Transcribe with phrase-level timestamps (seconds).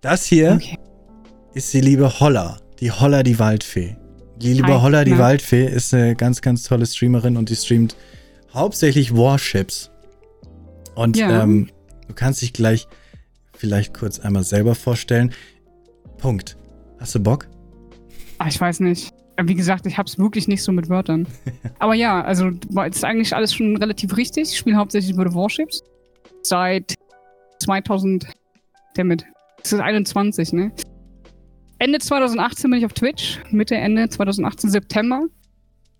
[0.00, 0.78] Das hier okay.
[1.54, 2.58] ist die liebe Holla.
[2.78, 3.96] Die Holla, die Waldfee.
[4.36, 5.18] Die liebe Hi, Holla, die na.
[5.18, 7.96] Waldfee, ist eine ganz, ganz tolle Streamerin und die streamt
[8.54, 9.90] hauptsächlich Warships.
[10.94, 11.42] Und ja.
[11.42, 11.68] ähm,
[12.06, 12.86] du kannst dich gleich
[13.56, 15.32] vielleicht kurz einmal selber vorstellen.
[16.18, 16.56] Punkt.
[17.00, 17.48] Hast du Bock?
[18.38, 19.12] Ach, ich weiß nicht.
[19.40, 21.26] Wie gesagt, ich hab's wirklich nicht so mit Wörtern.
[21.80, 22.50] Aber ja, also
[22.86, 24.52] ist eigentlich alles schon relativ richtig.
[24.52, 25.82] Ich spiele hauptsächlich World of Warships.
[26.42, 26.94] Seit
[27.60, 28.28] 2000.
[28.94, 29.24] Damit.
[29.62, 30.72] Das ist 21, ne?
[31.78, 33.40] Ende 2018 bin ich auf Twitch.
[33.50, 35.26] Mitte, Ende 2018, September.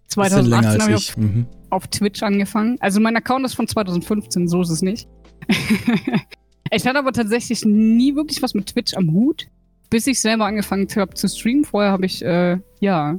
[0.09, 1.11] 2018 habe ich, ich.
[1.11, 1.47] Auf, mhm.
[1.71, 2.77] auf, Twitch angefangen.
[2.81, 5.09] Also mein Account ist von 2015, so ist es nicht.
[6.71, 9.47] ich hatte aber tatsächlich nie wirklich was mit Twitch am Hut,
[9.91, 11.65] bis ich selber angefangen habe zu streamen.
[11.65, 13.17] Vorher habe ich, äh, ja.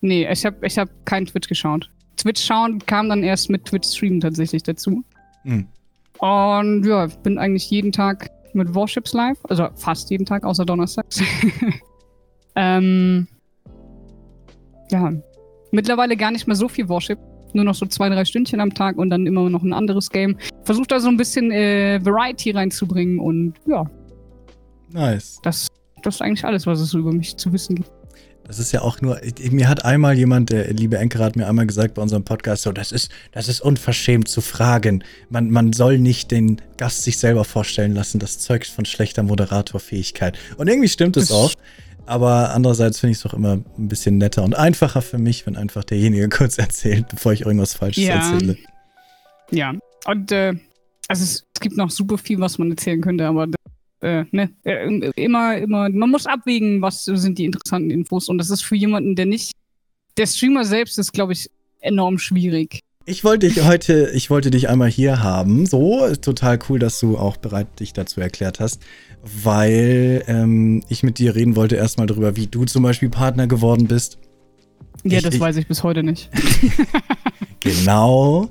[0.00, 1.90] Nee, ich habe ich hab keinen Twitch geschaut.
[2.16, 5.04] Twitch schauen kam dann erst mit Twitch streamen tatsächlich dazu.
[5.44, 5.66] Mhm.
[6.18, 9.38] Und ja, ich bin eigentlich jeden Tag mit Warships live.
[9.48, 11.22] Also fast jeden Tag, außer Donnerstags.
[12.56, 13.26] ähm,
[14.90, 15.12] ja.
[15.70, 17.18] Mittlerweile gar nicht mehr so viel Warship.
[17.54, 20.36] Nur noch so zwei, drei Stündchen am Tag und dann immer noch ein anderes Game.
[20.64, 23.84] Versucht da so ein bisschen äh, Variety reinzubringen und ja.
[24.92, 25.40] Nice.
[25.42, 25.68] Das,
[26.02, 27.90] das ist eigentlich alles, was es so über mich zu wissen gibt.
[28.48, 31.66] Das ist ja auch nur, mir hat einmal jemand, der liebe Enker hat mir einmal
[31.66, 35.04] gesagt bei unserem Podcast, so, das ist, das ist unverschämt zu fragen.
[35.28, 38.18] Man, man soll nicht den Gast sich selber vorstellen lassen.
[38.20, 40.38] Das zeugt von schlechter Moderatorfähigkeit.
[40.56, 41.52] Und irgendwie stimmt es auch.
[42.06, 45.56] Aber andererseits finde ich es doch immer ein bisschen netter und einfacher für mich, wenn
[45.56, 48.14] einfach derjenige kurz erzählt, bevor ich irgendwas Falsches ja.
[48.14, 48.56] erzähle.
[49.50, 49.74] Ja,
[50.06, 50.54] und äh,
[51.06, 53.46] also es, es, gibt noch super viel, was man erzählen könnte, aber
[54.00, 58.28] äh, ne, äh, immer, immer, man muss abwägen, was sind die interessanten Infos.
[58.28, 59.52] Und das ist für jemanden, der nicht,
[60.16, 62.80] der Streamer selbst ist, glaube ich, enorm schwierig.
[63.04, 65.64] Ich wollte dich heute, ich wollte dich einmal hier haben.
[65.64, 68.82] So, total cool, dass du auch bereit dich dazu erklärt hast,
[69.22, 73.88] weil ähm, ich mit dir reden wollte erstmal darüber, wie du zum Beispiel Partner geworden
[73.88, 74.18] bist.
[75.04, 76.28] Ja, ich, das ich, weiß ich bis heute nicht.
[77.60, 78.50] genau.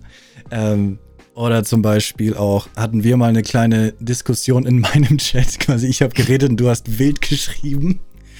[0.49, 0.97] Ähm,
[1.37, 5.59] oder zum Beispiel auch, hatten wir mal eine kleine Diskussion in meinem Chat.
[5.59, 7.99] Quasi, ich habe geredet und du hast wild geschrieben.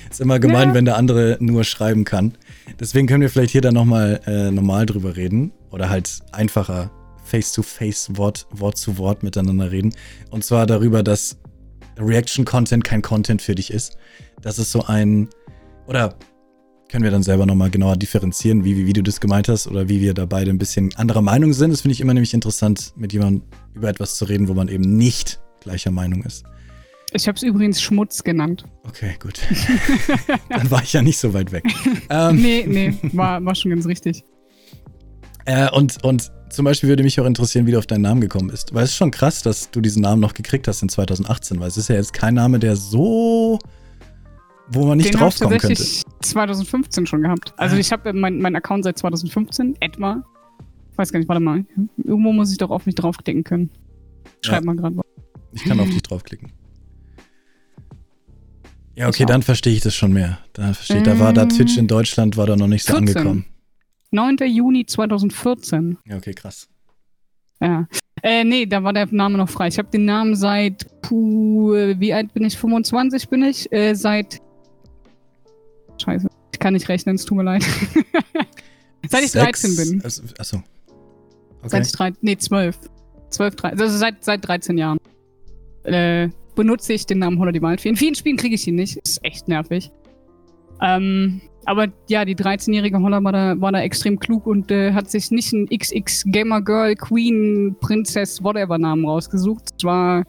[0.09, 0.73] Ist immer gemein, ja.
[0.73, 2.33] wenn der andere nur schreiben kann.
[2.79, 5.51] Deswegen können wir vielleicht hier dann nochmal äh, normal drüber reden.
[5.69, 6.89] Oder halt einfacher
[7.25, 9.93] face-to-face, -face, Wort, Wort zu Wort miteinander reden.
[10.31, 11.37] Und zwar darüber, dass
[11.99, 13.97] Reaction-Content kein Content für dich ist.
[14.41, 15.27] Das ist so ein.
[15.85, 16.15] Oder
[16.89, 19.89] können wir dann selber nochmal genauer differenzieren, wie, wie, wie, du das gemeint hast oder
[19.89, 21.71] wie wir da beide ein bisschen anderer Meinung sind.
[21.71, 23.43] Das finde ich immer nämlich interessant, mit jemandem
[23.73, 26.45] über etwas zu reden, wo man eben nicht gleicher Meinung ist.
[27.13, 28.65] Ich habe es übrigens Schmutz genannt.
[28.83, 29.39] Okay, gut.
[30.49, 31.63] dann war ich ja nicht so weit weg.
[32.09, 34.23] ähm, nee, nee, war, war schon ganz richtig.
[35.45, 38.49] Äh, und, und zum Beispiel würde mich auch interessieren, wie du auf deinen Namen gekommen
[38.49, 38.73] bist.
[38.73, 41.69] Weil es ist schon krass, dass du diesen Namen noch gekriegt hast in 2018, weil
[41.69, 43.59] es ist ja jetzt kein Name, der so
[44.69, 45.81] wo man nicht Den draufkommen könnte.
[45.81, 47.53] Ich 2015 schon gehabt.
[47.57, 50.23] Also ich habe meinen mein Account seit 2015, etwa.
[50.91, 51.65] Ich weiß gar nicht, warte mal.
[52.03, 53.69] Irgendwo muss ich doch auf mich draufklicken können.
[54.41, 54.65] Schreib ja.
[54.65, 55.05] mal gerade was.
[55.53, 56.51] Ich kann auf dich draufklicken.
[58.95, 60.39] Ja, okay, dann verstehe ich das schon mehr.
[60.53, 62.93] Da verstehe ich, da war da ähm, Twitch in Deutschland, war da noch nicht so
[62.93, 63.15] 14.
[63.15, 63.45] angekommen.
[64.09, 64.37] 9.
[64.47, 65.99] Juni 2014.
[66.05, 66.67] Ja, okay, krass.
[67.61, 67.87] Ja.
[68.23, 69.67] Äh, nee, da war der Name noch frei.
[69.67, 72.57] Ich habe den Namen seit, puh, wie alt bin ich?
[72.57, 73.71] 25 bin ich?
[73.71, 74.39] Äh, seit
[76.01, 76.27] Scheiße.
[76.53, 77.63] Ich kann nicht rechnen, es tut mir leid.
[79.09, 80.01] seit ich 13 bin.
[80.03, 80.57] Also, achso.
[81.59, 81.67] Okay.
[81.67, 82.79] Seit ich 13, nee, 12.
[83.29, 84.97] 12, 13, also seit, seit 13 Jahren.
[85.83, 87.89] Äh, benutze ich den Namen Holler die Waldfee.
[87.89, 88.97] In vielen Spielen kriege ich ihn nicht.
[88.97, 89.91] Ist echt nervig.
[90.81, 95.09] Ähm, aber ja, die 13-jährige Holler war da, war da extrem klug und äh, hat
[95.09, 99.63] sich nicht ein XX Gamer Girl, Queen, Princess, whatever Namen rausgesucht.
[99.77, 100.23] Es war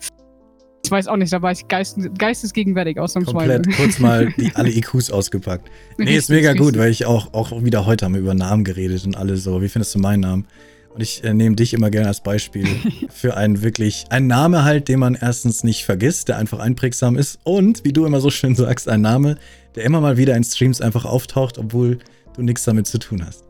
[0.85, 3.55] ich weiß auch nicht, da war ich geist, geistesgegenwärtig ausnahmsweise.
[3.55, 5.71] Komplett kurz mal die, alle IQs ausgepackt.
[5.99, 9.05] Nee, ist mega gut, weil ich auch, auch wieder heute haben wir über Namen geredet
[9.05, 9.61] und alle so.
[9.61, 10.47] Wie findest du meinen Namen?
[10.95, 12.67] Und ich äh, nehme dich immer gerne als Beispiel
[13.11, 17.39] für einen wirklich, einen Name halt, den man erstens nicht vergisst, der einfach einprägsam ist
[17.45, 19.37] und, wie du immer so schön sagst, ein Name,
[19.75, 21.99] der immer mal wieder in Streams einfach auftaucht, obwohl
[22.35, 23.48] du nichts damit zu tun hast.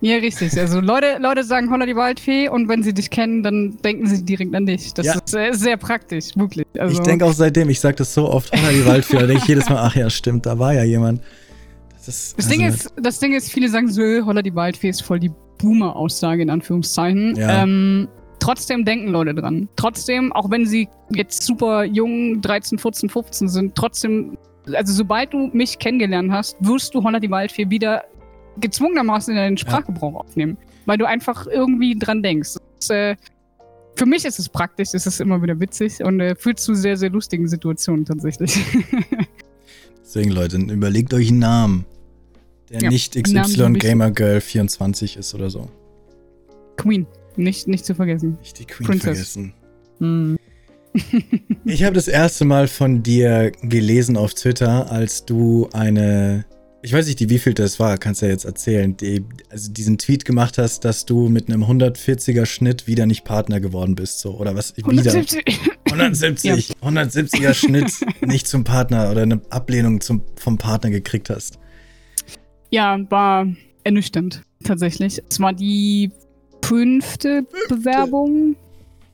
[0.00, 0.58] Ja, richtig.
[0.58, 4.24] Also Leute, Leute sagen Holla die Waldfee und wenn sie dich kennen, dann denken sie
[4.24, 4.94] direkt an dich.
[4.94, 5.14] Das ja.
[5.14, 6.66] ist sehr, sehr, praktisch, wirklich.
[6.78, 9.42] Also ich denke auch seitdem, ich sage das so oft, Holla die Waldfee, da denke
[9.42, 11.20] ich jedes Mal, ach ja, stimmt, da war ja jemand.
[11.94, 14.88] Das, ist, das, also Ding ist, das Ding ist, viele sagen so, Holla die Waldfee
[14.88, 17.36] ist voll die Boomer-Aussage in Anführungszeichen.
[17.36, 17.62] Ja.
[17.62, 18.08] Ähm,
[18.38, 19.68] trotzdem denken Leute dran.
[19.76, 24.38] Trotzdem, auch wenn sie jetzt super jung, 13, 14, 15 sind, trotzdem,
[24.72, 28.04] also sobald du mich kennengelernt hast, wirst du Holla die Waldfee wieder
[28.60, 30.20] gezwungenermaßen in deinen Sprachgebrauch ja.
[30.20, 32.56] aufnehmen, weil du einfach irgendwie dran denkst.
[32.78, 33.16] Das, äh,
[33.96, 36.96] für mich ist es praktisch, es ist immer wieder witzig und äh, führt zu sehr,
[36.96, 38.58] sehr lustigen Situationen tatsächlich.
[40.02, 41.84] Deswegen, Leute, überlegt euch einen Namen,
[42.70, 45.68] der Ja, nicht XY Gamer Girl 24 ist oder so.
[46.76, 48.38] Queen, nicht, nicht zu vergessen.
[48.40, 49.34] Nicht die Queen Princess.
[49.34, 49.54] vergessen.
[49.98, 50.38] Hm.
[51.64, 56.44] Ich habe das erste Mal von dir gelesen auf Twitter, als du eine,
[56.82, 59.98] ich weiß nicht, die wievielte es war, kannst du ja jetzt erzählen, die, also diesen
[59.98, 64.36] Tweet gemacht hast, dass du mit einem 140er Schnitt wieder nicht Partner geworden bist, so
[64.38, 64.76] oder was?
[64.76, 65.44] Wieder 170.
[65.86, 67.92] 170, 170er Schnitt
[68.26, 71.58] nicht zum Partner oder eine Ablehnung zum, vom Partner gekriegt hast.
[72.70, 73.46] Ja, war
[73.84, 75.22] ernüchternd, tatsächlich.
[75.28, 76.10] Es war die
[76.64, 78.56] fünfte Bewerbung,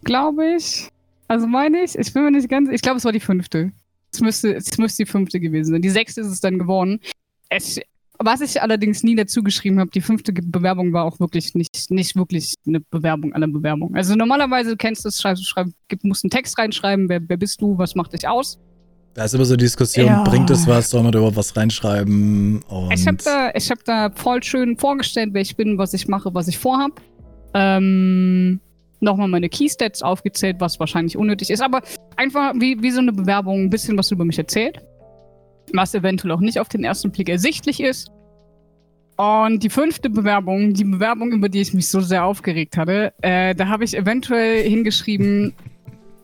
[0.05, 0.89] glaube ich.
[1.27, 3.73] Also meine ich, ich bin mir nicht ganz, ich glaube, es war die fünfte.
[4.13, 5.83] Es müsste, es müsste die fünfte gewesen sein.
[5.83, 7.01] Die sechste ist es dann geworden.
[7.49, 7.81] Es,
[8.19, 12.17] was ich allerdings nie dazu geschrieben habe, die fünfte Bewerbung war auch wirklich nicht, nicht
[12.17, 13.95] wirklich eine Bewerbung aller Bewerbungen.
[13.97, 17.37] Also normalerweise du kennst du es, schreibst, schreib, gib- musst einen Text reinschreiben, wer, wer
[17.37, 18.59] bist du, was macht dich aus.
[19.15, 20.23] Da ist immer so die Diskussion, Ja.
[20.25, 22.63] bringt es was, soll man da überhaupt was reinschreiben?
[22.69, 26.07] Und Ich habe da, ich hab da voll schön vorgestellt, wer ich bin, was ich
[26.09, 27.01] mache, was ich vorhab.
[27.55, 28.61] Ähm,
[29.01, 31.83] Nochmal meine Keystats aufgezählt, was wahrscheinlich unnötig ist, aber
[32.17, 34.81] einfach wie, wie so eine Bewerbung, ein bisschen was über mich erzählt.
[35.73, 38.11] Was eventuell auch nicht auf den ersten Blick ersichtlich ist.
[39.17, 43.55] Und die fünfte Bewerbung, die Bewerbung, über die ich mich so sehr aufgeregt hatte, äh,
[43.55, 45.55] da habe ich eventuell hingeschrieben: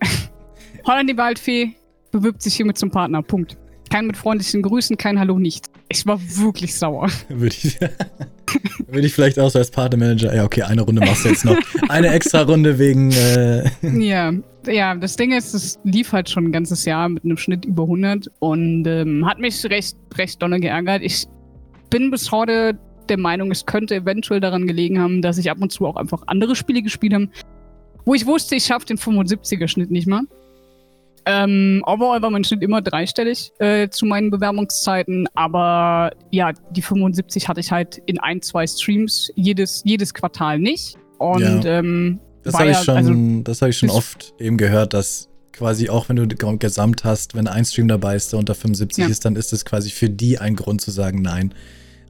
[0.87, 1.75] Holland die Waldfee
[2.11, 3.23] bewirbt sich hiermit zum Partner.
[3.23, 3.56] Punkt.
[3.89, 5.72] Kein mit freundlichen Grüßen, kein Hallo, nichts.
[5.93, 7.09] Ich war wirklich sauer.
[7.29, 7.79] Würde ich,
[8.89, 11.56] würde ich vielleicht auch so als Partnermanager, ja, okay, eine Runde machst du jetzt noch.
[11.89, 14.33] Eine extra Runde wegen, äh, ja,
[14.67, 17.83] ja, das Ding ist, es lief halt schon ein ganzes Jahr mit einem Schnitt über
[17.83, 21.03] 100 und ähm, hat mich recht, recht dolle geärgert.
[21.03, 21.27] Ich
[21.91, 22.79] bin bis heute
[23.11, 26.23] der Meinung, es könnte eventuell daran gelegen haben, dass ich ab und zu auch einfach
[26.27, 27.29] andere Spiele gespielt habe,
[28.06, 30.23] wo ich wusste, ich schaffe den 75er Schnitt nicht mal.
[31.25, 37.49] Ähm, overall war mein Schnitt immer dreistellig äh, zu meinen Bewerbungszeiten, aber ja, die 75
[37.49, 40.97] hatte ich halt in ein, zwei Streams, jedes, jedes Quartal nicht.
[41.19, 41.79] Und Ja.
[41.79, 45.89] ähm, das habe ich schon, also- das habe ich schon oft eben gehört, dass quasi
[45.89, 46.27] auch wenn du
[46.59, 49.11] gesamt hast, wenn ein Stream dabei ist, der unter 75 Ja.
[49.11, 51.55] ist, dann ist es quasi für die ein Grund zu sagen Nein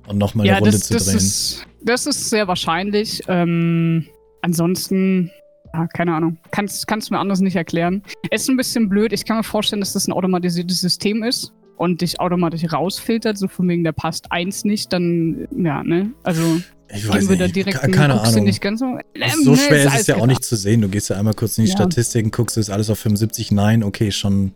[0.06, 1.16] und nochmal eine ja, Runde das, zu das drehen.
[1.18, 3.20] Ist, das ist sehr wahrscheinlich.
[3.28, 4.06] Ähm,
[4.40, 5.30] ansonsten,
[5.74, 6.38] ja, keine Ahnung.
[6.50, 8.02] Kannst, kannst du mir anders nicht erklären.
[8.30, 9.12] Ist ein bisschen blöd.
[9.12, 13.48] Ich kann mir vorstellen, dass das ein automatisiertes System ist und dich automatisch rausfiltert, so
[13.48, 16.12] von wegen, der passt eins nicht, dann, ja, ne?
[16.22, 16.60] Also,
[16.94, 18.44] ich weiß wir da nicht, direkt ke- keine Ahnung.
[18.44, 18.98] nicht ganz so.
[19.20, 20.82] Also so Ähm, schwer ist es ja auch nicht zu sehen.
[20.82, 21.76] Du gehst ja einmal kurz in die Ja.
[21.76, 24.52] Statistiken, guckst, ist alles auf 75, nein, okay, schon.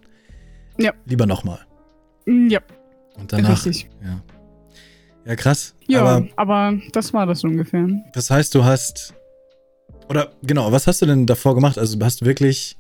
[0.79, 0.93] Ja.
[1.07, 1.61] Lieber nochmal.
[2.27, 2.61] Mm, Ja,
[3.19, 3.65] Und danach.
[3.65, 3.89] richtig.
[4.05, 4.21] Ja.
[5.25, 5.75] Ja, krass.
[5.89, 7.89] Ja, Aber aber, das war das ungefähr.
[8.13, 9.15] das heißt, du hast.
[10.09, 11.79] Oder genau, was hast du denn davor gemacht?
[11.79, 12.77] Also hast du wirklich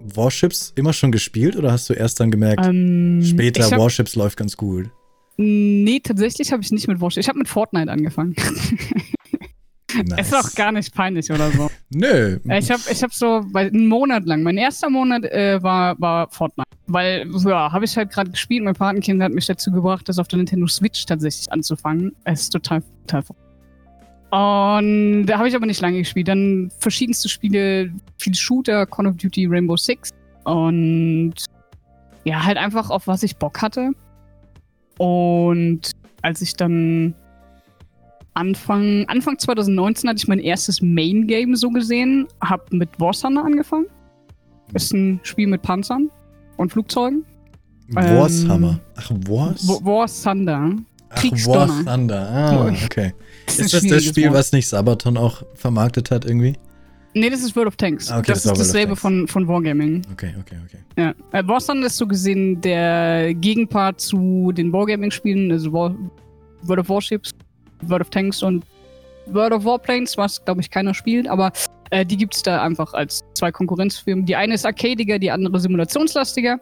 [0.00, 4.36] Warships immer schon gespielt oder hast du erst dann gemerkt, Ähm, später hab, Warships läuft
[4.36, 4.90] ganz gut?
[5.36, 7.20] Nee, tatsächlich habe ich nicht mit Warship.
[7.20, 8.34] Ich habe mit Fortnite angefangen.
[10.04, 10.28] Nice.
[10.28, 11.70] Ist auch gar nicht peinlich oder so.
[11.88, 12.38] Nö.
[12.44, 15.98] Ja, Ich habe ich hab so weil einen Monat lang, mein erster Monat äh, war,
[15.98, 16.68] war Fortnite.
[16.86, 18.62] Weil, ja, habe ich halt gerade gespielt.
[18.64, 22.12] Mein Patenkind hat mich dazu gebracht, das auf der Nintendo Switch tatsächlich anzufangen.
[22.24, 23.34] Es ist total, total ver-
[24.30, 26.28] Und da habe ich aber nicht lange gespielt.
[26.28, 30.10] Dann verschiedenste Spiele, viele Shooter, Call of Duty, Rainbow Six.
[30.44, 31.34] Und
[32.24, 33.90] ja, halt einfach auf was ich Bock hatte.
[34.98, 35.92] Und
[36.22, 37.14] als ich dann
[38.34, 43.44] Anfang, Anfang 2019 hatte ich mein erstes Main Game so gesehen, hab mit War Thunder
[43.44, 43.86] angefangen.
[44.74, 46.10] Ist ein Spiel mit Panzern
[46.58, 47.24] und Flugzeugen.
[47.88, 48.78] Warshammer.
[48.96, 49.66] Ach, Wars?
[49.66, 50.72] Wa- War Thunder.
[51.10, 51.84] Ach, Kriegsdonner.
[51.84, 52.28] War Thunder.
[52.30, 53.14] Ah, okay.
[53.46, 54.34] Das Ist ein das das Spiel, Wort.
[54.34, 56.54] was nicht Sabaton auch vermarktet hat irgendwie?
[57.14, 58.10] Nee, das ist World of Tanks.
[58.10, 60.02] Ah, okay, das, das ist dasselbe von, von Wargaming.
[60.12, 60.78] Okay, okay, okay.
[60.96, 61.14] Ja.
[61.32, 65.96] Äh, War Thunder ist so gesehen der Gegenpart zu den Wargaming-Spielen, also War,
[66.62, 67.30] World of Warships,
[67.82, 68.64] World of Tanks und
[69.26, 71.52] World of Warplanes, was, glaube ich, keiner spielt, aber
[71.90, 74.26] äh, die gibt es da einfach als zwei Konkurrenzfirmen.
[74.26, 76.58] Die eine ist arcadiger, die andere simulationslastiger.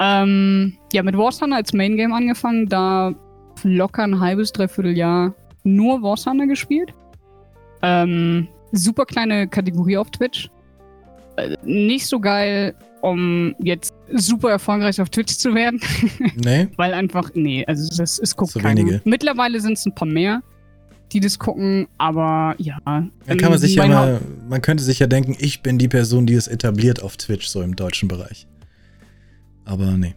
[0.00, 3.14] Ähm, ja, mit War Thunder als Main Game angefangen, da
[3.64, 5.34] locker ein halbes, dreiviertel Jahr
[5.64, 6.92] nur War Thunder gespielt.
[7.82, 10.50] Ähm, super kleine Kategorie auf Twitch.
[11.36, 15.80] Äh, nicht so geil, um jetzt super erfolgreich auf Twitch zu werden,
[16.36, 16.68] Nee?
[16.76, 18.80] weil einfach, nee, also das ist guckt Zu keiner.
[18.80, 19.00] wenige.
[19.04, 20.42] Mittlerweile sind es ein paar mehr,
[21.12, 22.78] die das gucken, aber ja.
[22.84, 26.26] Dann kann man sich ja mal, man könnte sich ja denken, ich bin die Person,
[26.26, 28.46] die es etabliert auf Twitch, so im deutschen Bereich.
[29.64, 30.14] Aber nee.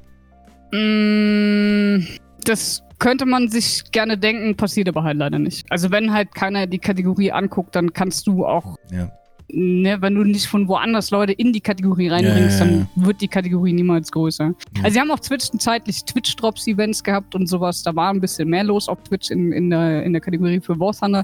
[0.74, 2.06] Mm,
[2.46, 5.66] Das könnte man sich gerne denken, passiert aber halt leider nicht.
[5.72, 9.10] Also wenn halt keiner die Kategorie anguckt, dann kannst du auch Ja.
[9.52, 12.78] ne, wenn du nicht von woanders Leute in die Kategorie reinbringst, Ja, ja, ja.
[12.96, 14.54] dann wird die Kategorie niemals größer.
[14.84, 17.84] Also sie haben auch zwischenzeitlich Twitch-Drops-Events gehabt und sowas.
[17.84, 20.80] Da war ein bisschen mehr los auf Twitch in, in, der, in der Kategorie für
[20.80, 21.24] War Thunder.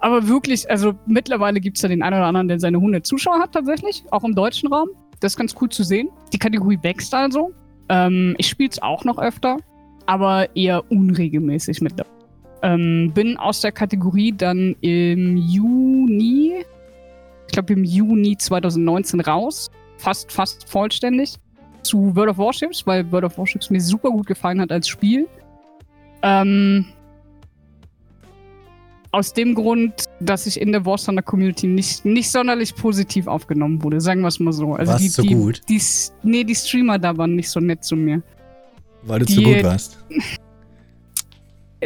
[0.00, 3.38] Aber wirklich, also mittlerweile gibt es da den einen oder anderen, der seine 100 Zuschauer
[3.38, 4.88] hat tatsächlich, auch im deutschen Raum.
[5.20, 6.08] Das ist ganz cool zu sehen.
[6.32, 7.52] Die Kategorie wächst also.
[7.90, 9.58] Ähm, ich spiele es auch noch öfter,
[10.06, 12.14] aber eher unregelmäßig mittlerweile.
[12.62, 16.64] Ähm, bin aus der Kategorie dann im Juni,
[17.46, 21.36] ich glaube im Juni 2019 raus, fast, fast vollständig,
[21.82, 25.26] zu World of Warships, weil World of Warships mir super gut gefallen hat als Spiel.
[26.22, 26.84] Ähm,
[29.12, 33.82] aus dem Grund, dass ich in der War Thunder Community nicht, nicht sonderlich positiv aufgenommen
[33.82, 34.74] wurde, sagen wir es mal so.
[34.74, 35.62] Also Warst die, so die, gut?
[35.68, 35.82] Die,
[36.22, 38.22] nee, die Streamer da waren nicht so nett zu mir.
[39.02, 39.98] Weil du Die- zu gut warst.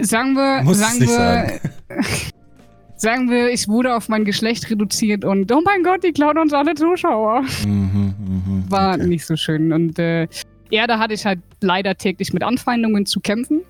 [0.01, 1.61] Sagen wir, Muss sagen nicht wir, sagen.
[2.97, 6.53] sagen wir, ich wurde auf mein Geschlecht reduziert und oh mein Gott, die klauen uns
[6.53, 7.43] alle Zuschauer.
[7.65, 9.07] Mhm, mhm, War okay.
[9.07, 9.73] nicht so schön.
[9.73, 10.27] Und äh,
[10.71, 13.61] ja, da hatte ich halt leider täglich mit Anfeindungen zu kämpfen.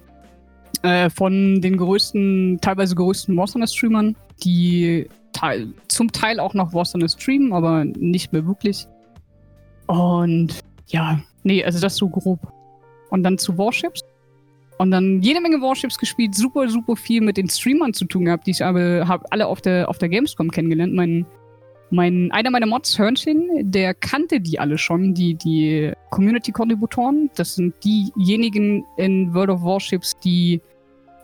[0.83, 7.53] Äh, von den größten, teilweise größten Warzone-Streamern, die teil, zum Teil auch noch Warzone streamen,
[7.53, 8.87] aber nicht mehr wirklich.
[9.87, 12.39] Und ja, nee, also das so grob.
[13.14, 14.00] Und dann zu Warships.
[14.78, 18.49] Und dann jede Menge Warships gespielt, super, super viel mit den Streamern zu tun gehabt,
[18.49, 20.94] die ich aber hab alle auf der, auf der Gamescom kennengelernt.
[20.94, 21.25] Mein,
[21.90, 27.30] mein, einer meiner Mods, Hörnchen, der kannte die alle schon, die, die Community-Kontributoren.
[27.37, 30.61] Das sind diejenigen in World of Warships, die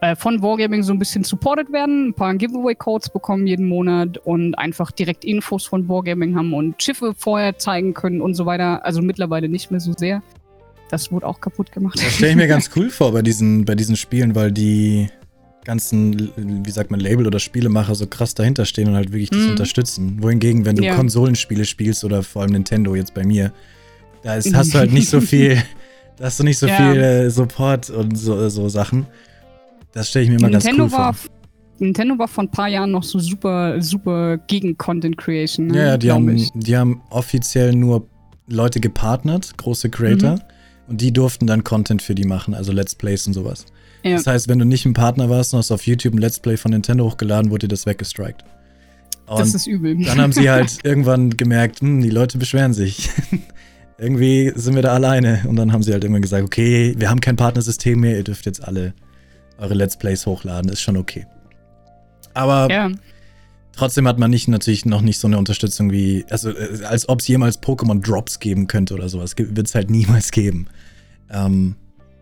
[0.00, 4.54] äh, von Wargaming so ein bisschen supported werden, ein paar Giveaway-Codes bekommen jeden Monat und
[4.54, 8.84] einfach direkt Infos von Wargaming haben und Schiffe vorher zeigen können und so weiter.
[8.84, 10.22] Also mittlerweile nicht mehr so sehr.
[10.90, 11.98] Das wurde auch kaputt gemacht.
[11.98, 15.08] Das stelle ich mir ganz cool vor bei diesen, bei diesen Spielen, weil die
[15.64, 19.40] ganzen, wie sagt man, Label- oder Spielemacher so krass dahinter stehen und halt wirklich das
[19.40, 19.50] Mhm.
[19.50, 20.16] unterstützen.
[20.22, 20.96] Wohingegen, wenn du Ja.
[20.96, 23.52] Konsolenspiele spielst oder vor allem Nintendo jetzt bei mir,
[24.22, 25.62] da ist, hast du halt nicht so viel,
[26.16, 26.76] da hast du nicht so Ja.
[26.76, 29.06] viel äh, Support und so, so Sachen.
[29.92, 31.30] Das stelle ich mir immer ganz Nintendo cool war, vor.
[31.78, 35.68] Nintendo war vor ein paar Jahren noch so super, super gegen Content Creation.
[35.68, 35.78] Ne?
[35.78, 36.50] Ja, die haben, ich.
[36.54, 38.06] die haben offiziell nur
[38.48, 40.40] Leute gepartnert, große Creator, Mhm.
[40.90, 43.64] Und die durften dann Content für die machen, also Let's Plays und sowas.
[44.02, 44.16] Ja.
[44.16, 46.56] Das heißt, wenn du nicht ein Partner warst und hast auf YouTube ein Let's Play
[46.56, 48.44] von Nintendo hochgeladen, wurde dir das weggestrikt.
[49.26, 50.02] Das Und ist übel.
[50.04, 53.08] dann haben sie halt irgendwann gemerkt, hm, die Leute beschweren sich.
[53.98, 55.44] Irgendwie sind wir da alleine.
[55.46, 58.46] Und dann haben sie halt irgendwann gesagt, okay, wir haben kein Partnersystem mehr, ihr dürft
[58.46, 58.94] jetzt alle
[59.58, 61.26] eure Let's Plays hochladen, ist schon okay.
[62.32, 62.90] Aber ja.
[63.76, 67.20] trotzdem hat man nicht natürlich noch nicht so eine Unterstützung wie, also äh, als ob
[67.20, 70.66] es jemals Pokémon Drops geben könnte oder sowas, wird es halt niemals geben.
[71.30, 71.76] Ähm,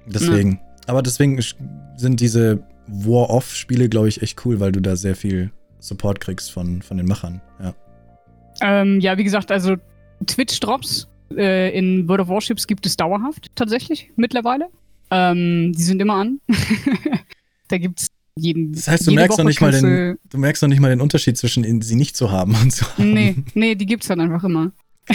[0.07, 0.61] deswegen.
[0.87, 1.39] Aber deswegen
[1.97, 6.83] sind diese War-Off-Spiele, glaube ich, echt cool, weil du da sehr viel Support kriegst von,
[6.83, 7.41] von den Machern.
[7.61, 7.75] Ja.
[8.61, 9.77] Ähm, ja, wie gesagt, also
[10.27, 14.69] Twitch-Drops äh, in World of Warships gibt es dauerhaft tatsächlich mittlerweile.
[15.11, 16.41] Ähm, die sind immer an.
[17.69, 18.73] da gibt es jeden.
[18.73, 21.37] Das heißt, du merkst noch nicht mal den, du merkst noch nicht mal den Unterschied
[21.37, 23.13] zwischen sie nicht zu haben und zu haben.
[23.13, 24.73] Nee, nee, die gibt's dann einfach immer.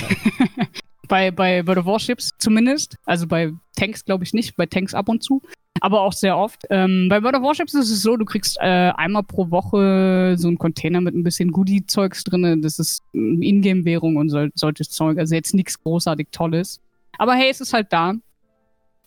[1.13, 2.97] bei, bei World of Warships zumindest.
[3.05, 5.43] Also bei Tanks glaube ich nicht, bei Tanks ab und zu.
[5.79, 6.63] Aber auch sehr oft.
[6.71, 10.47] Ähm, bei World of Warships ist es so, du kriegst äh, einmal pro Woche so
[10.47, 12.63] einen Container mit ein bisschen Goodie-Zeugs drin.
[12.63, 15.19] Das ist ähm, Ingame-Währung und sol solches Zeug.
[15.19, 16.81] Also jetzt nichts großartig Tolles.
[17.19, 18.13] Aber hey, es ist halt da.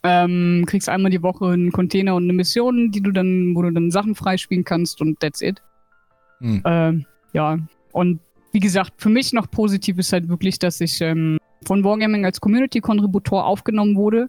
[0.05, 3.73] Ähm, kriegst einmal die Woche einen Container und eine Mission, die du dann, wo du
[3.73, 5.61] dann Sachen freispielen kannst und that's it.
[6.39, 6.63] Hm.
[6.65, 7.59] Ähm, ja,
[7.91, 8.21] und
[8.53, 12.41] wie gesagt, für mich noch positiv ist halt wirklich, dass ich ähm, von Wargaming als
[12.41, 14.29] Community-Kontributor aufgenommen wurde.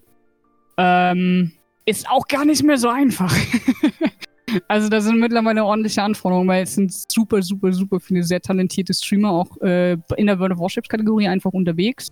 [0.78, 1.52] Ähm,
[1.86, 3.34] ist auch gar nicht mehr so einfach.
[4.68, 8.94] also da sind mittlerweile ordentliche Anforderungen, weil es sind super, super, super viele sehr talentierte
[8.94, 12.10] Streamer auch äh, in der World of Warships-Kategorie einfach unterwegs.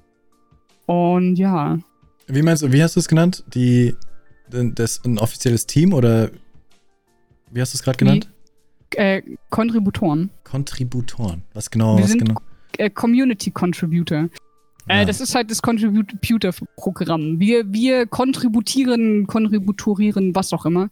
[0.86, 1.80] Und ja,
[2.28, 3.44] Wie meinst du, wie hast du es genannt?
[3.54, 3.96] Die,
[4.50, 6.30] das, ein offizielles Team oder
[7.52, 8.30] wie hast du es gerade genannt?
[8.96, 10.30] äh, Kontributoren.
[10.44, 11.44] Kontributoren.
[11.54, 12.90] Was genau, Wir was sind genau?
[12.94, 14.30] Community Contributor.
[14.88, 15.06] Äh, Ja.
[15.06, 17.40] Das ist halt das Contributor-Programm.
[17.40, 20.90] Wir, wir kontributieren, kontributorieren, was auch immer,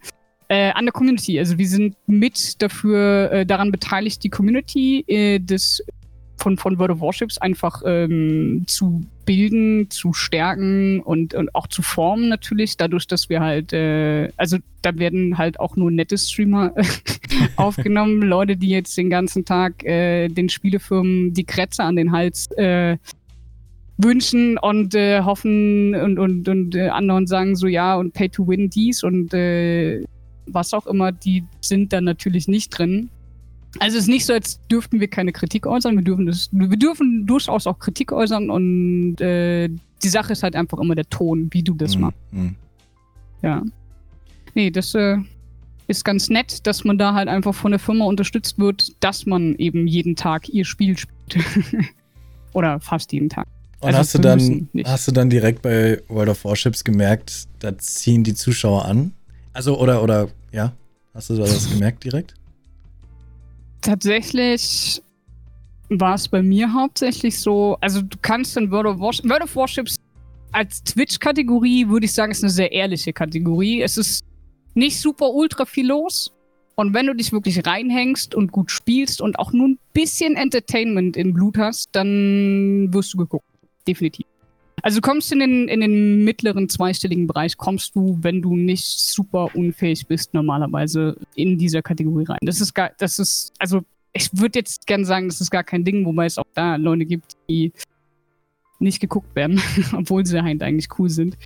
[0.48, 1.40] äh, an der Community.
[1.40, 5.84] Also wir sind mit dafür äh, daran beteiligt, die Community äh, des
[6.38, 11.82] von, von World of Warships einfach ähm, zu bilden, zu stärken und, und auch zu
[11.82, 16.74] formen natürlich, dadurch, dass wir halt, äh, also da werden halt auch nur nette Streamer
[17.56, 22.52] aufgenommen, Leute, die jetzt den ganzen Tag äh, den Spielefirmen die Krätze an den Hals
[22.58, 22.98] äh,
[23.98, 28.48] wünschen und äh, hoffen und, und, und äh, anderen sagen so, ja, und Pay to
[28.48, 30.04] Win dies und äh,
[30.48, 33.10] was auch immer, die sind da natürlich nicht drin.
[33.80, 35.96] Also es ist nicht so, als dürften wir keine Kritik äußern.
[35.96, 39.70] Wir dürfen, das, wir dürfen durchaus auch Kritik äußern und äh,
[40.04, 42.18] die Sache ist halt einfach immer der Ton, wie du das Mhm, machst.
[42.32, 42.56] mhm.
[43.42, 43.64] Ja.
[44.54, 45.18] Nee, das äh,
[45.88, 49.56] ist ganz nett, dass man da halt einfach von der Firma unterstützt wird, dass man
[49.56, 51.44] eben jeden Tag ihr Spiel spielt.
[52.54, 53.48] Oder fast jeden Tag.
[53.84, 57.78] Und Also hast du dann hast du dann direkt bei World of Warships gemerkt, da
[57.78, 59.14] ziehen die Zuschauer an?
[59.52, 60.74] Also oder oder ja,
[61.14, 62.34] hast du da was gemerkt direkt?
[63.82, 65.02] Tatsächlich
[65.90, 69.56] war es bei mir hauptsächlich so, also du kannst in World of, Warsh World of
[69.56, 69.98] Warships
[70.54, 73.82] als Twitch-Kategorie, würde ich sagen, ist eine sehr ehrliche Kategorie.
[73.82, 74.24] Es ist
[74.76, 76.32] nicht super ultra viel los.
[76.76, 81.18] Und wenn du dich wirklich reinhängst und gut spielst und auch nur ein bisschen Entertainment
[81.18, 83.46] im Blut hast, dann wirst du geguckt.
[83.88, 84.26] Definitiv.
[84.82, 88.86] Also du kommst in den, in den mittleren zweistelligen Bereich, kommst du, wenn du nicht
[88.86, 92.40] super unfähig bist, normalerweise in dieser Kategorie rein.
[92.42, 95.86] Das ist gar, das ist, also ich würde jetzt gerne sagen, das ist gar kein
[95.86, 97.72] Ding, wobei es auch da Leute gibt, die
[98.80, 99.62] nicht geguckt werden,
[99.94, 101.38] obwohl sie halt eigentlich cool sind.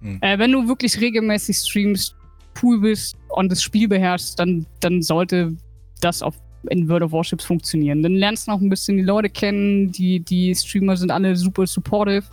[0.00, 0.18] Hm.
[0.20, 2.14] Äh, wenn du wirklich regelmäßig streamst,
[2.62, 5.56] cool bist und das Spiel beherrschst, dann, dann sollte
[6.00, 6.36] das auf,
[6.68, 8.02] in World of Warships funktionieren.
[8.02, 11.66] Dann lernst du noch ein bisschen die Leute kennen, die, die Streamer sind alle super
[11.66, 12.24] supportive.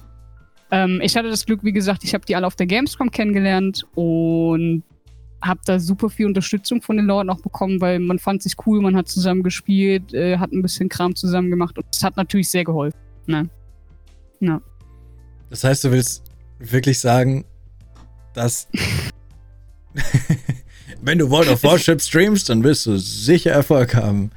[0.71, 3.85] Ähm, ich hatte das Glück, wie gesagt, ich habe die alle auf der Gamescom kennengelernt
[3.95, 4.83] und
[5.41, 8.81] habe da super viel Unterstützung von den Leuten auch bekommen, weil man fand sich cool,
[8.81, 12.49] man hat zusammen gespielt, äh, hat ein bisschen Kram zusammen gemacht und es hat natürlich
[12.49, 12.99] sehr geholfen.
[13.25, 13.49] Ne?
[14.39, 14.61] Ja.
[15.49, 16.23] Das heißt, du willst
[16.59, 17.43] wirklich sagen,
[18.33, 18.67] dass
[21.01, 24.31] wenn du World of Warships streamst, dann wirst du sicher Erfolg haben.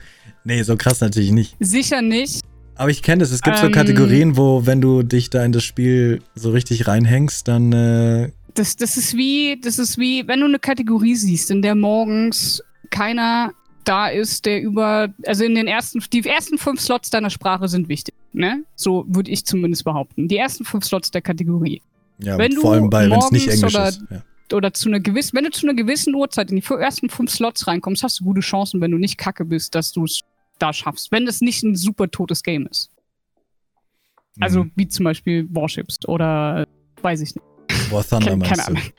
[0.44, 1.56] Nee, so krass natürlich nicht.
[1.60, 2.40] Sicher nicht.
[2.76, 3.30] Aber ich kenne das.
[3.30, 3.72] Es gibt so Ähm.
[3.72, 8.76] Kategorien, wo, wenn du dich da in das Spiel so richtig reinhängst, dann äh, Das,
[8.76, 13.52] das ist wie, das ist wie, wenn du eine Kategorie siehst, in der morgens keiner
[13.84, 17.88] da ist, der über, also in den ersten, die ersten fünf Slots deiner Sprache sind
[17.88, 18.64] wichtig, ne?
[18.76, 20.26] So würde ich zumindest behaupten.
[20.26, 21.82] Die ersten fünf Slots der Kategorie.
[22.18, 24.02] ja, Wenn du vor allem bei, wenn es nicht Englisch ist.
[24.10, 24.22] Ja.
[24.52, 27.66] Oder zu einer gewissen, wenn du zu einer gewissen Uhrzeit in die ersten fünf Slots
[27.66, 30.20] reinkommst, hast du gute Chancen, wenn du nicht kacke bist, dass du es
[30.58, 31.10] da schaffst.
[31.12, 32.90] Wenn das nicht ein super totes Game ist.
[34.40, 34.72] Also Mhm.
[34.76, 36.66] wie zum Beispiel Warships oder
[37.02, 37.44] weiß ich nicht.
[37.90, 38.80] War Thunder Keine, meinst keine du?
[38.82, 38.92] Ahnung.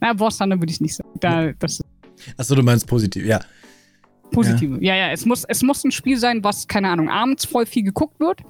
[0.00, 1.08] Na, War Thunder würde ich nicht sagen.
[1.20, 1.84] Da, das ist
[2.36, 3.40] Achso, du meinst positiv, ja.
[4.30, 4.78] positive.
[4.84, 4.94] Ja.
[4.94, 8.20] ja, es muss, es muss ein Spiel sein, was, keine Ahnung, abends voll viel geguckt
[8.20, 8.40] wird.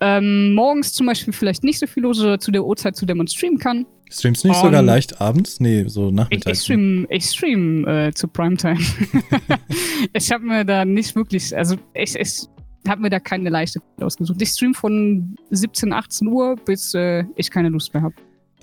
[0.00, 3.14] Ähm, morgens zum Beispiel vielleicht nicht so viel los oder zu der Uhrzeit, zu der
[3.14, 3.86] man streamen kann.
[4.14, 5.60] Streamst du nicht Um, sogar leicht abends?
[5.60, 6.58] Nee, so nachmittags.
[6.58, 8.78] ich stream, ich stream äh, zu Primetime.
[10.12, 12.46] ich habe mir da nicht wirklich, also ich, ich
[12.88, 14.40] habe mir da keine leichte ausgesucht.
[14.42, 18.14] Ich stream von 17, 18 Uhr, bis äh, ich keine Lust mehr habe.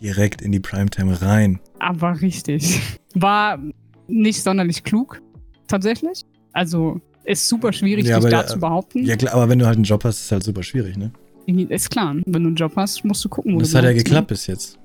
[0.02, 1.60] Direkt in die Primetime rein.
[1.80, 2.80] Aber richtig.
[3.14, 3.60] War
[4.08, 5.22] nicht sonderlich klug,
[5.68, 6.24] tatsächlich.
[6.54, 9.06] Also ist super schwierig, Ja, dich da zu behaupten.
[9.06, 11.12] Ja, klar, aber wenn du halt einen Job hast, ist es halt super schwierig, ne?
[11.46, 13.90] Ist klar, wenn du einen Job hast, musst du gucken, wo Das du hat ja
[13.92, 14.80] bleibst, geklappt bis jetzt.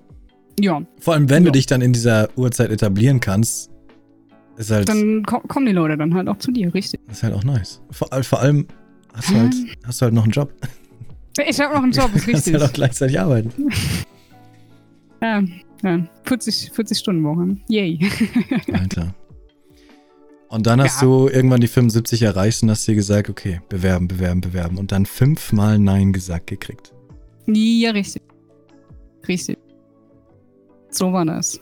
[0.61, 1.51] Ja, Vor allem, wenn Ja.
[1.51, 3.71] du dich dann in dieser Uhrzeit etablieren kannst,
[4.57, 7.01] ist halt, dann ko kommen die Leute dann halt auch zu dir, richtig.
[7.11, 7.83] ist halt auch nice.
[7.91, 8.67] Vor, vor allem
[9.13, 10.51] hast du, halt, hast du halt noch einen Job.
[11.47, 12.55] Ich habe noch einen Job, ist Du kannst richtig.
[12.55, 13.53] halt auch gleichzeitig arbeiten.
[15.23, 15.43] Ja,
[15.83, 16.07] ja.
[16.25, 17.57] 40, 40 Stunden Woche.
[17.69, 17.99] Yay.
[18.73, 19.15] Alter.
[20.49, 21.09] Und dann hast Ja.
[21.09, 24.77] du irgendwann die 75 erreicht und hast dir gesagt, okay, bewerben, bewerben, bewerben.
[24.79, 26.93] Und dann fünfmal Nein gesagt gekriegt.
[27.47, 28.23] Ja, richtig.
[29.27, 29.59] Richtig.
[30.97, 31.61] So war das.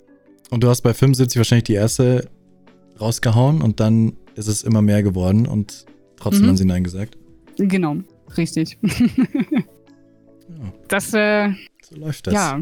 [0.51, 2.29] Und du hast bei 75 wahrscheinlich die erste
[3.01, 5.85] rausgehauen und dann ist es immer mehr geworden und
[6.17, 6.49] trotzdem Mhm.
[6.51, 7.17] haben sie Nein gesagt.
[7.59, 7.97] Genau,
[8.37, 8.79] richtig.
[8.83, 8.89] Ja,
[10.89, 11.51] Das, äh,
[11.83, 12.35] so läuft das.
[12.35, 12.61] ja,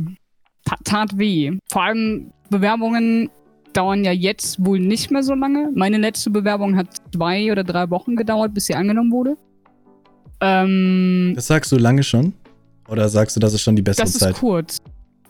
[0.64, 1.58] ta- tat weh.
[1.70, 3.30] Vor allem Bewerbungen
[3.72, 5.70] dauern ja jetzt wohl nicht mehr so lange.
[5.74, 9.36] Meine letzte Bewerbung hat zwei oder drei Wochen gedauert, bis sie angenommen wurde.
[10.40, 12.32] Ähm, Das sagst du lange schon?
[12.88, 14.34] Oder sagst du, das ist schon die bessere das ist Zeit?
[14.34, 14.78] kurz.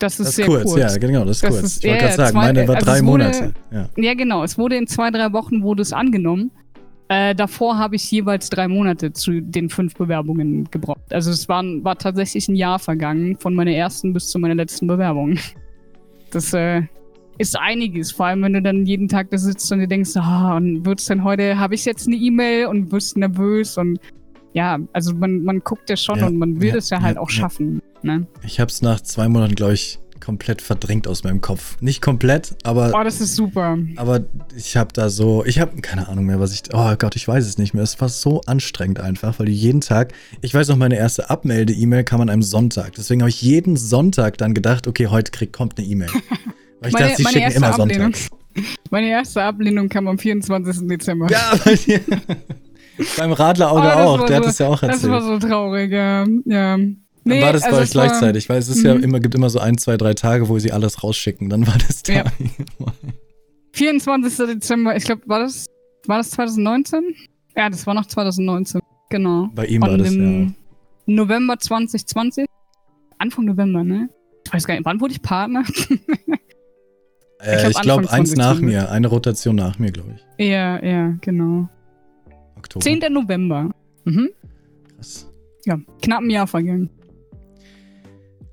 [0.03, 0.79] Das ist das ist sehr kurz, kurz.
[0.81, 1.63] ja, genau, das ist Das kurz.
[1.65, 3.53] ist- ich wollte ja, gerade sagen, zwei- meine war also drei es wurde- Monate.
[3.71, 3.89] Ja.
[3.97, 4.45] Ja, genau.
[4.45, 6.51] Es wurde in zwei, drei Wochen wurde es angenommen.
[7.09, 11.13] Äh, davor habe ich jeweils drei Monate zu den fünf Bewerbungen gebraucht.
[11.13, 14.87] Also es war, war tatsächlich ein Jahr vergangen, von meiner ersten bis zu meiner letzten
[14.87, 15.37] Bewerbung.
[16.31, 16.83] Das äh,
[17.39, 20.57] ist einiges, vor allem wenn du dann jeden Tag da sitzt und dir denkst, ah,
[20.57, 23.99] und wird's denn heute, habe ich jetzt eine E-Mail und wirst nervös und
[24.55, 27.17] ja, also man, man guckt ja schon Ja, und man will ja, es ja halt
[27.17, 27.81] ja, auch schaffen.
[28.03, 28.27] Ne?
[28.45, 31.77] Ich habe es nach zwei Monaten, glaube ich, komplett verdrängt aus meinem Kopf.
[31.81, 33.77] Nicht komplett, aber, Oh, das ist super.
[33.97, 34.21] aber
[34.57, 37.45] ich habe da so, ich habe keine Ahnung mehr, was ich, oh Gott, ich weiß
[37.45, 37.83] es nicht mehr.
[37.83, 42.05] Es war so anstrengend einfach, weil du jeden Tag, ich weiß noch, meine erste Abmelde-E-Mail
[42.05, 42.93] kam an einem Sonntag.
[42.97, 46.11] Deswegen habe ich jeden Sonntag dann gedacht, okay, heute krieg, kommt eine E-Mail.
[46.81, 48.15] Weil ich Meine- dachte, sie schicken immer Ablehnung.
[48.15, 48.29] sonntags.
[48.91, 50.87] Meine erste Ablehnung kam am 24.
[50.87, 51.29] Dezember.
[51.31, 52.01] Ja, bei dir.
[53.17, 55.43] Beim Radlerauge Oh, auch, war der hat so- es ja auch Das war erzählt.
[55.43, 56.25] so traurig, ja.
[56.45, 56.77] ja.
[57.25, 59.05] Dann war das bei also euch es war- gleichzeitig, weil es ist ja Mhm.
[59.05, 61.49] immer, gibt immer so ein, zwei, drei Tage, wo sie alles rausschicken.
[61.49, 62.13] Dann war das da.
[62.13, 62.25] Ja.
[63.73, 64.47] 24.
[64.47, 65.67] Dezember, ich glaube, war das,
[66.07, 67.15] war das 2019?
[67.57, 68.81] Ja, das war noch 2019.
[69.11, 69.49] Genau.
[69.55, 70.47] Bei ihm war Und das ja.
[71.07, 72.47] November 2020.
[73.19, 74.09] Anfang November, ne?
[74.47, 75.63] Ich weiß gar nicht, wann wurde ich Partner?
[77.45, 78.65] Äh, glaub, ich glaube, Anfang eins nach 2020.
[78.67, 80.47] mir, eine Rotation nach mir, glaube ich.
[80.47, 81.69] ja, ja, genau.
[82.63, 82.83] Oktober.
[82.85, 83.13] 10.
[83.13, 83.71] November.
[84.05, 84.31] Mhm.
[84.95, 85.29] Krass.
[85.65, 86.89] Ja, knapp ein Jahr vergangen.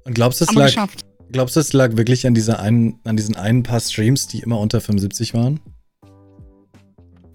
[0.06, 1.06] Und glaubst du, es lag, geschafft.
[1.32, 4.60] glaubst du, es lag wirklich an, dieser einen, an diesen einen paar Streams, die immer
[4.60, 5.60] unter 75 waren?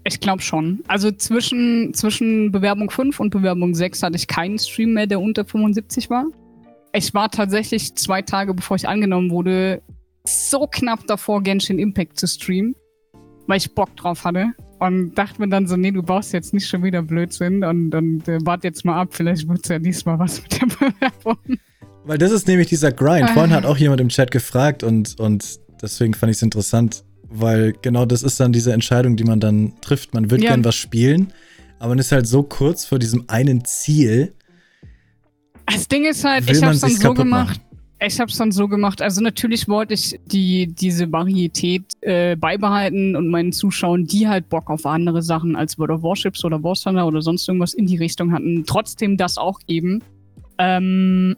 [0.03, 0.83] Ich glaube schon.
[0.87, 5.45] Also zwischen, zwischen Bewerbung 5 und Bewerbung 6 hatte ich keinen Stream mehr, der unter
[5.45, 6.25] 75 war.
[6.93, 9.81] Ich war tatsächlich zwei Tage, bevor ich angenommen wurde,
[10.25, 12.75] so knapp davor, Genshin Impact zu streamen,
[13.47, 14.53] weil ich Bock drauf hatte.
[14.79, 18.27] Und dachte mir dann so, nee, du brauchst jetzt nicht schon wieder Blödsinn und, und
[18.27, 21.37] äh, wart jetzt mal ab, vielleicht wird's ja diesmal was mit der Bewerbung.
[22.03, 23.29] Weil das ist nämlich dieser Grind.
[23.29, 27.73] Vorhin hat auch jemand im Chat gefragt und, und deswegen fand ich es interessant, weil
[27.81, 30.13] genau das ist dann diese Entscheidung, die man dann trifft.
[30.13, 30.49] Man wird Ja.
[30.51, 31.31] gern was spielen,
[31.79, 34.33] aber man ist halt so kurz vor diesem einen Ziel,
[35.67, 37.74] Das Ding ist halt, will ich hab's dann so gemacht, machen.
[38.05, 39.01] Ich habe es dann so gemacht.
[39.01, 44.69] Also natürlich wollte ich die, diese Varietät äh, beibehalten und meinen Zuschauern, die halt Bock
[44.69, 47.97] auf andere Sachen als World of Warships oder War Thunder oder sonst irgendwas in die
[47.97, 50.03] Richtung hatten, trotzdem das auch geben.
[50.57, 51.35] Ähm,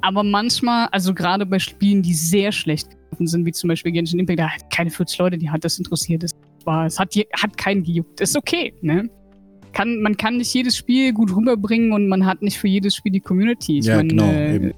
[0.00, 4.18] aber manchmal, also gerade bei Spielen, die sehr schlecht gelaufen sind, wie zum Beispiel Genshin
[4.18, 6.22] Impact, da hat keine 40 Leute, die hat das interessiert.
[6.22, 6.32] Das
[6.64, 8.20] war, es hat, hat keinen gejuckt.
[8.20, 9.08] Ist okay, ne?
[9.72, 13.12] Kann, man kann nicht jedes Spiel gut rüberbringen und man hat nicht für jedes Spiel
[13.12, 13.78] die Community.
[13.78, 14.72] Ich Ja, meine, genau, äh,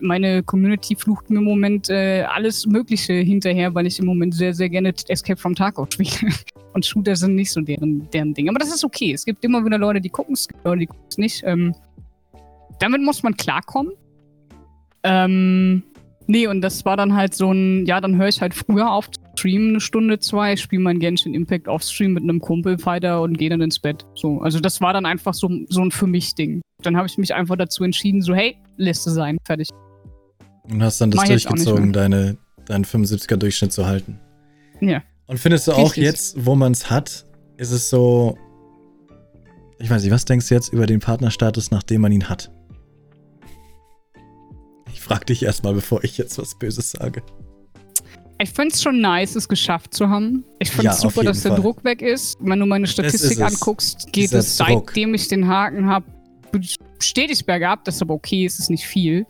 [0.00, 4.54] meine Community flucht mir im Moment äh, alles Mögliche hinterher, weil ich im Moment sehr,
[4.54, 6.32] sehr gerne Escape from Tarkov spiele.
[6.72, 8.48] Und Shooter sind nicht so deren, deren Ding.
[8.48, 9.12] Aber das ist okay.
[9.12, 11.42] Es gibt immer wieder Leute, die gucken es, Leute, die gucken es nicht.
[11.46, 11.74] Ähm,
[12.80, 13.92] damit muss man klarkommen.
[15.04, 15.84] Ähm,
[16.26, 19.10] nee, und das war dann halt so ein, ja, dann höre ich halt früher auf
[19.10, 23.20] zu streamen, eine Stunde, zwei, spiele mein Genshin Impact auf Stream mit einem Kumpel weiter
[23.22, 24.06] und gehe dann ins Bett.
[24.14, 26.62] So, also das war dann einfach so, so ein für mich Ding.
[26.84, 29.68] Dann habe ich mich einfach dazu entschieden, so, hey, Liste sein, fertig.
[30.64, 34.20] Und hast dann das Mach auch durchgezogen, deine, deinen 75er Durchschnitt zu halten.
[34.80, 35.02] Ja.
[35.26, 36.04] Und findest du auch Richtig.
[36.04, 37.24] jetzt, wo man es hat,
[37.56, 38.36] ist es so.
[39.78, 42.50] Ich weiß nicht, was denkst du jetzt über den Partnerstatus, nachdem man ihn hat?
[44.92, 47.22] Ich frag dich erstmal, bevor ich jetzt was Böses sage.
[48.40, 50.44] Ich finde es schon nice, es geschafft zu haben.
[50.58, 51.60] Ich finde Ja, es auf super, dass der Fall.
[51.60, 52.36] Druck weg ist.
[52.40, 54.88] Wenn du meine ist Statistik anguckst, geht Dieser es Druck.
[54.88, 56.06] seitdem ich den Haken habe
[57.00, 57.84] stetig bergab.
[57.84, 59.26] Das ist aber okay, es ist nicht viel.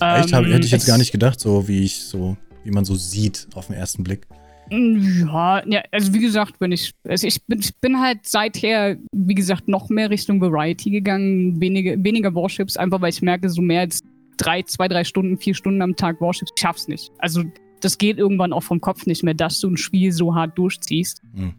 [0.00, 0.32] Echt?
[0.32, 3.48] Ähm, hätte ich jetzt gar nicht gedacht, so wie ich so, wie man so sieht
[3.54, 4.26] auf den ersten Blick.
[4.70, 9.34] Ja, ja, also wie gesagt, wenn ich, also ich bin, ich bin halt seither, wie
[9.34, 13.82] gesagt, noch mehr Richtung Variety gegangen, weniger, weniger Warships, einfach weil ich merke, so mehr
[13.82, 14.02] als
[14.38, 17.12] drei, zwei, drei Stunden, vier Stunden am Tag Warships, ich schaff's nicht.
[17.18, 17.44] Also
[17.80, 21.22] das geht irgendwann auch vom Kopf nicht mehr, dass du ein Spiel so hart durchziehst.
[21.34, 21.54] Hm.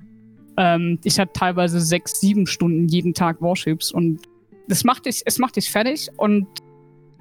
[0.58, 4.19] Ähm, ich hatte teilweise sechs, sieben Stunden jeden Tag Warships und
[4.67, 6.47] das macht dich, es macht dich fertig und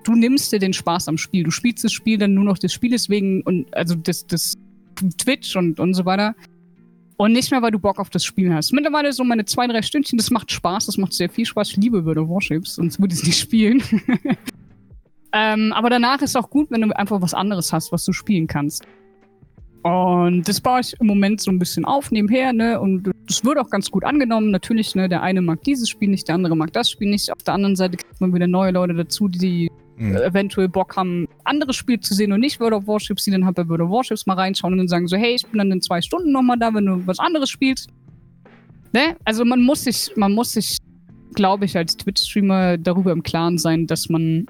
[0.04, 1.44] du nimmst dir den Spaß am Spiel.
[1.44, 4.54] Du spielst das Spiel dann nur noch des Spieles wegen und also des, des
[5.18, 6.34] Twitch und, und so weiter.
[7.18, 8.72] Und nicht mehr, weil du Bock auf das Spiel hast.
[8.72, 11.70] Mittlerweile so meine zwei, drei Stündchen, das macht Spaß, das macht sehr viel Spaß.
[11.70, 13.82] Ich liebe of Warships, sonst würde ich es nicht spielen.
[15.32, 18.46] ähm, aber danach ist auch gut, wenn du einfach was anderes hast, was du spielen
[18.46, 18.86] kannst.
[19.86, 22.80] Und das baue ich im Moment so ein bisschen auf nebenher, ne?
[22.80, 24.50] Und das wird auch ganz gut angenommen.
[24.50, 27.30] Natürlich, ne, der eine mag dieses Spiel nicht, der andere mag das Spiel nicht.
[27.30, 29.68] Auf der anderen Seite kriegt man wieder neue Leute dazu, die
[29.98, 30.14] Hm.
[30.14, 33.44] äh, eventuell Bock haben, andere Spiele zu sehen und nicht World of Warships, die dann
[33.44, 35.72] halt bei World of Warships mal reinschauen und dann sagen so, hey, ich bin dann
[35.72, 37.88] in zwei Stunden nochmal da, wenn du was anderes spielst.
[38.92, 39.16] Ne?
[39.24, 40.76] Also man muss sich, man muss sich,
[41.34, 44.46] glaube ich, als Twitch-Streamer darüber im Klaren sein, dass man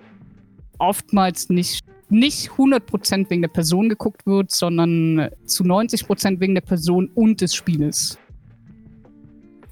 [0.78, 7.10] oftmals nicht, nicht 100% wegen der Person geguckt wird, sondern zu 90% wegen der Person
[7.14, 8.18] und des Spieles.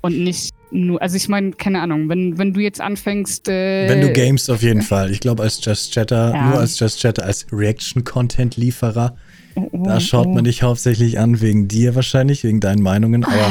[0.01, 3.49] Und nicht nur, also ich meine, keine Ahnung, wenn, wenn du jetzt anfängst.
[3.49, 5.11] Äh, Wenn du gamest, auf jeden Fall.
[5.11, 6.49] Ich glaube, als Just Chatter, Ja.
[6.51, 9.16] nur als Just Chatter, als Reaction-Content-Lieferer,
[9.55, 10.35] oh, oh, da schaut oh.
[10.35, 13.25] man dich hauptsächlich an, wegen dir wahrscheinlich, wegen deinen Meinungen.
[13.25, 13.51] Aber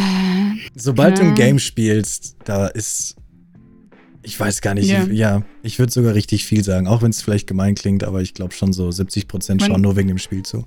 [0.76, 1.30] sobald du Ja.
[1.30, 3.16] ein Game spielst, da ist.
[4.24, 5.04] Ich weiß gar nicht, Ja.
[5.06, 8.34] ja, ich würde sogar richtig viel sagen, auch wenn es vielleicht gemein klingt, aber ich
[8.34, 10.66] glaube schon so 70 Prozent schauen nur wegen dem Spiel zu.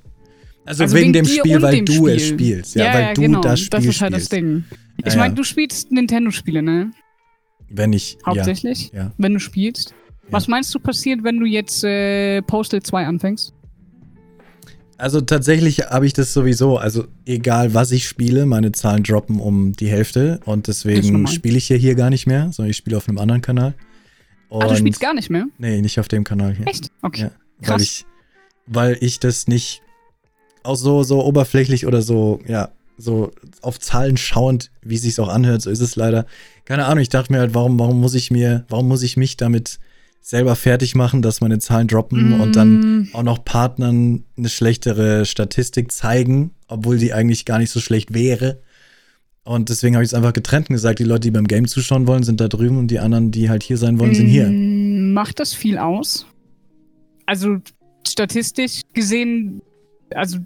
[0.67, 2.39] Also, Also wegen, dem dir Spiel, weil dem du es Spiel.
[2.39, 2.75] spielst.
[2.75, 3.41] Ja, weil du genau.
[3.41, 4.33] das Spiel Das ist halt das spielst.
[4.33, 4.65] Ding.
[5.05, 5.37] Ich Ja, meine, ja.
[5.37, 6.91] du spielst Nintendo-Spiele, ne?
[7.69, 8.91] Wenn ich, ja, Hauptsächlich.
[8.93, 9.13] ja.
[9.17, 9.95] Wenn du spielst.
[10.29, 13.55] Was meinst du passiert, wenn du jetzt äh, Postal 2 anfängst?
[14.99, 19.73] Also tatsächlich habe ich das sowieso, also egal was ich spiele, meine Zahlen droppen um
[19.73, 23.09] die Hälfte und deswegen spiele ich hier, hier gar nicht mehr, sondern ich spiele auf
[23.09, 23.75] einem anderen Kanal.
[24.49, 25.47] Und ah, du spielst gar nicht mehr?
[25.59, 26.67] Nee, nicht auf dem Kanal hier.
[26.67, 26.91] Echt?
[27.03, 27.23] Okay.
[27.23, 27.31] Ja,
[27.63, 27.69] Krass.
[27.69, 28.07] Weil ich,
[28.67, 29.83] weil ich das nicht
[30.63, 35.63] auch so, so oberflächlich oder so, ja, so auf Zahlen schauend, wie sich's auch anhört,
[35.63, 36.27] so ist es leider.
[36.65, 39.37] Keine Ahnung, ich dachte mir halt, warum, warum muss ich mir, warum muss ich mich
[39.37, 39.79] damit
[40.21, 42.41] selber fertig machen, dass meine Zahlen droppen mm.
[42.41, 43.09] und dann mm.
[43.13, 48.61] auch noch Partnern eine schlechtere Statistik zeigen, obwohl die eigentlich gar nicht so schlecht wäre.
[49.45, 52.09] Und deswegen habe ich es einfach getrennt und gesagt, die Leute, die beim Game zuschauen
[52.09, 54.15] wollen, sind da drüben und die anderen, die halt hier sein wollen, mm.
[54.15, 54.49] sind hier.
[54.49, 56.27] Mm, macht das viel aus?
[57.27, 57.59] Also
[58.07, 59.63] statistisch gesehen,
[60.13, 60.39] also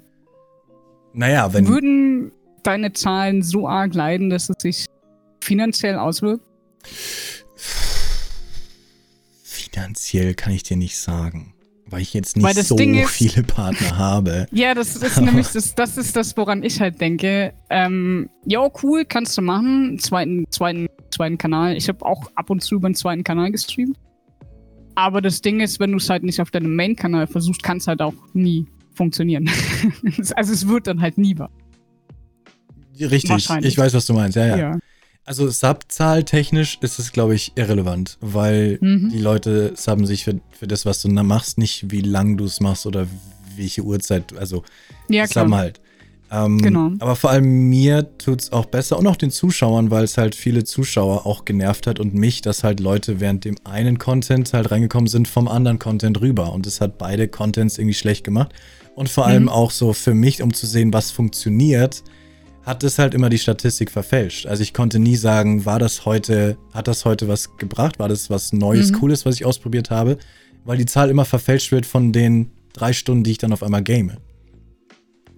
[1.12, 4.87] naja, wenn würden deine Zahlen so arg leiden, dass es sich
[5.40, 6.44] finanziell auswirkt?
[9.72, 11.54] Finanziell kann ich dir nicht sagen.
[11.87, 14.46] Weil ich jetzt nicht so ist, viele Partner habe.
[14.52, 17.52] Ja, das ist nämlich das, das ist das, woran ich halt denke.
[17.68, 19.98] Ähm, ja, cool, kannst du machen.
[19.98, 21.76] Zweiten, zweiten, zweiten Kanal.
[21.76, 23.98] Ich habe auch ab und zu über einen zweiten Kanal gestreamt.
[24.94, 27.88] Aber das Ding ist, wenn du es halt nicht auf deinem Main-Kanal versuchst, kann es
[27.88, 29.50] halt auch nie funktionieren.
[30.37, 31.50] also es wird dann halt nie wahr.
[33.00, 34.37] Richtig, ich weiß, was du meinst.
[34.37, 34.56] Ja, ja.
[34.56, 34.78] ja.
[35.24, 39.11] Also Subzahl technisch ist es, glaube ich, irrelevant, weil mhm.
[39.11, 42.61] die Leute subben sich für, für das, was du machst, nicht wie lang du es
[42.61, 43.06] machst oder
[43.56, 44.64] welche Uhrzeit, also
[45.09, 45.80] ja, subben halt.
[46.33, 46.92] Ähm, genau.
[47.00, 50.35] Aber vor allem mir tut es auch besser und auch den Zuschauern, weil es halt
[50.35, 54.70] viele Zuschauer auch genervt hat und mich, dass halt Leute während dem einen Content halt
[54.70, 58.52] reingekommen sind vom anderen Content rüber und es hat beide Contents irgendwie schlecht gemacht
[58.94, 59.48] und vor allem mhm.
[59.48, 62.04] auch so für mich, um zu sehen, was funktioniert,
[62.62, 64.46] hat es halt immer die Statistik verfälscht.
[64.46, 68.30] Also ich konnte nie sagen, war das heute, hat das heute was gebracht, war das
[68.30, 68.96] was Neues, mhm.
[68.96, 70.18] Cooles, was ich ausprobiert habe,
[70.64, 73.82] weil die Zahl immer verfälscht wird von den drei Stunden, die ich dann auf einmal
[73.82, 74.12] game.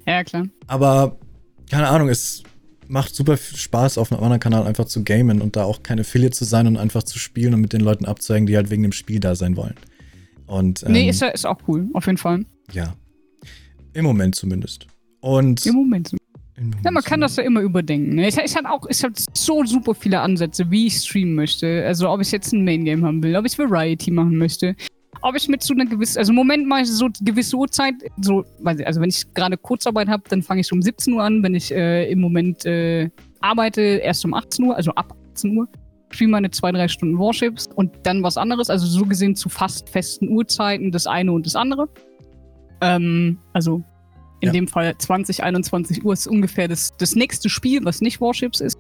[0.07, 0.47] Ja, klar.
[0.67, 1.17] Aber,
[1.71, 2.43] keine Ahnung, es
[2.89, 6.01] macht super viel Spaß, auf einem anderen Kanal einfach zu gamen und da auch kein
[6.01, 8.83] Affiliate zu sein und einfach zu spielen und mit den Leuten abzuhängen, die halt wegen
[8.83, 9.77] dem Spiel da sein wollen.
[10.47, 12.45] Und, ähm, nee, ist, ist auch cool, auf jeden Fall.
[12.73, 12.95] Ja.
[13.95, 14.87] Im Moment zumindest.
[15.21, 16.22] Und Im Moment zumindest.
[16.85, 18.15] Ja, man kann das ja immer überdenken.
[18.15, 18.29] Ne?
[18.29, 21.85] Ich, ich habe auch, ich habe so super viele Ansätze, wie ich streamen möchte.
[21.87, 24.77] Also ob ich jetzt ein Main Game haben will, ob ich Variety machen möchte,
[25.23, 28.45] ob ich mit so einer gewissen, also im Moment mache ich so gewisse Uhrzeit, so,
[28.65, 31.43] also wenn ich gerade Kurzarbeit habe, dann fange ich um 17 Uhr an.
[31.43, 33.09] Wenn ich äh, im Moment äh,
[33.41, 35.69] arbeite, erst um 18 Uhr, also ab 18 Uhr,
[36.11, 38.69] streame meine zwei, drei Stunden Warships und dann was anderes.
[38.69, 41.89] Also so gesehen zu fast festen Uhrzeiten, das eine und das andere.
[42.81, 43.83] Ähm, also
[44.43, 44.53] in ja.
[44.53, 48.77] dem Fall 20, 21 Uhr ist ungefähr das, das nächste Spiel, was nicht Warships ist.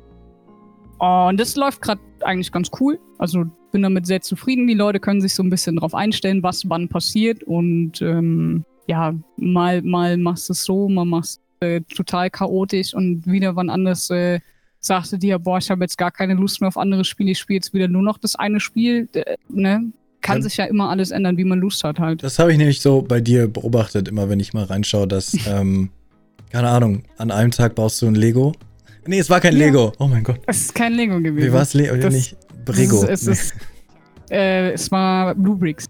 [0.99, 2.99] Und das läuft gerade eigentlich ganz cool.
[3.19, 4.67] Also bin damit sehr zufrieden.
[4.67, 7.45] Die Leute können sich so ein bisschen darauf einstellen, was wann passiert.
[7.45, 12.93] Und ähm, ja, mal, mal machst du es so, mal machst du äh, total chaotisch
[12.93, 14.41] und wieder wann anders äh,
[14.81, 17.39] sagst du dir, boah, ich habe jetzt gar keine Lust mehr auf andere Spiele, ich
[17.39, 19.09] spiele jetzt wieder nur noch das eine Spiel.
[19.15, 19.93] Äh, ne?
[20.23, 22.23] Kann sich ja immer alles ändern, wie man Lust hat halt.
[22.23, 25.91] Das habe ich nämlich so bei dir beobachtet, immer wenn ich mal reinschaue, dass, ähm,
[26.51, 28.53] keine Ahnung, an einem Tag baust du ein Lego.
[29.07, 29.67] Nee, es war kein ja.
[29.67, 29.93] Lego.
[29.99, 30.41] Oh mein Gott.
[30.47, 31.49] Es ist kein Lego gewesen.
[31.49, 31.75] Wie war es?
[31.75, 33.05] Le das, nicht Brego.
[33.05, 33.33] Es, nee.
[33.33, 33.55] ist,
[34.31, 35.87] äh, es war Blue Bricks.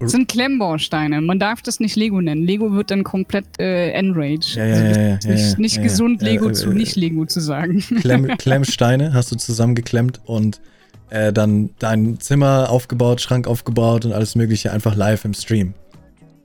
[0.00, 1.20] Es sind Klemmbausteine.
[1.20, 2.42] Man darf das nicht Lego nennen.
[2.42, 4.54] Lego wird dann komplett äh, Enrage.
[4.56, 7.80] Ja, ja, also ja, ja, nicht, nicht gesund, Lego zu nicht Lego zu sagen.
[8.00, 10.60] Klemm, Klemmsteine hast du zusammengeklemmt und
[11.10, 15.74] äh, dann dein Zimmer aufgebaut, Schrank aufgebaut und alles Mögliche einfach live im Stream.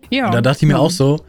[0.10, 0.28] Ja.
[0.28, 0.80] Und da dachte ich mir ja.
[0.80, 1.22] auch so,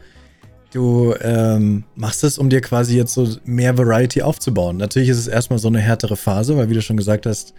[0.71, 4.77] du ähm, machst es, um dir quasi jetzt so mehr Variety aufzubauen.
[4.77, 7.53] Natürlich ist es erstmal so eine härtere Phase, weil wie du schon gesagt hast,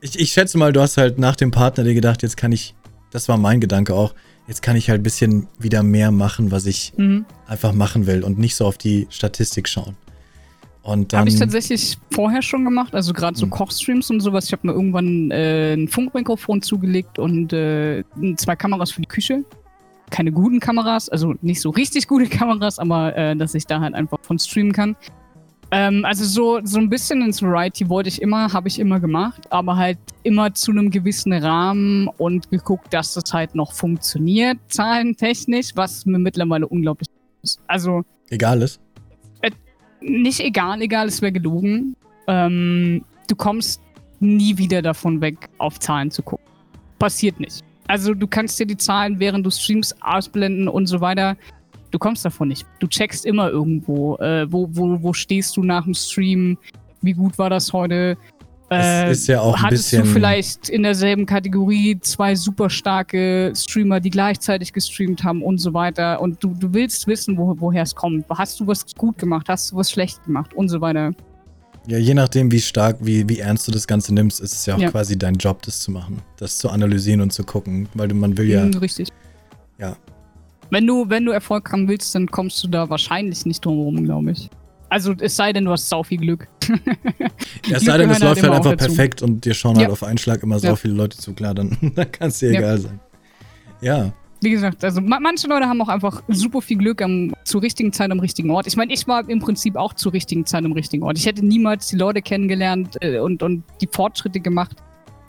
[0.00, 2.74] ich, ich schätze mal, du hast halt nach dem Partner dir gedacht, jetzt kann ich,
[3.10, 4.14] das war mein Gedanke auch,
[4.46, 7.24] jetzt kann ich halt ein bisschen wieder mehr machen, was ich mhm.
[7.46, 9.96] einfach machen will und nicht so auf die Statistik schauen.
[10.84, 13.50] Habe ich tatsächlich vorher schon gemacht, also gerade so hm.
[13.50, 14.46] Kochstreams und sowas.
[14.46, 18.04] Ich habe mir irgendwann äh, ein Funkmikrofon zugelegt und äh,
[18.36, 19.44] zwei Kameras für die Küche.
[20.10, 23.94] Keine guten Kameras, also nicht so richtig gute Kameras, aber äh, dass ich da halt
[23.94, 24.94] einfach von streamen kann.
[25.70, 29.50] Ähm, also so, so ein bisschen ins Variety wollte ich immer, habe ich immer gemacht,
[29.50, 35.70] aber halt immer zu einem gewissen Rahmen und geguckt, dass das halt noch funktioniert, zahlentechnisch,
[35.74, 37.08] was mir mittlerweile unglaublich
[37.42, 37.58] ist.
[37.66, 38.02] Also.
[38.28, 38.83] Egal ist
[40.04, 41.96] nicht egal, egal, es wäre gelogen.
[42.26, 43.80] Ähm, du kommst
[44.20, 46.46] nie wieder davon weg, auf Zahlen zu gucken.
[46.98, 47.62] Passiert nicht.
[47.86, 51.36] Also du kannst dir die Zahlen, während du streamst, ausblenden und so weiter.
[51.90, 52.66] Du kommst davon nicht.
[52.80, 56.58] Du checkst immer irgendwo, äh, wo, wo, wo stehst du nach dem Stream,
[57.02, 58.16] wie gut war das heute.
[58.82, 60.04] Äh, ist ja auch ein hattest bisschen.
[60.04, 65.72] du vielleicht in derselben Kategorie zwei super starke Streamer, die gleichzeitig gestreamt haben und so
[65.74, 68.26] weiter und du, du willst wissen, wo, woher es kommt.
[68.30, 69.46] Hast du was gut gemacht?
[69.48, 70.54] Hast du was schlecht gemacht?
[70.54, 71.12] Und so weiter.
[71.86, 74.74] Ja, je nachdem, wie stark, wie, wie ernst du das Ganze nimmst, ist es ja
[74.74, 74.90] auch Ja.
[74.90, 76.22] quasi dein Job, das zu machen.
[76.38, 77.88] Das zu analysieren und zu gucken.
[77.92, 78.64] Weil man will ja.
[78.64, 79.08] Mhm, richtig.
[79.78, 79.94] Ja.
[80.70, 84.02] Wenn du, wenn du Erfolg haben willst, dann kommst du da wahrscheinlich nicht drum herum,
[84.04, 84.48] glaube ich.
[84.94, 86.46] Also es sei denn, du hast sau viel Glück.
[87.66, 88.86] Ja, es sei denn, es halt läuft halt auch einfach dazu.
[88.94, 89.92] perfekt und dir schauen halt Ja.
[89.92, 90.76] auf einen Schlag immer so Ja.
[90.76, 91.32] viele Leute zu.
[91.32, 93.00] Klar, dann, dann kann es dir egal sein.
[93.80, 94.12] Ja.
[94.42, 97.92] Wie gesagt, also ma manche Leute haben auch einfach super viel Glück am, zur richtigen
[97.92, 98.66] Zeit am richtigen Ort.
[98.68, 101.18] Ich meine, ich war im Prinzip auch zur richtigen Zeit am richtigen Ort.
[101.18, 104.76] Ich hätte niemals die Leute kennengelernt äh, und, und die Fortschritte gemacht,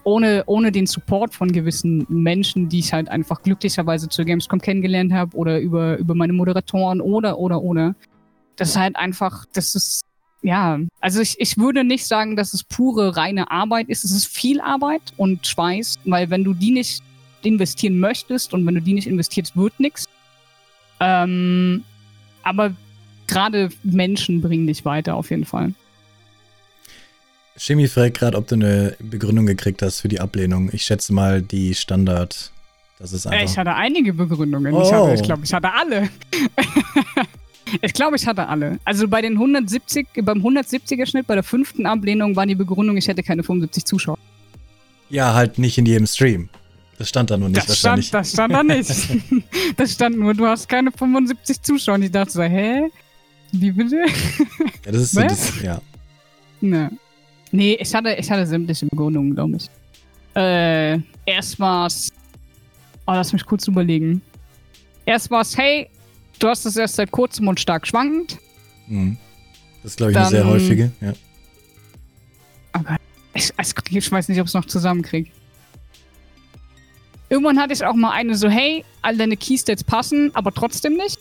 [0.03, 5.13] ohne, ohne den Support von gewissen Menschen, die ich halt einfach glücklicherweise zur Gamescom kennengelernt
[5.13, 7.95] habe oder über, über meine Moderatoren oder, oder, oder.
[8.55, 10.01] Das ist halt einfach, das ist,
[10.41, 14.03] ja, also ich, ich würde nicht sagen, dass es pure reine Arbeit ist.
[14.05, 17.01] Es ist viel Arbeit und Schweiß, weil wenn du die nicht
[17.41, 20.05] investieren möchtest und wenn du die nicht investierst, wird nichts.
[20.99, 21.83] Ähm,
[22.43, 22.73] aber
[23.27, 25.73] gerade Menschen bringen dich weiter auf jeden Fall.
[27.57, 30.69] Chemie fragt gerade, ob du eine Begründung gekriegt hast für die Ablehnung.
[30.73, 32.51] Ich schätze mal die Standard.
[32.99, 33.51] Das ist Äh, einfach.
[33.51, 34.73] ich hatte einige Begründungen.
[34.73, 34.91] Ich, Oh.
[35.07, 36.09] hatte, ich glaube, ich hatte alle.
[37.81, 38.79] ich glaube, ich hatte alle.
[38.85, 43.07] Also bei den 170, beim 170er Schnitt, bei der fünften Ablehnung war die Begründung, ich
[43.07, 44.17] hätte keine 75 Zuschauer.
[45.09, 46.49] ja, halt nicht in jedem Stream.
[46.97, 48.11] Das stand da nur nicht Das stand, wahrscheinlich.
[48.11, 49.43] das stand da nicht.
[49.77, 51.95] das stand nur, du hast keine 75 Zuschauer.
[51.95, 52.89] Und ich dachte so, hä?
[53.51, 53.97] Wie bitte?
[54.85, 55.27] ja, das ist so, Was?
[55.51, 55.81] das, ja.
[56.61, 56.89] Ne.
[57.51, 59.69] Nee, ich hatte, ich hatte sämtliche Begründungen, glaube ich.
[60.35, 62.11] Äh, erst war's.
[63.07, 64.21] Oh, lass mich kurz überlegen.
[65.05, 65.89] Erst war's, hey,
[66.39, 68.37] du hast es erst seit kurzem und stark schwankend.
[68.87, 69.17] Mhm.
[69.83, 70.91] Das ist, glaube ich, eine sehr Dann- häufige.
[71.01, 71.13] Ja.
[72.71, 72.97] Aber
[73.33, 75.31] ich, ich, ich weiß nicht, ob es noch zusammenkriegt.
[77.29, 81.17] Irgendwann hatte ich auch mal eine so, hey, all deine Keystats passen, aber trotzdem nicht.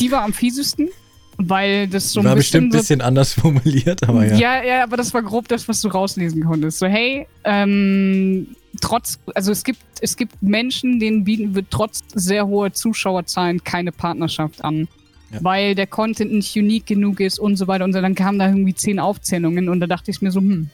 [0.00, 0.88] Die war am fiesesten,
[1.36, 4.36] weil das so war ein bestimmt ein bisschen so bisschen anders formuliert, aber ja.
[4.36, 6.78] Ja, ja, aber das war grob das, was du rauslesen konntest.
[6.78, 8.48] So, hey, ähm,
[8.80, 13.92] trotz, also es gibt, es gibt Menschen, denen bieten wir trotz sehr hoher Zuschauerzahlen keine
[13.92, 14.88] Partnerschaft an.
[15.32, 15.38] Ja.
[15.42, 18.00] Weil der Content nicht unique genug ist und so weiter und so.
[18.00, 20.68] Dann kamen da irgendwie zehn Aufzählungen und da dachte ich mir so, hm,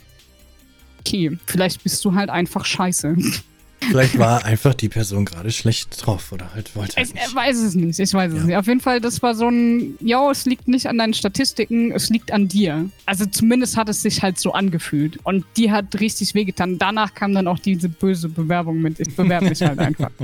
[1.01, 3.17] okay, vielleicht bist du halt einfach scheiße.
[3.89, 7.35] Vielleicht war einfach die Person gerade schlecht drauf oder halt wollte halt Ich nicht.
[7.35, 8.45] weiß es nicht, ich weiß es Ja.
[8.45, 8.57] nicht.
[8.57, 12.11] Auf jeden Fall, das war so ein, ja, es liegt nicht an deinen Statistiken, es
[12.11, 12.91] liegt an dir.
[13.07, 15.19] Also zumindest hat es sich halt so angefühlt.
[15.25, 16.79] Und die hat richtig wehgetan.
[16.79, 20.11] Danach kam dann auch diese böse Bewerbung mit, ich bewerbe mich halt einfach.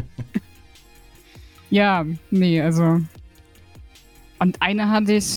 [1.69, 3.01] Ja, nee, also.
[4.38, 5.35] Und eine hatte ich.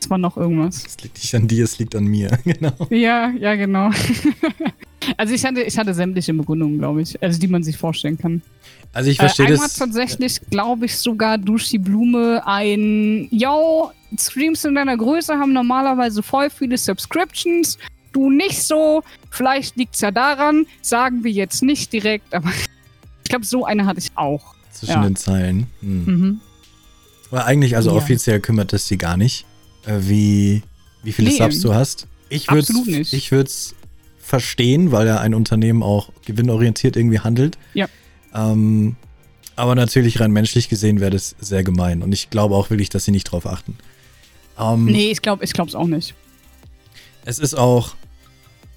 [0.00, 0.84] Es war noch irgendwas.
[0.84, 2.36] Es liegt nicht an dir, es liegt an mir.
[2.44, 2.72] genau.
[2.90, 3.90] Ja, ja, genau.
[5.16, 7.20] also ich hatte, ich hatte sämtliche Begründungen, glaube ich.
[7.22, 8.42] Also die man sich vorstellen kann.
[8.92, 9.76] Also ich verstehe äh, einmal das.
[9.76, 16.22] tatsächlich, glaube ich, sogar durch die Blume ein, yo, Streams in deiner Größe haben normalerweise
[16.22, 17.78] voll viele Subscriptions.
[18.12, 19.02] Du nicht so.
[19.30, 20.66] Vielleicht liegt's ja daran.
[20.82, 22.50] Sagen wir jetzt nicht direkt, aber
[23.24, 24.54] ich glaube, so eine hatte ich auch.
[24.70, 25.02] Zwischen ja.
[25.02, 25.66] den Zeilen.
[25.80, 26.04] Hm.
[26.04, 26.40] Mhm.
[27.30, 27.96] Aber eigentlich, also Ja.
[27.96, 29.44] offiziell kümmert es sie gar nicht,
[29.86, 30.62] äh, wie,
[31.02, 32.06] wie viele Nee, Subs du hast.
[32.28, 33.12] Ich würde absolut nicht.
[33.12, 33.74] ich würd's
[34.24, 37.58] verstehen, weil ja ein Unternehmen auch gewinnorientiert irgendwie handelt.
[37.74, 37.86] Ja.
[38.34, 38.96] Ähm,
[39.54, 42.02] aber natürlich rein menschlich gesehen wäre das sehr gemein.
[42.02, 43.76] Und ich glaube auch wirklich, dass sie nicht drauf achten.
[44.58, 46.14] Ähm, Nee, ich glaube, ich es auch nicht.
[47.24, 47.94] Es ist auch,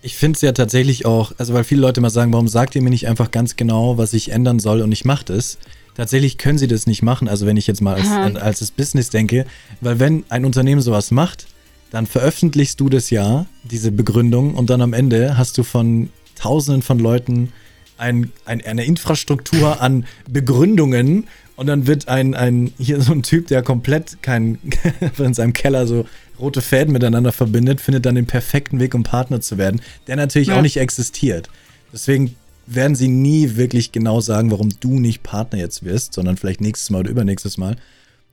[0.01, 2.81] ich finde es ja tatsächlich auch, also weil viele Leute mal sagen, warum sagt ihr
[2.81, 5.57] mir nicht einfach ganz genau, was ich ändern soll und ich mache das.
[5.95, 9.09] Tatsächlich können sie das nicht machen, also wenn ich jetzt mal als, als das Business
[9.09, 9.47] denke,
[9.81, 11.47] weil wenn ein Unternehmen sowas macht,
[11.91, 16.81] dann veröffentlichst du das ja, diese Begründung, und dann am Ende hast du von tausenden
[16.81, 17.51] von Leuten
[17.97, 23.47] ein, ein, eine Infrastruktur an Begründungen und dann wird ein, ein hier so ein Typ,
[23.47, 24.59] der komplett kein
[25.17, 26.05] in seinem Keller so
[26.39, 30.49] rote Fäden miteinander verbindet, findet dann den perfekten Weg, um Partner zu werden, der natürlich
[30.49, 30.57] Ja.
[30.57, 31.49] auch nicht existiert.
[31.91, 32.35] Deswegen
[32.67, 36.89] werden sie nie wirklich genau sagen, warum du nicht Partner jetzt wirst, sondern vielleicht nächstes
[36.91, 37.77] Mal oder übernächstes Mal,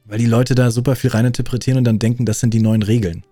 [0.05, 3.23] weil die Leute da super viel reininterpretieren und dann denken, das sind die neuen Regeln.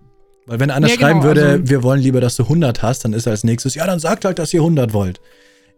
[0.46, 3.04] Weil wenn einer Ja, schreiben genau, würde, also- wir wollen lieber, dass du 100 hast,
[3.04, 5.20] dann ist als nächstes, ja, dann sagt halt, dass ihr 100 wollt.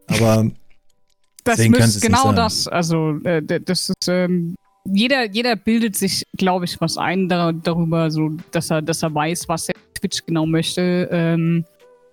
[0.07, 0.51] Aber
[1.45, 2.67] Das ist genau das.
[2.67, 4.55] Also, äh, das ist, ähm,
[4.87, 9.15] jeder, jeder bildet sich, glaube ich, was ein da, darüber, so, dass er, dass er
[9.15, 11.09] weiß, was er Twitch genau möchte.
[11.11, 11.65] Ähm,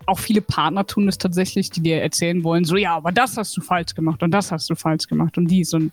[0.05, 3.55] auch viele Partner tun es tatsächlich, die dir erzählen wollen, so, ja, aber das hast
[3.55, 5.91] du falsch gemacht und das hast du falsch gemacht und dies und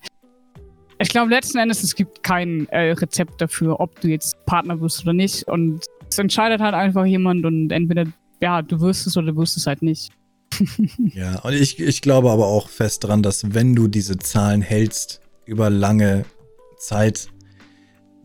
[1.01, 5.03] ich glaube letzten Endes, es gibt kein äh, Rezept dafür, ob du jetzt Partner wirst
[5.03, 8.05] oder nicht und Es entscheidet halt einfach jemand und entweder,
[8.41, 10.13] ja, du wirst es oder du wirst es halt nicht.
[11.15, 15.21] ja, und ich, ich glaube aber auch fest dran, dass wenn du diese Zahlen hältst
[15.45, 16.25] über lange
[16.79, 17.29] Zeit,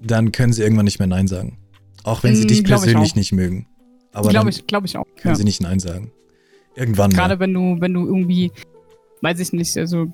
[0.01, 1.57] dann können sie irgendwann nicht mehr Nein sagen.
[2.03, 3.67] Auch wenn sie mm, dich persönlich nicht mögen.
[4.11, 5.05] Aber glaube ich, glaube ich auch.
[5.15, 5.35] Können ja.
[5.35, 6.11] sie nicht Nein sagen.
[6.75, 7.11] Irgendwann.
[7.11, 8.51] Gerade wenn du, wenn du irgendwie,
[9.21, 10.11] weiß ich nicht, also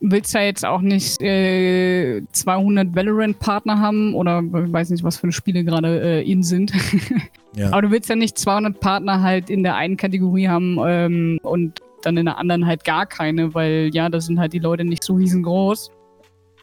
[0.00, 5.64] willst ja jetzt auch nicht äh, 200 Valorant-Partner haben oder weiß nicht, was für Spiele
[5.64, 6.72] gerade äh, in sind.
[7.56, 7.70] ja.
[7.72, 11.80] Aber du willst ja nicht 200 Partner halt in der einen Kategorie haben ähm, und
[12.02, 15.02] dann in der anderen halt gar keine, weil ja, da sind halt die Leute nicht
[15.02, 15.90] so riesengroß.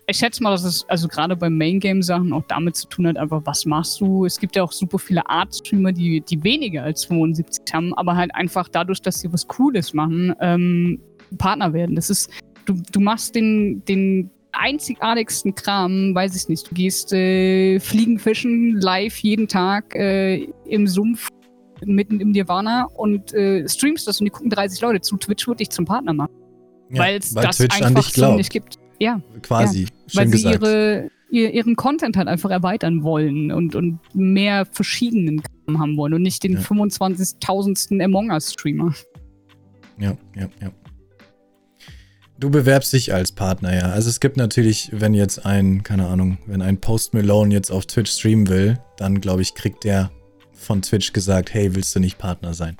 [0.05, 3.41] Ich schätze mal, dass es also gerade bei Main-Game-Sachen auch damit zu tun hat, einfach,
[3.45, 4.25] was machst du?
[4.25, 8.35] Es gibt ja auch super viele Art-Streamer, die, die weniger als 75 haben, aber halt
[8.35, 10.99] einfach dadurch, dass sie was Cooles machen, ähm,
[11.37, 11.95] Partner werden.
[11.95, 12.29] Das ist,
[12.65, 16.69] du, du machst den, den einzigartigsten Kram, weiß ich nicht.
[16.69, 21.29] Du gehst äh, Fliegen fischen live jeden Tag äh, im Sumpf
[21.85, 25.17] mitten im Nirvana und äh, streamst das und die gucken 30 Leute zu.
[25.17, 26.33] Twitch wird dich zum Partner machen.
[26.89, 28.77] Ja, weil es das Twitch einfach so nicht gibt.
[28.99, 29.21] Ja.
[29.41, 29.83] Quasi.
[29.83, 29.87] Ja.
[30.13, 35.79] weil sie ihre, ihr, ihren Content halt einfach erweitern wollen und, und mehr verschiedenen Kram
[35.79, 36.59] haben wollen und nicht den ja.
[36.59, 38.03] 25.000.
[38.03, 38.93] Among Us-Streamer.
[39.97, 40.71] Ja, ja, ja.
[42.43, 43.83] Du bewerbst dich als Partner, ja.
[43.83, 47.85] Also es gibt natürlich, wenn jetzt ein, keine Ahnung, wenn ein Post Malone jetzt auf
[47.85, 50.11] Twitch streamen will, dann glaube ich, kriegt der
[50.51, 52.75] von Twitch gesagt, hey, willst du nicht Partner sein?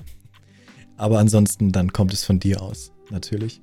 [0.98, 3.62] Aber ansonsten, dann kommt es von dir aus, natürlich.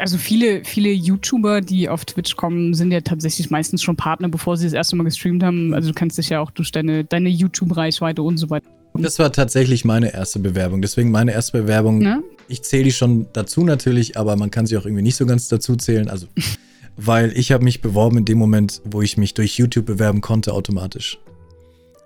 [0.00, 4.56] Also viele, viele YouTuber, die auf Twitch kommen, sind ja tatsächlich meistens schon Partner, bevor
[4.56, 5.72] sie das erste Mal gestreamt haben.
[5.72, 9.32] Also du kannst dich ja auch durch deine, deine YouTube-Reichweite und so weiter das war
[9.32, 10.82] tatsächlich meine erste Bewerbung.
[10.82, 12.02] Deswegen meine erste Bewerbung.
[12.02, 12.20] Ja?
[12.52, 15.48] Ich zähle die schon dazu natürlich, aber man kann sie auch irgendwie nicht so ganz
[15.48, 16.10] dazu zählen.
[16.10, 16.26] Also,
[16.98, 20.52] weil ich habe mich beworben in dem Moment, wo ich mich durch YouTube bewerben konnte,
[20.52, 21.18] automatisch.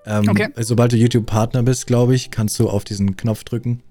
[0.07, 0.51] Ähm, okay.
[0.59, 3.83] Sobald du YouTube-Partner bist, glaube ich, kannst du auf diesen Knopf drücken.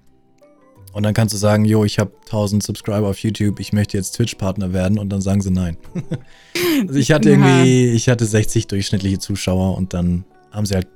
[0.94, 4.12] Und dann kannst du sagen, jo, ich habe 1000 Subscriber auf YouTube, ich möchte jetzt
[4.12, 5.76] Twitch-Partner werden und dann sagen sie nein.
[6.88, 10.88] also ich hatte irgendwie, ich hatte 60 durchschnittliche Zuschauer und dann haben sie halt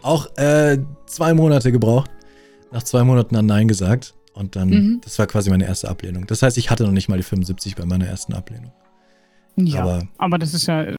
[0.00, 2.10] auch äh, zwei Monate gebraucht.
[2.72, 4.14] Nach zwei Monaten dann Nein gesagt.
[4.38, 5.00] Und dann, mhm.
[5.02, 6.28] das war quasi meine erste Ablehnung.
[6.28, 8.70] Das heißt, ich hatte noch nicht mal die 75 bei meiner ersten Ablehnung.
[9.56, 10.94] Ja, aber, aber das ist ja.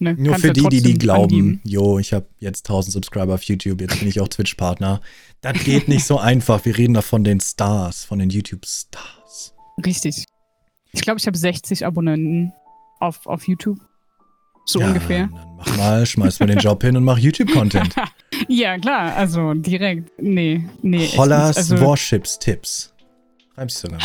[0.00, 3.80] Ne, nur für die, die, die glauben, jo, ich habe jetzt 1000 Subscriber auf YouTube,
[3.80, 5.00] jetzt bin ich auch Twitch-Partner.
[5.40, 6.62] Das geht nicht so einfach.
[6.66, 9.54] Wir reden da von den Stars, von den YouTube-Stars.
[9.86, 10.26] Richtig.
[10.92, 12.52] Ich glaube, ich habe 60 Abonnenten
[13.00, 13.78] auf, auf YouTube.
[14.64, 15.28] So ja, ungefähr.
[15.28, 17.94] Dann mach mal, schmeiß mal den Job hin und mach YouTube-Content.
[18.48, 20.10] ja, klar, also direkt.
[20.20, 21.08] Nee, nee.
[21.16, 22.94] Hollas also, Warships-Tipps.
[23.56, 23.98] Reimt sich sogar.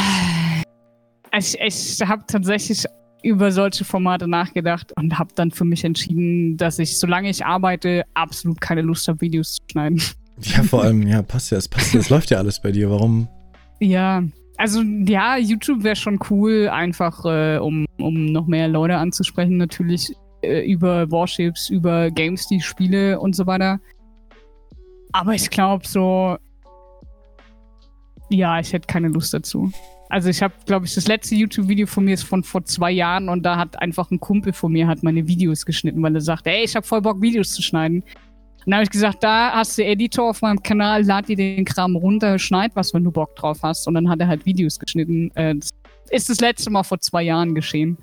[1.38, 2.86] Ich, ich habe tatsächlich
[3.24, 8.04] über solche Formate nachgedacht und habe dann für mich entschieden, dass ich, solange ich arbeite,
[8.14, 10.02] absolut keine Lust habe, Videos zu schneiden.
[10.42, 12.90] Ja, vor allem, ja, passt ja, es passt ja, es läuft ja alles bei dir.
[12.90, 13.28] Warum?
[13.82, 14.24] Ja,
[14.58, 20.16] also ja, YouTube wäre schon cool, einfach äh, um, um noch mehr Leute anzusprechen, natürlich
[20.42, 23.80] äh, über Warships, über Games, die ich spiele und so weiter.
[25.12, 26.38] Aber ich glaube so,
[28.30, 29.72] ja, ich hätte keine Lust dazu.
[30.10, 33.30] Also ich habe, glaube ich, das letzte YouTube-Video von mir ist von vor zwei Jahren
[33.30, 36.50] und da hat einfach ein Kumpel von mir hat meine Videos geschnitten, weil er sagte,
[36.50, 38.02] ey, ich habe voll Bock, Videos zu schneiden.
[38.02, 41.64] Und dann habe ich gesagt, da hast du Editor auf meinem Kanal, lad dir den
[41.64, 43.88] Kram runter, schneid was, wenn du Bock drauf hast.
[43.88, 45.32] Und dann hat er halt Videos geschnitten.
[45.36, 45.70] Äh, das
[46.10, 47.98] ist das letzte Mal vor zwei Jahren geschehen.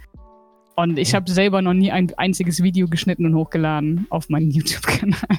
[0.77, 5.39] Und ich habe selber noch nie ein einziges Video geschnitten und hochgeladen auf meinen YouTube-Kanal.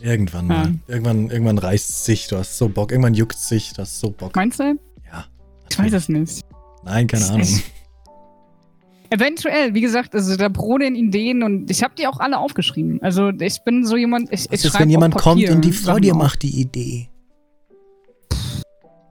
[0.00, 0.66] Irgendwann mal.
[0.66, 0.94] Ja.
[0.94, 2.90] Irgendwann, irgendwann reißt es sich, du hast so Bock.
[2.90, 4.34] Irgendwann juckt es sich, du hast so Bock.
[4.34, 4.76] Meinst du?
[5.10, 5.26] Ja.
[5.70, 6.42] Ich weiß es nicht.
[6.84, 7.48] Nein, keine Ahnung.
[9.10, 13.00] Eventuell, wie gesagt, also da brodeln Ideen und ich habe die auch alle aufgeschrieben.
[13.02, 15.98] Also ich bin so jemand, ich, Was ich ist, wenn jemand kommt und die Frau
[16.00, 17.08] dir macht die Idee?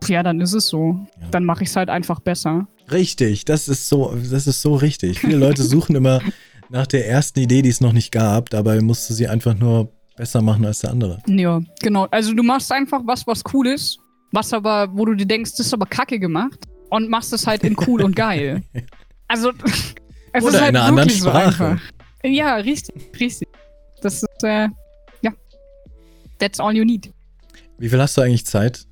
[0.07, 0.99] Ja, dann ist es so.
[1.21, 1.27] Ja.
[1.29, 2.67] Dann mache ich es halt einfach besser.
[2.91, 5.19] Richtig, das ist so, das ist so richtig.
[5.19, 6.21] Viele Leute suchen immer
[6.69, 8.49] nach der ersten Idee, die es noch nicht gab.
[8.49, 11.19] Dabei musst du sie einfach nur besser machen als der andere.
[11.27, 12.07] Ja, genau.
[12.11, 13.97] Also du machst einfach was, was cool ist,
[14.31, 17.63] was aber, wo du dir denkst, das ist aber kacke gemacht und machst es halt
[17.63, 18.63] in cool und geil.
[19.27, 19.53] Also
[20.33, 21.79] es Oder ist halt in einer anderen Sprache.
[22.21, 23.47] So ja, richtig, richtig.
[24.01, 24.67] Das ist, äh,
[25.21, 25.31] ja.
[26.37, 27.13] That's all you need.
[27.77, 28.85] Wie viel hast du eigentlich Zeit,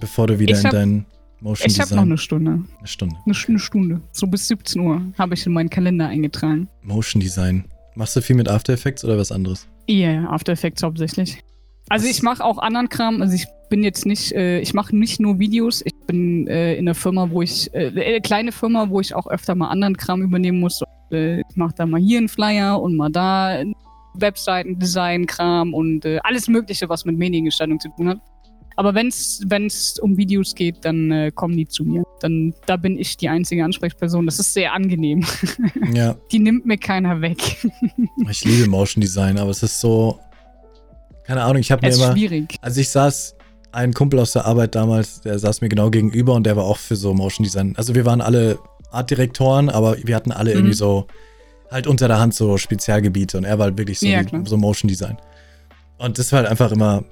[0.00, 1.06] bevor du wieder ich in dein
[1.44, 2.64] Motion Ich habe noch eine Stunde.
[2.78, 3.16] Eine Stunde.
[3.26, 4.00] Eine, eine Stunde.
[4.12, 6.68] So bis 17 Uhr habe ich in meinen Kalender eingetragen.
[6.82, 7.66] Motion Design.
[7.96, 9.68] Machst du viel mit After Effects oder was anderes?
[9.86, 11.44] Ja, yeah, After Effects hauptsächlich.
[11.90, 12.16] Also was?
[12.16, 13.20] ich mache auch anderen Kram.
[13.20, 15.82] Also ich bin jetzt nicht, äh, ich mache nicht nur Videos.
[15.84, 19.26] Ich bin äh, in einer Firma, wo ich, äh, eine kleine Firma, wo ich auch
[19.26, 20.82] öfter mal anderen Kram übernehmen muss.
[21.12, 23.62] Äh, ich mache da mal hier einen Flyer und mal da
[24.14, 28.20] Webseiten, Design, Kram und äh, alles Mögliche, was mit Mediengestaltung zu tun hat.
[28.76, 32.02] Aber wenn es um Videos geht, dann äh, kommen die zu mir.
[32.20, 34.26] Dann da bin ich die einzige Ansprechperson.
[34.26, 35.24] Das ist sehr angenehm.
[35.92, 36.16] Ja.
[36.32, 37.38] Die nimmt mir keiner weg.
[38.30, 40.18] Ich liebe Motion Design, aber es ist so.
[41.24, 42.12] Keine Ahnung, ich habe mir immer.
[42.12, 42.56] schwierig.
[42.60, 43.34] Also ich saß,
[43.72, 46.78] ein Kumpel aus der Arbeit damals, der saß mir genau gegenüber und der war auch
[46.78, 47.74] für so Motion Design.
[47.76, 48.58] Also wir waren alle
[48.90, 50.56] Artdirektoren, aber wir hatten alle Mhm.
[50.58, 51.06] irgendwie so
[51.70, 54.88] halt unter der Hand so Spezialgebiete und er war halt wirklich so, Ja, so Motion
[54.88, 55.16] Design.
[55.98, 57.04] Und das war halt einfach immer,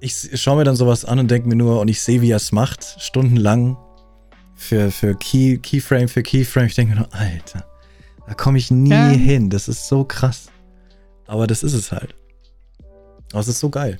[0.00, 2.36] ich schaue mir dann sowas an und denke mir nur, und ich sehe, wie er
[2.36, 3.76] es macht, stundenlang
[4.54, 6.66] für, für Key, Keyframe für Keyframe.
[6.66, 7.64] Ich denke mir nur, Alter,
[8.26, 9.08] da komme ich nie Ja.
[9.08, 9.50] hin.
[9.50, 10.48] Das ist so krass.
[11.26, 12.14] Aber das ist es halt.
[13.32, 13.98] Aber es ist so geil.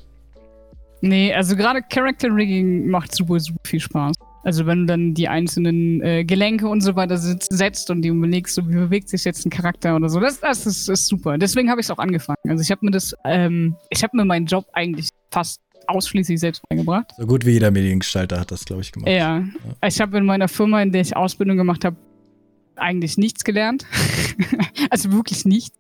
[1.03, 4.17] Nee, also gerade Character Rigging macht super, super viel Spaß.
[4.43, 8.55] Also wenn du dann die einzelnen äh, Gelenke und so weiter setzt und dir überlegst,
[8.55, 11.37] so, wie bewegt sich jetzt ein Charakter oder so, das, das ist, ist super.
[11.39, 12.39] Deswegen habe ich es auch angefangen.
[12.49, 16.63] Also ich habe mir das, ähm, ich habe mir meinen Job eigentlich fast ausschließlich selbst
[16.69, 17.13] beigebracht.
[17.17, 19.11] So gut wie jeder Mediengestalter hat das, glaube ich, gemacht.
[19.11, 19.45] Ja.
[19.87, 21.97] Ich habe in meiner Firma, in der ich Ausbildung gemacht habe,
[22.77, 23.87] eigentlich nichts gelernt.
[24.91, 25.77] also wirklich nichts.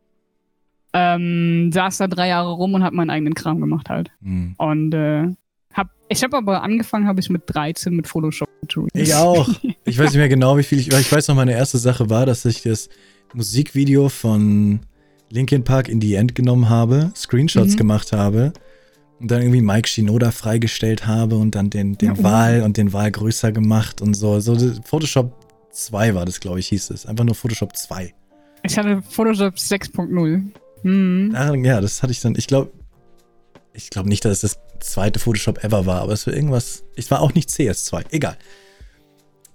[0.92, 4.10] Ähm, saß da drei Jahre rum und habe meinen eigenen Kram gemacht halt.
[4.22, 4.54] Hm.
[4.58, 5.28] Und äh,
[5.72, 9.08] hab, ich habe aber angefangen, habe ich mit 13 mit Photoshop Tutorials.
[9.08, 9.48] Ich auch.
[9.84, 10.92] Ich weiß nicht mehr genau, wie viel ich.
[10.92, 12.88] Ich weiß noch, meine erste Sache war, dass ich das
[13.34, 14.80] Musikvideo von
[15.30, 17.78] Linkin Park in the End genommen habe, Screenshots Mhm.
[17.78, 18.52] gemacht habe
[19.20, 22.22] und dann irgendwie Mike Shinoda freigestellt habe und dann den, den Ja.
[22.22, 24.40] Wahl und den Wahl größer gemacht und so.
[24.40, 25.32] so Photoshop
[25.72, 27.06] 2 war das, glaube ich, hieß es.
[27.06, 28.14] Einfach nur Photoshop 2.
[28.62, 30.42] Ich hatte Photoshop 6.0.
[30.82, 31.32] Mhm.
[31.32, 32.34] Daran- Ja, das hatte ich dann.
[32.36, 32.70] Ich glaube,
[33.72, 36.84] ich glaube nicht, dass es das zweite Photoshop ever war, aber es war irgendwas.
[36.96, 38.04] Ich war auch nicht CS2.
[38.10, 38.36] Egal.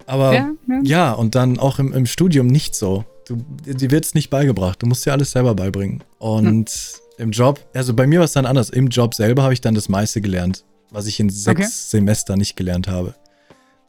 [0.06, 0.80] Aber Ja, ja.
[0.84, 3.06] ja, und dann auch im, im Studium nicht so.
[3.28, 4.82] Du, dir wird es nicht beigebracht.
[4.84, 6.04] Du musst dir alles selber beibringen.
[6.20, 6.72] Und
[7.18, 8.70] im Job, also bei mir war es dann anders.
[8.70, 11.70] Im Job selber habe ich dann das meiste gelernt, was ich in sechs Okay.
[11.72, 13.16] Semestern nicht gelernt habe.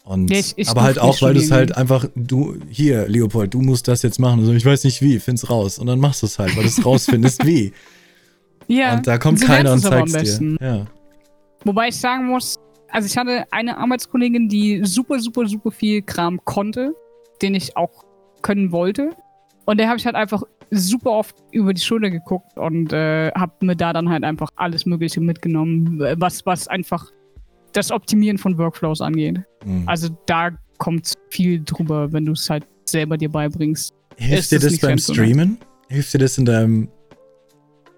[0.04, 3.52] Und, Ja, ich- ich aber halt auch, weil du es halt einfach, du, hier, Leopold,
[3.54, 4.38] du musst das jetzt machen.
[4.40, 5.78] Also ich weiß nicht wie, find's raus.
[5.80, 7.72] Und dann machst du es halt, weil du es rausfindest, wie.
[8.68, 8.94] ja.
[8.94, 10.56] Und da kommt keiner und besten.
[10.58, 10.66] dir.
[10.66, 10.86] Ja.
[11.64, 12.56] Wobei ich sagen muss,
[12.88, 16.94] also ich hatte eine Arbeitskollegin, die super, super, super viel Kram konnte,
[17.42, 18.04] den ich auch
[18.42, 19.10] können wollte.
[19.66, 23.52] Und der habe ich halt einfach super oft über die Schulter geguckt und äh, habe
[23.60, 27.10] mir da dann halt einfach alles Mögliche mitgenommen, was, was einfach
[27.72, 29.40] das Optimieren von Workflows angeht.
[29.64, 29.82] Mhm.
[29.86, 33.94] Also da kommt viel drüber, wenn du es halt selber dir beibringst.
[34.16, 34.98] Hilft dir das nicht beim?
[34.98, 35.58] Streamen?
[35.88, 36.88] Hilft dir das in deinem.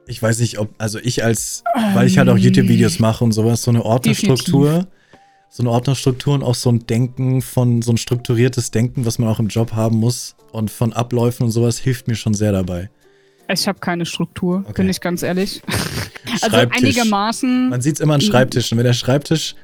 [0.06, 0.70] Ich weiß nicht, ob.
[0.78, 1.62] Also ich als.
[1.94, 4.88] Weil ich halt auch Ähm, YouTube-Videos mache und sowas, so eine Ordnerstruktur.
[5.50, 7.82] So eine Ordnerstruktur und auch so ein Denken von.
[7.82, 10.36] So ein strukturiertes Denken, was man auch im Job haben muss.
[10.52, 12.90] Und von Abläufen und sowas hilft mir schon sehr dabei.
[13.50, 14.82] Ich habe keine Struktur, Okay.
[14.82, 15.62] bin ich ganz ehrlich.
[16.42, 17.70] Also einigermaßen.
[17.70, 18.76] Man sieht es immer an Schreibtischen.
[18.76, 19.54] Wenn der Schreibtisch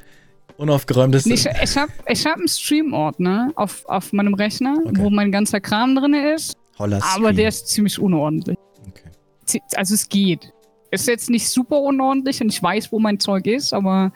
[0.57, 1.27] unaufgeräumt ist.
[1.27, 4.97] Ich, ich habe ich hab einen Stream-Ordner auf, auf meinem Rechner, Okay.
[4.97, 8.57] wo mein ganzer Kram drin ist, Holla aber der ist ziemlich unordentlich.
[8.89, 9.61] Okay.
[9.75, 10.53] Also es geht.
[10.91, 14.13] Ist jetzt nicht super unordentlich und ich weiß, wo mein Zeug ist, aber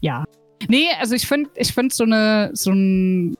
[0.00, 0.24] ja.
[0.68, 3.36] Nee, also ich finde ich find so eine, so ein.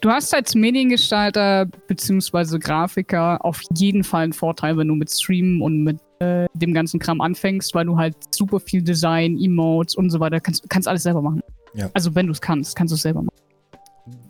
[0.00, 5.60] Du hast als Mediengestalter beziehungsweise Grafiker auf jeden Fall einen Vorteil, wenn du mit Streamen
[5.60, 10.10] und mit äh, dem ganzen Kram anfängst, weil du halt super viel Design, Emotes und
[10.10, 11.42] so weiter kannst, kannst alles selber machen.
[11.74, 11.90] Ja.
[11.94, 13.34] Also wenn du es kannst, kannst du es selber machen.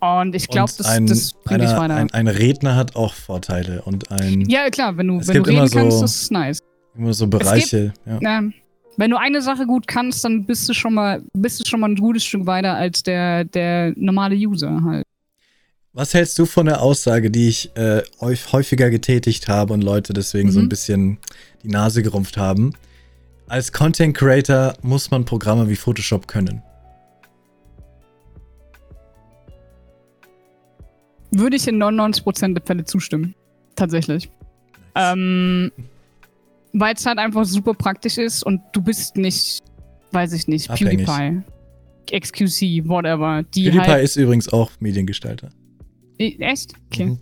[0.00, 1.94] Und ich glaube, das, ein, das bringt dich weiter.
[1.94, 4.48] ein, ein Redner hat auch Vorteile und ein.
[4.48, 6.60] ja, klar, wenn du, Es wenn du gibt immer reden kannst, so- das ist nice.
[6.96, 7.92] Immer so Bereiche.
[8.06, 8.38] Ja.
[8.38, 8.54] Ähm,
[8.98, 11.88] wenn du eine Sache gut kannst, dann bist du schon mal, bist du schon mal
[11.88, 15.06] ein gutes Stück weiter als der, der normale User halt.
[15.92, 20.12] Was hältst du von der Aussage, die ich äh, häuf- häufiger getätigt habe und Leute
[20.12, 20.68] deswegen so ein Mhm.
[20.68, 21.18] bisschen
[21.62, 22.72] die Nase gerumpft haben?
[23.46, 26.62] Als Content Creator muss man Programme wie Photoshop können.
[31.30, 33.34] Würde ich in 99% der Fälle zustimmen.
[33.76, 34.28] Tatsächlich.
[34.94, 35.70] Ähm,
[36.78, 39.60] Weil es halt einfach super praktisch ist und du bist nicht,
[40.12, 41.06] weiß ich nicht, Abhängig.
[41.06, 43.42] PewDiePie, XQC, whatever.
[43.54, 45.50] Die PewDiePie halt, ist übrigens auch Mediengestalter.
[46.18, 46.74] Echt?
[46.90, 47.06] Okay.
[47.06, 47.18] Mhm.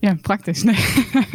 [0.00, 0.74] Ja, praktisch, ne?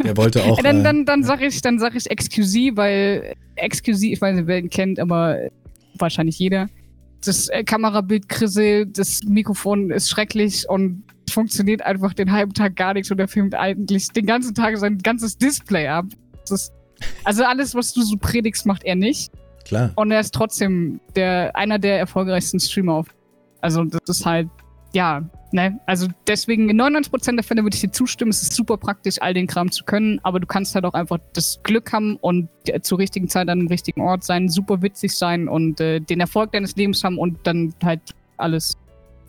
[0.02, 0.58] Der wollte auch.
[0.62, 4.46] dann äh, dann, dann sag ich, dann sag ich XQC, weil XQC, ich weiß nicht,
[4.46, 5.38] wer ihn kennt, aber
[5.98, 6.68] wahrscheinlich jeder.
[7.24, 12.94] Das äh, Kamerabild krisselt, das Mikrofon ist schrecklich und funktioniert einfach den halben Tag gar
[12.94, 16.06] nichts und er filmt eigentlich den ganzen Tag sein ganzes Display ab.
[16.42, 16.72] Das ist,
[17.24, 19.32] also alles, was du so predigst, macht er nicht.
[19.64, 19.90] klar.
[19.96, 23.06] Und er ist trotzdem der, einer der erfolgreichsten Streamer auf.
[23.60, 24.48] Also das ist halt
[24.94, 28.76] ja, ne, also deswegen in 99% der Fälle würde ich dir zustimmen, es ist super
[28.76, 32.16] praktisch, all den Kram zu können, aber du kannst halt auch einfach das Glück haben
[32.16, 36.00] und äh, zur richtigen Zeit an dem richtigen Ort sein, super witzig sein und äh,
[36.00, 38.00] den Erfolg deines Lebens haben und dann halt
[38.36, 38.76] alles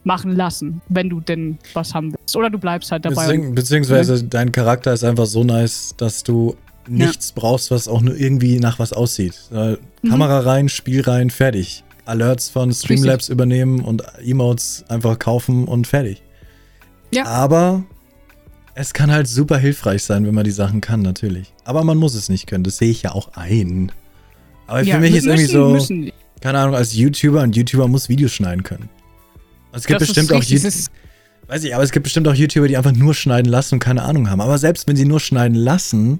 [0.04, 2.36] machen lassen, wenn du denn was haben willst.
[2.38, 3.26] Oder du bleibst halt dabei.
[3.26, 4.30] Beziehungs beziehungsweise mhm.
[4.30, 6.56] dein Charakter ist einfach so nice, dass du
[6.88, 7.34] nichts ja.
[7.36, 9.34] brauchst, was auch nur irgendwie nach was aussieht.
[9.52, 10.10] Äh, mhm.
[10.10, 11.84] Kamera rein, Spiel rein, fertig.
[12.06, 13.34] Alerts von Streamlabs Richtig.
[13.34, 16.22] übernehmen und Emotes einfach kaufen und fertig.
[17.12, 17.26] Ja.
[17.26, 17.84] Aber
[18.76, 21.54] es kann halt super hilfreich sein, wenn man die Sachen kann, natürlich.
[21.64, 23.92] Aber man muss es nicht können, das sehe ich ja auch ein.
[24.68, 26.12] Aber ja, für mich ist irgendwie so, müssen.
[26.42, 28.90] keine Ahnung, als YouTuber, ein YouTuber muss Videos schneiden können.
[29.72, 30.74] Es gibt das bestimmt auch YouTuber.
[31.48, 34.02] Weiß ich, aber es gibt bestimmt auch YouTuber, die einfach nur schneiden lassen und keine
[34.02, 34.42] Ahnung haben.
[34.42, 36.20] Aber selbst wenn sie nur schneiden lassen,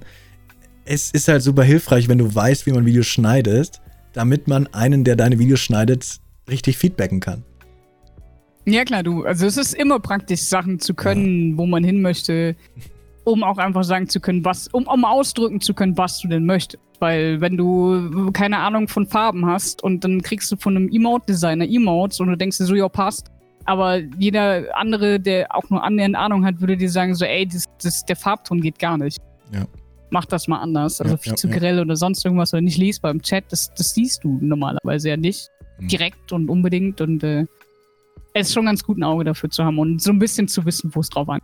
[0.86, 3.80] es ist halt super hilfreich, wenn du weißt, wie man Videos schneidet
[4.16, 7.44] damit man einen, der deine Videos schneidet, richtig feedbacken kann.
[8.64, 9.24] Ja, klar, du.
[9.24, 11.58] Also es ist immer praktisch, Sachen zu können, ja.
[11.58, 12.56] wo man hin möchte,
[13.24, 16.46] um auch einfach sagen zu können, was, um, um ausdrücken zu können, was du denn
[16.46, 16.82] möchtest.
[16.98, 21.66] Weil wenn du keine Ahnung von Farben hast und dann kriegst du von einem Emote-Designer
[21.66, 23.30] Emotes und du denkst dir so, ja, passt.
[23.66, 27.66] Aber jeder andere, der auch nur annähernd Ahnung hat, würde dir sagen, so, ey, das,
[27.82, 29.20] das, der Farbton geht gar nicht.
[29.52, 29.66] Ja
[30.10, 31.00] mach das mal anders.
[31.00, 33.72] Also ja, viel ja, zu grell oder sonst irgendwas oder nicht lesbar im Chat, das,
[33.74, 35.50] das siehst du normalerweise ja nicht.
[35.78, 35.88] Mhm.
[35.88, 37.46] Direkt und unbedingt und äh,
[38.32, 40.64] es ist schon ganz gut ein Auge dafür zu haben und so ein bisschen zu
[40.66, 41.40] wissen, wo es drauf an.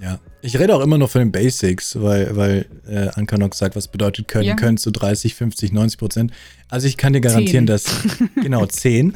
[0.00, 3.86] Ja, ich rede auch immer noch von den Basics, weil, weil äh, Ankanok sagt, was
[3.86, 4.56] bedeutet können, ja.
[4.56, 6.32] können zu 30, 50, 90 Prozent.
[6.68, 7.66] Also ich kann dir garantieren, 10.
[7.66, 7.84] dass,
[8.42, 9.14] genau, 10.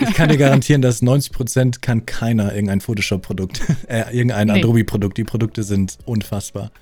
[0.00, 4.54] Ich kann dir garantieren, dass 90 Prozent kann keiner irgendein Photoshop-Produkt, äh, irgendein nee.
[4.54, 5.16] Adobe-Produkt.
[5.16, 6.72] Die Produkte sind unfassbar.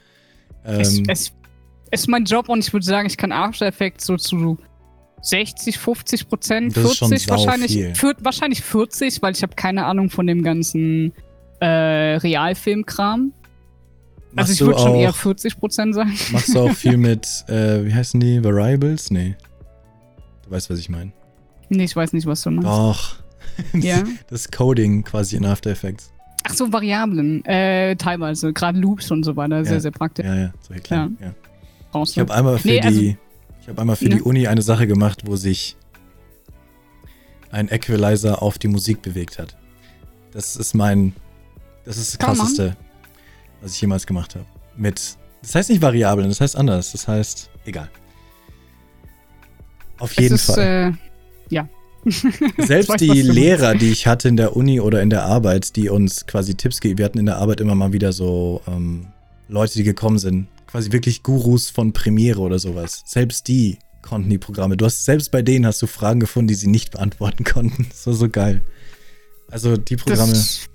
[0.68, 1.32] Ähm, es, es,
[1.90, 4.58] ist mein Job und ich würde sagen, ich kann After Effects so zu
[5.22, 7.98] 60, 50 Prozent, 40 wahrscheinlich.
[7.98, 11.12] Für, wahrscheinlich 40, weil ich habe keine Ahnung von dem ganzen
[11.60, 13.32] äh, Realfilmkram.
[14.36, 16.16] Also ich würde schon eher 40 Prozent sagen.
[16.30, 19.10] Machst du auch viel mit, äh, wie heißen die, Variables?
[19.10, 19.36] Nee.
[20.44, 21.12] Du weißt, was ich meine.
[21.68, 22.68] Nee, ich weiß nicht, was du meinst.
[22.68, 23.16] Doch.
[23.72, 24.02] Ja?
[24.28, 26.12] Das Coding quasi in After Effects.
[26.44, 30.24] Ach so, Variablen, äh, teilweise, gerade Loops und so weiter, ja, sehr, sehr praktisch.
[30.24, 31.26] Ja, ja, solche kleinen, ja.
[31.26, 31.34] ja.
[32.02, 33.16] Ich habe einmal für nee, also, die,
[33.60, 34.16] ich habe einmal für ne?
[34.16, 35.76] die Uni eine Sache gemacht, wo sich
[37.50, 39.56] ein Equalizer auf die Musik bewegt hat.
[40.32, 41.14] Das ist mein,
[41.84, 42.76] das ist das krasseste,
[43.62, 44.44] was ich jemals gemacht habe.
[44.76, 47.90] Mit, das heißt nicht Variablen, das heißt anders, das heißt, egal.
[49.98, 50.94] Auf jeden ist, Fall.
[50.94, 51.68] Äh, ja.
[52.58, 56.26] Selbst die Lehrer, die ich hatte in der Uni oder in der Arbeit, die uns
[56.26, 59.06] quasi Tipps geben, wir hatten in der Arbeit immer mal wieder so ähm,
[59.48, 63.02] Leute, die gekommen sind, quasi wirklich Gurus von Premiere oder sowas.
[63.06, 64.76] Selbst die konnten die Programme.
[64.76, 67.86] Du hast selbst bei denen hast du Fragen gefunden, die sie nicht beantworten konnten.
[67.88, 68.62] Das war so geil.
[69.50, 70.32] Also die Programme.
[70.32, 70.68] Das,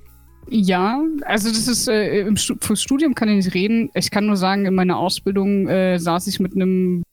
[0.50, 3.90] ja, also das ist äh, im Studium kann ich nicht reden.
[3.94, 7.04] Ich kann nur sagen, in meiner Ausbildung äh, saß ich mit einem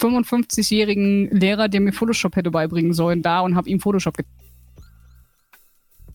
[0.00, 4.26] 55-jährigen Lehrer, der mir Photoshop hätte beibringen sollen, da und habe ihm Photoshop ge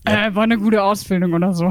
[0.07, 0.27] ja.
[0.27, 1.65] äh, War eine gute Ausbildung oder so.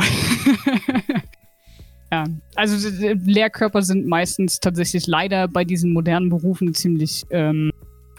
[2.12, 2.88] ja, also
[3.24, 7.72] Lehrkörper sind meistens tatsächlich leider bei diesen modernen Berufen ziemlich ähm,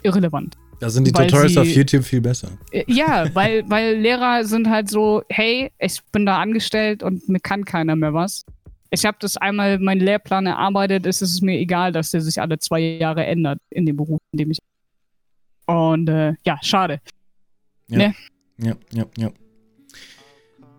[0.03, 0.57] irrelevant.
[0.79, 2.49] Da sind die Tutorials sie, auf YouTube viel besser.
[2.71, 7.39] Äh, ja, weil, weil Lehrer sind halt so, hey, ich bin da angestellt und mir
[7.39, 8.45] kann keiner mehr was
[8.93, 12.59] ich habe das einmal meinen Lehrplan erarbeitet, ist es mir egal, dass der sich alle
[12.59, 14.59] zwei Jahre ändert in dem Beruf, in dem ich.
[15.65, 17.01] Und äh, ja, schade.
[17.87, 17.97] Ja.
[17.97, 18.15] Ne?
[18.59, 19.31] ja, ja, ja.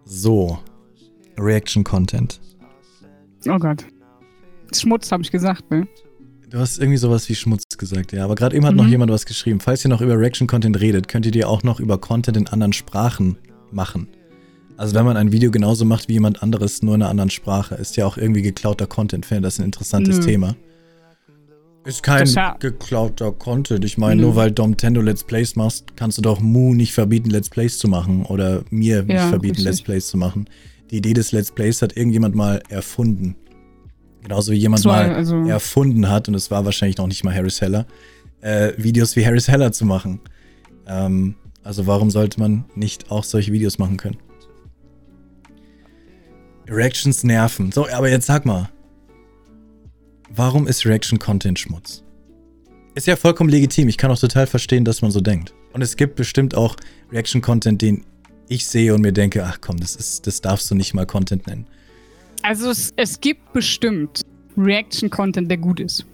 [0.04, 0.58] So.
[1.36, 2.40] Reaction Content.
[3.48, 3.84] Oh Gott.
[4.72, 5.88] Schmutz, habe ich gesagt, ne?
[6.50, 8.24] Du hast irgendwie sowas wie Schmutz gesagt, ja.
[8.24, 8.78] Aber gerade eben hat mhm.
[8.78, 9.58] noch jemand was geschrieben.
[9.58, 12.46] Falls ihr noch über Reaction Content redet, könnt ihr dir auch noch über Content in
[12.46, 13.38] anderen Sprachen
[13.72, 14.08] machen.
[14.76, 17.76] Also wenn man ein Video genauso macht wie jemand anderes, nur in einer anderen Sprache,
[17.76, 19.24] ist ja auch irgendwie geklauter Content.
[19.24, 20.24] Fände das ein interessantes Nö.
[20.24, 20.56] Thema.
[21.84, 23.84] Ist kein ja geklauter Content.
[23.84, 27.50] Ich meine, nur weil Domtendo Let's Plays machst, kannst du doch Mu nicht verbieten, Let's
[27.50, 28.24] Plays zu machen.
[28.24, 29.64] Oder mir nicht ja, verbieten, richtig.
[29.64, 30.48] Let's Plays zu machen.
[30.90, 33.36] Die Idee des Let's Plays hat irgendjemand mal erfunden.
[34.22, 37.60] Genauso wie jemand mal also erfunden hat, und es war wahrscheinlich noch nicht mal Harris
[37.60, 37.86] Heller,
[38.40, 40.20] äh, Videos wie Harris Heller zu machen.
[40.86, 44.16] Ähm, also warum sollte man nicht auch solche Videos machen können?
[46.68, 47.72] Reactions nerven.
[47.72, 48.68] So, aber jetzt sag mal.
[50.30, 52.02] Warum ist Reaction-Content Schmutz?
[52.94, 53.88] Ist ja vollkommen legitim.
[53.88, 55.54] Ich kann auch total verstehen, dass man so denkt.
[55.72, 56.76] Und es gibt bestimmt auch
[57.12, 58.04] Reaction-Content, den
[58.48, 61.46] ich sehe und mir denke, ach komm, das, ist, das darfst du nicht mal Content
[61.46, 61.66] nennen.
[62.42, 64.22] Also es, es gibt bestimmt
[64.56, 66.04] Reaction-Content, der gut ist.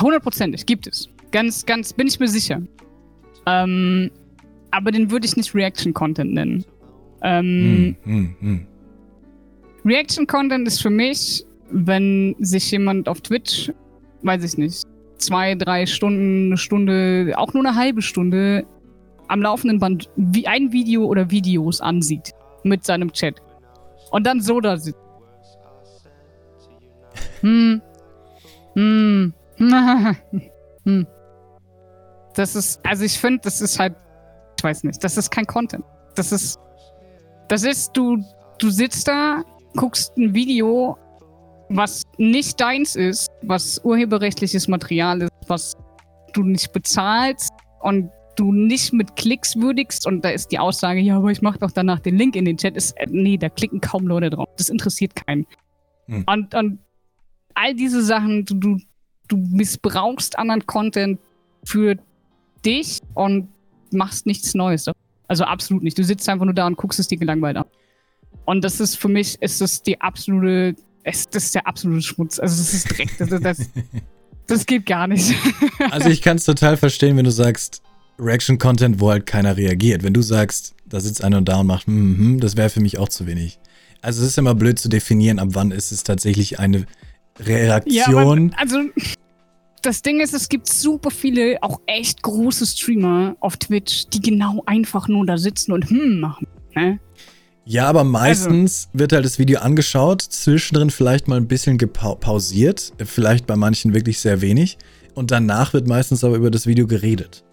[0.00, 1.08] Hundertprozentig gibt es.
[1.30, 2.62] Ganz, ganz, bin ich mir sicher.
[3.46, 4.10] Ähm,
[4.70, 6.64] aber den würde ich nicht Reaction-Content nennen.
[7.22, 8.66] Ähm, hm, hm, hm.
[9.88, 13.72] Reaction-Content ist für mich, wenn sich jemand auf Twitch,
[14.22, 14.84] weiß ich nicht,
[15.18, 18.66] zwei, drei Stunden, eine Stunde, auch nur eine halbe Stunde
[19.28, 22.32] am laufenden Band wie ein Video oder Videos ansieht
[22.64, 23.40] mit seinem Chat.
[24.10, 24.98] Und dann so da sitzt.
[27.40, 27.82] Hm.
[28.74, 29.34] Hm.
[30.84, 31.06] hm.
[32.34, 33.96] Das ist, also ich finde, das ist halt,
[34.56, 35.84] ich weiß nicht, das ist kein Content.
[36.14, 36.58] Das ist,
[37.48, 38.18] das ist, du,
[38.58, 39.42] du sitzt da,
[39.76, 40.96] guckst ein Video,
[41.68, 45.76] was nicht deins ist, was urheberrechtliches Material ist, was
[46.32, 51.16] du nicht bezahlst und du nicht mit Klicks würdigst und da ist die Aussage, ja,
[51.16, 53.80] aber ich mache doch danach den Link in den Chat, ist, äh, nee, da klicken
[53.80, 54.48] kaum Leute drauf.
[54.56, 55.46] Das interessiert keinen.
[56.06, 56.24] Hm.
[56.26, 56.78] Und, und
[57.54, 58.78] all diese Sachen, du, du,
[59.26, 61.18] du missbrauchst anderen Content
[61.64, 61.96] für
[62.64, 63.48] dich und
[63.90, 64.86] machst nichts Neues.
[65.26, 65.98] Also absolut nicht.
[65.98, 67.66] Du sitzt einfach nur da und guckst es dir gelangweilt an.
[68.48, 70.74] Und das ist für mich, ist das die absolute,
[71.04, 72.38] ist, das ist der absolute Schmutz.
[72.38, 73.10] Also das ist Dreck.
[73.18, 73.58] Das, das,
[74.46, 75.34] das geht gar nicht.
[75.90, 77.82] also ich kann es total verstehen, wenn du sagst,
[78.18, 80.02] Reaction-Content, wo halt keiner reagiert.
[80.02, 82.80] Wenn du sagst, da sitzt einer und da und macht, mm -hmm, das wäre für
[82.80, 83.58] mich auch zu wenig.
[84.00, 86.86] Also es ist immer blöd zu definieren, ab wann ist es tatsächlich eine
[87.38, 88.48] Reaktion.
[88.48, 88.78] Ja, also
[89.82, 94.62] das Ding ist, es gibt super viele, auch echt große Streamer auf Twitch, die genau
[94.64, 96.46] einfach nur da sitzen und hm machen.
[96.74, 96.98] Ne?
[97.70, 98.98] Ja, aber meistens also.
[98.98, 104.20] wird halt das Video angeschaut, zwischendrin vielleicht mal ein bisschen pausiert, vielleicht bei manchen wirklich
[104.20, 104.78] sehr wenig.
[105.14, 107.44] Und danach wird meistens aber über das Video geredet.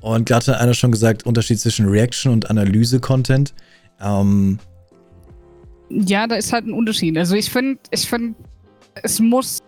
[0.00, 3.54] Und gerade hat einer schon gesagt, Unterschied zwischen Reaction und Analyse-Content.
[4.00, 4.58] Ähm,
[5.90, 7.16] ja, da ist halt ein Unterschied.
[7.16, 8.34] Also ich finde, ich finde,
[9.00, 9.60] es muss,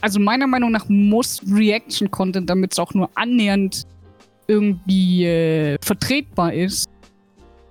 [0.00, 3.82] also meiner Meinung nach muss Reaction-Content, damit es auch nur annähernd
[4.48, 6.88] irgendwie äh, vertretbar ist,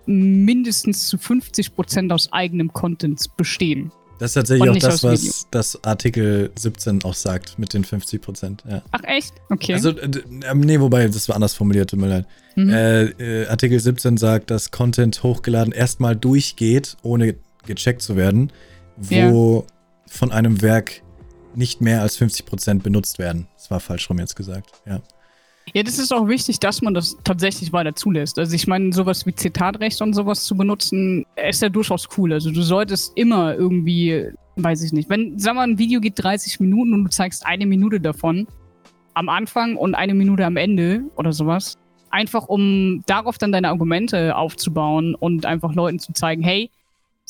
[0.10, 3.92] mindestens zu 50% aus eigenem Content bestehen.
[4.18, 8.22] Das ist tatsächlich auch das, was das Artikel 17 auch sagt mit den 50
[8.70, 8.82] Ja.
[8.92, 9.34] Ach echt?
[9.50, 9.74] Okay.
[9.74, 10.10] Also, äh,
[10.56, 12.26] nee, wobei, das war anders formuliert, tut mir leid.
[12.56, 12.70] Mhm.
[12.70, 17.36] Äh, äh, Artikel 17 sagt, dass Content hochgeladen erstmal durchgeht, ohne
[17.66, 18.52] gecheckt zu werden,
[18.98, 19.74] wo ja.
[20.08, 21.02] von einem Werk
[21.56, 23.48] nicht mehr als 50% benutzt werden.
[23.56, 25.02] Das war falsch rum jetzt gesagt, ja.
[25.74, 28.40] Ja, das ist auch wichtig, dass man das tatsächlich weiter zulässt.
[28.40, 32.34] Also ich meine, sowas wie Zitatrecht und sowas zu benutzen, ist ja durchaus cool.
[32.34, 36.60] Also du solltest immer irgendwie, weiß ich nicht, wenn, sag mal, ein Video geht 30
[36.60, 38.48] Minuten und du zeigst eine Minute davon
[39.14, 41.78] am Anfang und eine Minute am Ende oder sowas,
[42.10, 46.72] einfach um darauf dann deine Argumente aufzubauen und einfach Leuten zu zeigen, hey,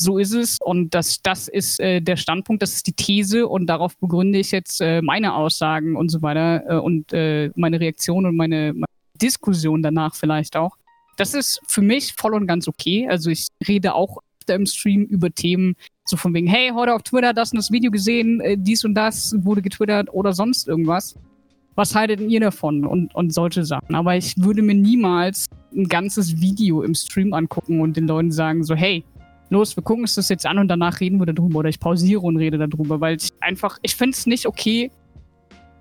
[0.02, 3.68] so ist es und das, das ist äh, der Standpunkt, das ist die These und
[3.68, 8.26] darauf begründe ich jetzt äh, meine Aussagen und so weiter äh, und äh, meine Reaktion
[8.26, 8.86] und meine, meine,
[9.22, 10.78] Diskussion danach vielleicht auch.
[11.18, 13.10] Das ist für mich voll und ganz okay.
[13.10, 15.76] Also ich rede auch öfter im Stream über Themen,
[16.06, 18.96] so von wegen, hey, heute auf Twitter das und das Video gesehen, äh, dies und
[18.96, 21.16] das wurde getwittert oder sonst irgendwas.
[21.76, 23.94] Was haltet ihr davon und, und solche Sachen?
[23.96, 28.64] Aber ich würde mir niemals ein ganzes Video im Stream angucken und den Leuten sagen
[28.64, 29.04] so, hey,
[29.50, 32.22] los, wir gucken uns das jetzt an und danach reden wir darüber oder ich pausiere
[32.22, 34.92] und rede darüber, weil ich einfach, ich finde es nicht okay,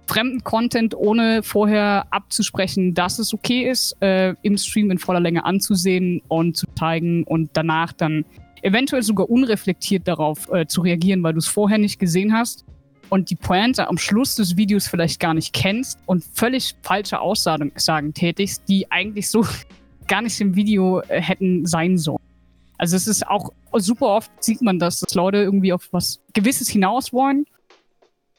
[0.07, 5.45] fremden Content ohne vorher abzusprechen, dass es okay ist, äh, im Stream in voller Länge
[5.45, 8.25] anzusehen und zu zeigen und danach dann
[8.63, 12.65] eventuell sogar unreflektiert darauf äh, zu reagieren, weil du es vorher nicht gesehen hast
[13.11, 17.73] und die Pointe am Schluss des Videos vielleicht gar nicht kennst und völlig falsche Aussagen
[18.15, 19.47] tätigst, die eigentlich so
[20.09, 22.28] gar nicht im Video äh, hätten sein sollen.
[22.79, 26.69] Also es ist auch super oft sieht man das, dass Leute irgendwie auf was Gewisses
[26.69, 27.45] hinaus wollen.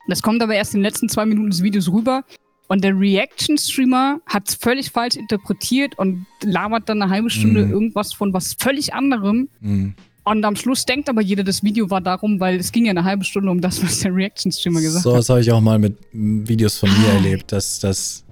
[0.08, 2.24] Das kommt aber erst in den letzten zwei Minuten des Videos rüber.
[2.68, 7.72] Und der Reaction-Streamer hat es völlig falsch interpretiert und labert dann eine halbe Stunde mm.
[7.72, 9.50] irgendwas von was völlig anderem.
[9.60, 9.90] Mm.
[10.24, 13.04] Und am Schluss denkt aber jeder, das Video war darum, weil es ging ja eine
[13.04, 15.14] halbe Stunde um das, was der Reaction-Streamer gesagt so, hat.
[15.14, 18.24] So, das habe ich auch mal mit Videos von mir erlebt, dass das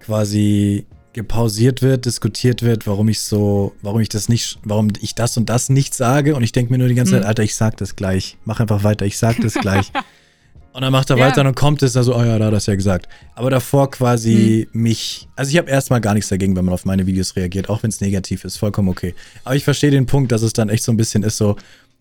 [0.00, 5.36] quasi gepausiert wird, diskutiert wird, warum ich so, warum ich das nicht, warum ich das
[5.36, 7.20] und das nicht sage und ich denke mir nur die ganze mhm.
[7.20, 9.92] Zeit, Alter, ich sag das gleich, mach einfach weiter, ich sag das gleich.
[10.72, 11.26] und dann macht er ja.
[11.26, 13.08] weiter und dann kommt es, also, oh ja, da hat er es ja gesagt.
[13.34, 14.82] Aber davor quasi mhm.
[14.82, 17.82] mich, also ich habe erstmal gar nichts dagegen, wenn man auf meine Videos reagiert, auch
[17.82, 19.14] wenn es negativ ist, vollkommen okay.
[19.44, 21.56] Aber ich verstehe den Punkt, dass es dann echt so ein bisschen ist so,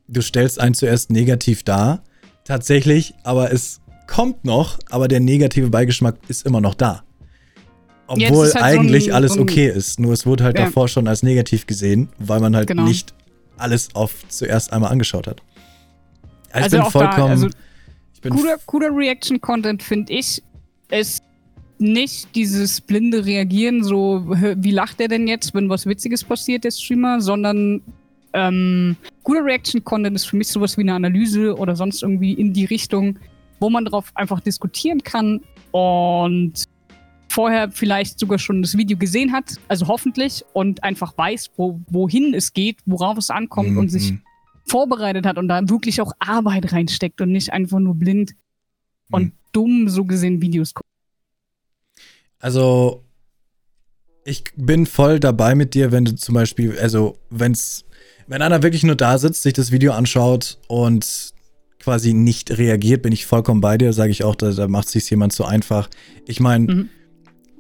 [0.07, 2.03] du stellst einen zuerst negativ dar,
[2.45, 7.03] tatsächlich, aber es kommt noch, aber der negative Beigeschmack ist immer noch da.
[8.11, 9.99] Obwohl halt eigentlich so ein, alles so ein, okay ist.
[9.99, 10.65] Nur es wurde halt ja.
[10.65, 12.83] davor schon als negativ gesehen, weil man halt genau.
[12.83, 13.13] nicht
[13.57, 15.41] alles auf zuerst einmal angeschaut hat.
[16.51, 17.17] Also, also ich bin vollkommen.
[17.17, 17.47] Da, also
[18.13, 20.43] ich bin guter, guter Reaction-Content, finde ich,
[20.89, 21.23] ist
[21.77, 26.71] nicht dieses blinde Reagieren, so wie lacht er denn jetzt, wenn was Witziges passiert, der
[26.71, 27.81] Streamer, sondern
[28.33, 32.63] Ähm, guter Reaction-Content ist für mich sowas wie eine Analyse oder sonst irgendwie in die
[32.63, 33.19] Richtung,
[33.59, 35.41] wo man darauf einfach diskutieren kann
[35.71, 36.63] und
[37.31, 42.33] vorher vielleicht sogar schon das Video gesehen hat, also hoffentlich, und einfach weiß, wo, wohin
[42.33, 43.77] es geht, worauf es ankommt mhm.
[43.77, 44.13] und sich
[44.65, 48.31] vorbereitet hat und da wirklich auch Arbeit reinsteckt und nicht einfach nur blind
[49.09, 49.15] mhm.
[49.15, 50.87] und dumm so gesehen Videos guckt.
[52.39, 53.03] Also,
[54.25, 57.85] ich bin voll dabei mit dir, wenn du zum Beispiel, also, wenn's,
[58.27, 61.33] wenn einer wirklich nur da sitzt, sich das Video anschaut und
[61.79, 65.09] quasi nicht reagiert, bin ich vollkommen bei dir, sage ich auch, da, da macht sich
[65.09, 65.89] jemand zu einfach.
[66.27, 66.89] Ich meine, mhm.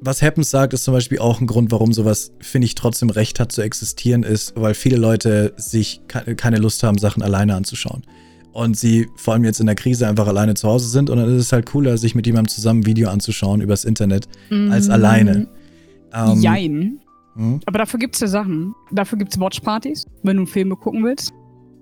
[0.01, 3.39] Was Happens sagt, ist zum Beispiel auch ein Grund, warum sowas, finde ich, trotzdem Recht
[3.39, 8.03] hat zu existieren, ist, weil viele Leute sich keine Lust haben, Sachen alleine anzuschauen.
[8.51, 11.09] Und sie vor allem jetzt in der Krise einfach alleine zu Hause sind.
[11.09, 14.27] Und dann ist es halt cooler, sich mit jemandem zusammen ein Video anzuschauen übers Internet,
[14.49, 14.71] mhm.
[14.71, 15.47] als alleine.
[16.13, 16.99] Ähm, Jein.
[17.35, 17.61] Hm?
[17.65, 18.73] Aber dafür gibt es ja Sachen.
[18.91, 21.31] Dafür gibt es Watchpartys, wenn du Filme gucken willst,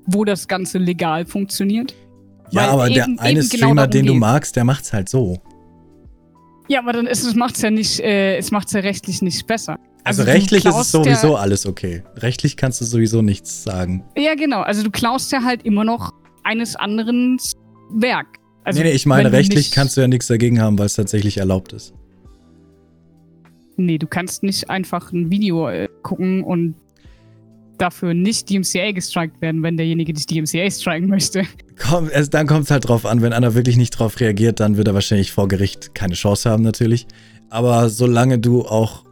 [0.05, 1.95] wo das Ganze legal funktioniert.
[2.51, 5.09] Ja, Weil aber eben, der eine genau Streamer, genau den du magst, der macht's halt
[5.09, 5.39] so.
[6.69, 9.79] Ja, aber dann ist es macht's ja nicht, äh, es macht's ja rechtlich nicht besser.
[10.03, 12.03] Also, also rechtlich ist es sowieso ja, alles okay.
[12.17, 14.03] Rechtlich kannst du sowieso nichts sagen.
[14.15, 14.61] Ja, genau.
[14.61, 16.13] Also du klaust ja halt immer noch
[16.43, 17.37] eines anderen
[17.91, 18.27] Werk.
[18.63, 21.37] Also, nee, nee, ich meine, rechtlich kannst du ja nichts dagegen haben, weil es tatsächlich
[21.37, 21.93] erlaubt ist.
[23.77, 26.75] Nee, du kannst nicht einfach ein Video äh, gucken und
[27.81, 31.43] dafür nicht DMCA gestrikt werden, wenn derjenige dich DMCA striken möchte.
[31.77, 34.77] Komm, es, dann kommt es halt drauf an, wenn einer wirklich nicht drauf reagiert, dann
[34.77, 37.07] wird er wahrscheinlich vor Gericht keine Chance haben natürlich.
[37.49, 39.05] Aber solange du auch,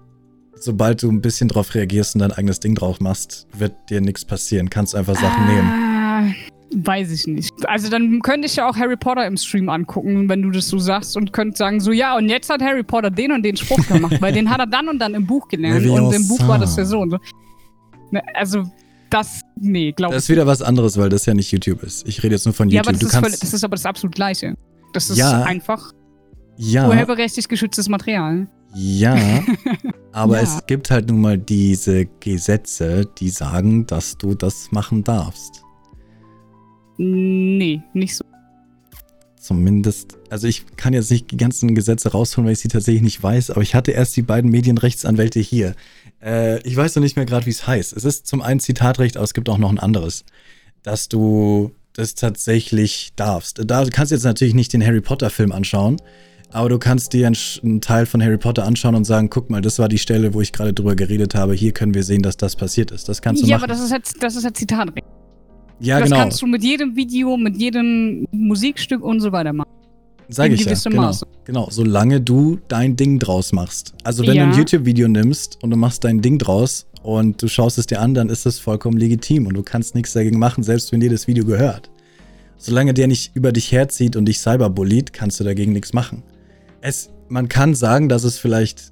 [0.56, 4.26] sobald du ein bisschen drauf reagierst und dein eigenes Ding drauf machst, wird dir nichts
[4.26, 4.70] passieren.
[4.70, 6.36] Kannst einfach Sachen ah, nehmen.
[6.76, 7.54] Weiß ich nicht.
[7.68, 10.78] Also dann könnte ich ja auch Harry Potter im Stream angucken, wenn du das so
[10.78, 13.88] sagst und könnte sagen so, ja, und jetzt hat Harry Potter den und den Spruch
[13.88, 16.60] gemacht, weil den hat er dann und dann im Buch gelernt und im Buch war
[16.60, 17.18] das ja so und so.
[18.12, 18.64] Ne, also,
[19.10, 20.18] das, nee, glaube ich.
[20.18, 22.08] Das ist wieder was anderes, weil das ja nicht YouTube ist.
[22.08, 22.86] Ich rede jetzt nur von YouTube.
[22.86, 24.56] Ja, aber das, du ist, voll, das ist aber das absolut Gleiche.
[24.94, 25.94] Das ist ja, einfach
[26.58, 28.48] ja, urheberrechtlich geschütztes Material.
[28.74, 29.16] Ja,
[30.12, 30.44] aber ja.
[30.44, 35.64] es gibt halt nun mal diese Gesetze, die sagen, dass du das machen darfst.
[36.98, 38.26] Nee, nicht so.
[39.48, 43.24] Zumindest, also ich kann jetzt nicht die ganzen Gesetze rausholen, weil ich sie tatsächlich nicht
[43.24, 45.74] weiß, aber ich hatte erst die beiden Medienrechtsanwälte hier.
[46.22, 47.94] Äh, ich weiß noch nicht mehr gerade, wie es heißt.
[47.94, 50.26] Es ist zum einen Zitatrecht, aber es gibt auch noch ein anderes,
[50.84, 53.62] dass du das tatsächlich darfst.
[53.66, 55.96] Da kannst du jetzt natürlich nicht den Harry Potter Film anschauen,
[56.52, 59.62] aber du kannst dir einen, einen, Teil von Harry Potter anschauen und sagen, guck mal,
[59.62, 61.54] das war die Stelle, wo ich gerade drüber geredet habe.
[61.54, 63.08] Hier können wir sehen, dass das passiert ist.
[63.08, 63.62] Das kannst du ja, machen.
[63.62, 65.08] Ja, aber das ist halt, das ist halt Zitatrecht.
[65.80, 66.22] Ja, das genau.
[66.22, 69.70] Kannst du mit jedem Video, mit jedem Musikstück und so weiter machen.
[70.30, 71.26] Sag ich ja, genau, Maße.
[71.46, 71.68] genau.
[71.72, 73.94] Solange du dein Ding draus machst.
[74.04, 74.46] Also wenn ja.
[74.46, 78.02] du ein YouTube-Video nimmst und du machst dein Ding draus und du schaust es dir
[78.02, 81.10] an, dann ist das vollkommen legitim und du kannst nichts dagegen machen, selbst wenn dir
[81.10, 81.90] das Video gehört.
[82.58, 86.24] Solange der nicht über dich herzieht und dich cyberbullied, kannst du dagegen nichts machen.
[86.82, 88.92] Es, man kann sagen, dass es vielleicht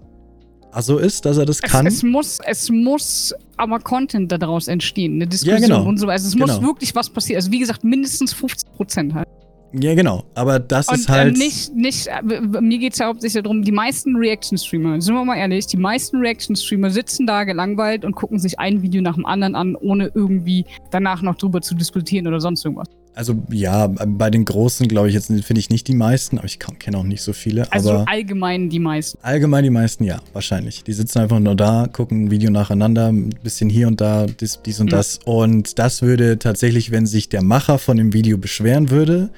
[0.82, 1.86] so ist, dass er das kann.
[1.88, 5.88] Es, muss, es muss aber Content daraus entstehen, eine Diskussion ja, genau.
[5.88, 6.13] und so weiter.
[6.13, 6.47] Also es genau.
[6.47, 7.38] muss wirklich was passieren.
[7.38, 9.28] Also wie gesagt, mindestens 50 Prozent halt.
[9.73, 10.23] Ja, genau.
[10.36, 11.36] Aber das und, ist halt.
[11.36, 12.21] Äh, nicht, nicht, äh,
[12.61, 16.17] mir geht es ja hauptsächlich darum, die meisten Reaction-Streamer, sind wir mal ehrlich, die meisten
[16.17, 20.65] Reaction-Streamer sitzen da gelangweilt und gucken sich ein Video nach dem anderen an, ohne irgendwie
[20.91, 22.88] danach noch drüber zu diskutieren oder sonst irgendwas.
[23.16, 26.59] Also ja, bei den Großen glaube ich jetzt finde ich nicht die meisten, aber ich
[26.59, 27.72] kenne auch nicht so viele.
[27.72, 29.18] Also allgemein die meisten.
[29.22, 30.84] Allgemein die meisten, ja, wahrscheinlich.
[30.84, 34.59] Die sitzen einfach nur da, gucken ein Video nacheinander, ein bisschen hier und da, dies,
[34.66, 34.97] dies und ja.
[34.97, 35.20] das.
[35.24, 39.30] Und das würde tatsächlich, wenn sich der Macher von dem Video beschweren würde,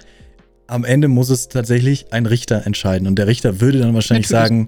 [0.65, 3.07] am Ende muss es tatsächlich ein Richter entscheiden.
[3.07, 4.67] Und der Richter würde dann wahrscheinlich Natürlich.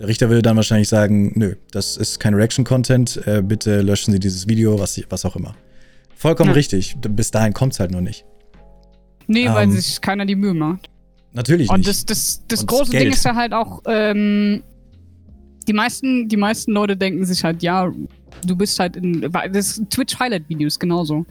[0.00, 4.18] der Richter würde dann wahrscheinlich sagen, nö, das ist kein Reaction-Content, äh, bitte löschen Sie
[4.18, 5.54] dieses Video, was, was auch immer.
[6.16, 6.54] Vollkommen ja.
[6.54, 6.96] richtig.
[7.00, 8.24] Bis dahin kommt es halt nur nicht.
[9.26, 10.88] Nee, ähm, weil sich keiner die Mühe macht.
[11.32, 11.88] Natürlich Und nicht.
[11.88, 14.62] das, das, das große Ding ist ja halt auch, ähm,
[15.66, 17.90] die meisten, die meisten Leute denken sich halt, ja,
[18.44, 19.20] du bist halt in.
[19.52, 21.24] Das Twitch-Highlight-Videos genauso.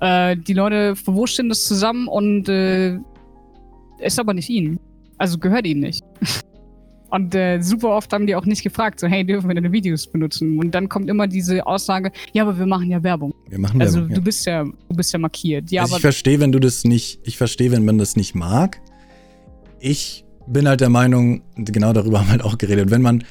[0.00, 2.98] Äh, die Leute verwurschen das zusammen und äh,
[3.98, 4.78] ist aber nicht ihnen.
[5.18, 6.02] Also gehört ihnen nicht.
[7.14, 10.04] Und äh, super oft haben die auch nicht gefragt, so, hey, dürfen wir deine Videos
[10.08, 10.58] benutzen?
[10.58, 13.32] Und dann kommt immer diese Aussage, ja, aber wir machen ja Werbung.
[13.48, 14.10] Wir machen also, Werbung.
[14.10, 15.70] Also du bist ja, du bist ja markiert.
[15.70, 18.80] Ja, also ich verstehe, wenn du das nicht, ich verstehe, wenn man das nicht mag.
[19.78, 23.22] Ich bin halt der Meinung, genau darüber haben wir halt auch geredet, wenn man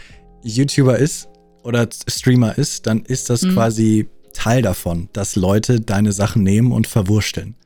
[0.44, 1.28] YouTuber ist
[1.64, 3.54] oder Streamer ist, dann ist das mhm.
[3.54, 7.58] quasi Teil davon, dass Leute deine Sachen nehmen und verwursteln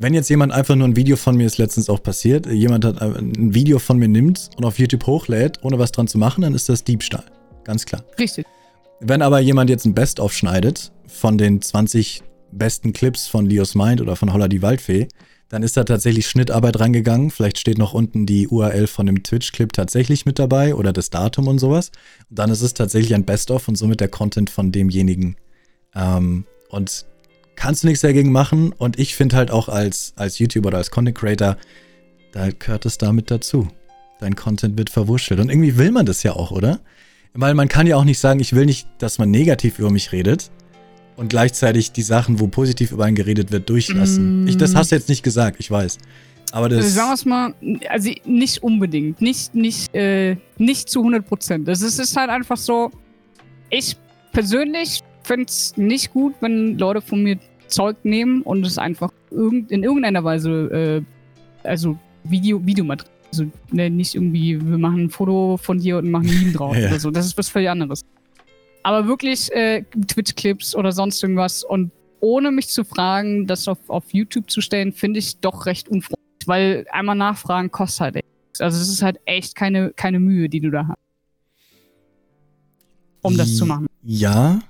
[0.00, 3.02] wenn jetzt jemand einfach nur ein Video von mir ist letztens auch passiert, jemand hat
[3.02, 6.54] ein Video von mir nimmt und auf YouTube hochlädt, ohne was dran zu machen, dann
[6.54, 7.24] ist das Diebstahl.
[7.64, 8.04] Ganz klar.
[8.16, 8.46] Richtig.
[9.00, 12.22] Wenn aber jemand jetzt ein Best-of schneidet von den 20
[12.52, 15.08] besten Clips von Leos Mind oder von Holla die Waldfee,
[15.48, 17.30] dann ist da tatsächlich Schnittarbeit reingegangen.
[17.30, 21.48] Vielleicht steht noch unten die URL von dem Twitch-Clip tatsächlich mit dabei oder das Datum
[21.48, 21.90] und sowas.
[22.30, 25.36] Und dann ist es tatsächlich ein Best-of und somit der Content von demjenigen.
[25.94, 27.06] Ähm, und
[27.58, 28.72] kannst du nichts dagegen machen.
[28.72, 31.56] Und ich finde halt auch als, als YouTuber oder als Content Creator,
[32.32, 33.68] da gehört es damit dazu.
[34.20, 35.40] Dein Content wird verwurschtelt.
[35.40, 36.80] Und irgendwie will man das ja auch, oder?
[37.34, 40.12] Weil man kann ja auch nicht sagen, ich will nicht, dass man negativ über mich
[40.12, 40.50] redet
[41.16, 44.44] und gleichzeitig die Sachen, wo positiv über einen geredet wird, durchlassen.
[44.44, 44.48] Mm.
[44.48, 45.98] Ich, das hast du jetzt nicht gesagt, ich weiß.
[46.52, 46.94] Aber das.
[46.94, 47.54] Sagen wir es mal,
[47.88, 49.20] also nicht unbedingt.
[49.20, 51.68] Nicht, nicht, äh, nicht zu 100 Prozent.
[51.68, 52.90] Das ist, ist halt einfach so.
[53.70, 53.96] Ich
[54.32, 57.38] persönlich finde es nicht gut, wenn Leute von mir
[57.68, 61.04] Zeug nehmen und es einfach irgend, in irgendeiner Weise,
[61.64, 63.14] äh, also Video, Videomaterial.
[63.30, 66.76] Also ne, nicht irgendwie, wir machen ein Foto von dir und machen ein Meme drauf
[66.78, 66.88] ja.
[66.88, 67.10] oder so.
[67.10, 68.04] Das ist was völlig anderes.
[68.82, 71.90] Aber wirklich äh, Twitch-Clips oder sonst irgendwas und
[72.20, 76.46] ohne mich zu fragen, das auf, auf YouTube zu stellen, finde ich doch recht unfreundlich,
[76.46, 78.26] weil einmal nachfragen kostet halt echt.
[78.60, 80.98] Also es ist halt echt keine, keine Mühe, die du da hast.
[83.22, 83.86] Um das zu machen.
[84.02, 84.60] Ja,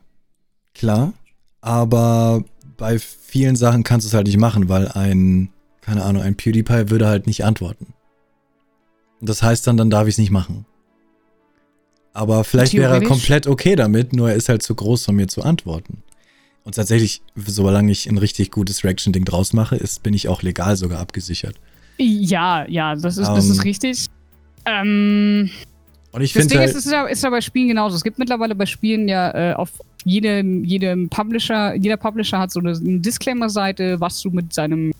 [0.74, 1.12] klar.
[1.60, 2.44] Aber
[2.78, 5.50] bei vielen Sachen kannst du es halt nicht machen, weil ein,
[5.82, 7.92] keine Ahnung, ein PewDiePie würde halt nicht antworten.
[9.20, 10.64] Das heißt dann, dann darf ich es nicht machen.
[12.14, 15.26] Aber vielleicht wäre er komplett okay damit, nur er ist halt zu groß, um mir
[15.26, 16.02] zu antworten.
[16.64, 20.76] Und tatsächlich, solange ich ein richtig gutes Reaction-Ding draus mache, ist, bin ich auch legal
[20.76, 21.56] sogar abgesichert.
[21.96, 24.06] Ja, ja, das ist, um, das ist ähm, richtig.
[24.64, 25.50] Ähm,
[26.18, 26.58] und ich finde.
[26.58, 27.96] Halt, ist, ist, ist ja bei Spielen genauso.
[27.96, 29.70] Es gibt mittlerweile bei Spielen ja äh, auf
[30.04, 34.92] jedem, jedem Publisher, jeder Publisher hat so eine, eine Disclaimer-Seite, was du mit seinem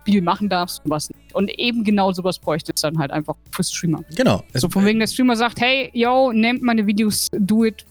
[0.00, 1.34] Spiel machen darfst und was nicht.
[1.34, 4.02] Und eben genau sowas bräuchte es dann halt einfach für Streamer.
[4.16, 4.42] Genau.
[4.54, 7.84] So von wegen der Streamer sagt, hey, yo, nehmt meine Videos, do it,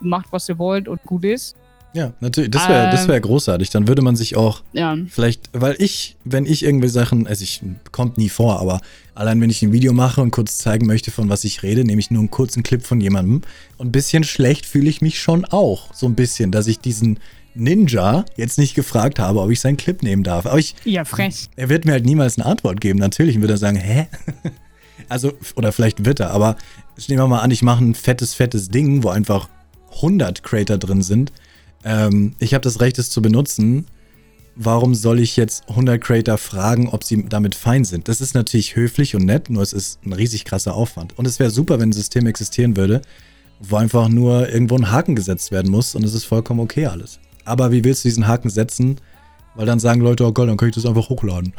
[0.00, 1.56] macht was ihr wollt und gut ist.
[1.92, 3.70] Ja, natürlich, das wäre ähm, wär großartig.
[3.70, 4.96] Dann würde man sich auch ja.
[5.08, 8.80] vielleicht, weil ich, wenn ich irgendwie Sachen, also ich, kommt nie vor, aber
[9.20, 12.00] allein wenn ich ein Video mache und kurz zeigen möchte, von was ich rede, nehme
[12.00, 13.42] ich nur einen kurzen Clip von jemandem.
[13.76, 15.92] Und ein bisschen schlecht fühle ich mich schon auch.
[15.92, 17.20] So ein bisschen, dass ich diesen
[17.54, 20.46] Ninja jetzt nicht gefragt habe, ob ich seinen Clip nehmen darf.
[20.46, 20.74] Aber ich.
[20.84, 21.50] Ja, frech.
[21.56, 22.98] Er wird mir halt niemals eine Antwort geben.
[22.98, 24.08] Natürlich wird er sagen, hä?
[25.10, 26.56] also, oder vielleicht wird er, aber
[27.06, 29.50] nehmen wir mal an, ich mache ein fettes, fettes Ding, wo einfach
[29.96, 31.30] 100 Creator drin sind.
[31.84, 33.84] Ähm, ich habe das Recht, es zu benutzen.
[34.56, 38.08] Warum soll ich jetzt 100 Creator fragen, ob sie damit fein sind?
[38.08, 41.16] Das ist natürlich höflich und nett, nur es ist ein riesig krasser Aufwand.
[41.18, 43.00] Und es wäre super, wenn ein System existieren würde,
[43.60, 47.20] wo einfach nur irgendwo ein Haken gesetzt werden muss und es ist vollkommen okay alles.
[47.44, 48.96] Aber wie willst du diesen Haken setzen?
[49.54, 51.52] Weil dann sagen Leute, oh Gott, dann kann ich das einfach hochladen.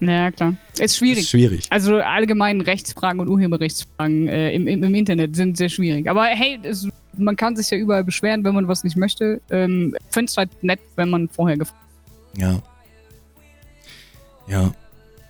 [0.00, 0.54] Ja, klar.
[0.78, 1.24] Ist schwierig.
[1.24, 1.66] Ist schwierig.
[1.70, 6.08] Also allgemein Rechtsfragen und Urheberrechtsfragen äh, im, im, im, Internet sind sehr schwierig.
[6.08, 9.40] Aber hey, es, man kann sich ja überall beschweren, wenn man was nicht möchte.
[9.50, 11.87] Ähm, Finde es halt nett, wenn man vorher gefragt
[12.36, 12.62] Ja.
[14.46, 14.72] Ja.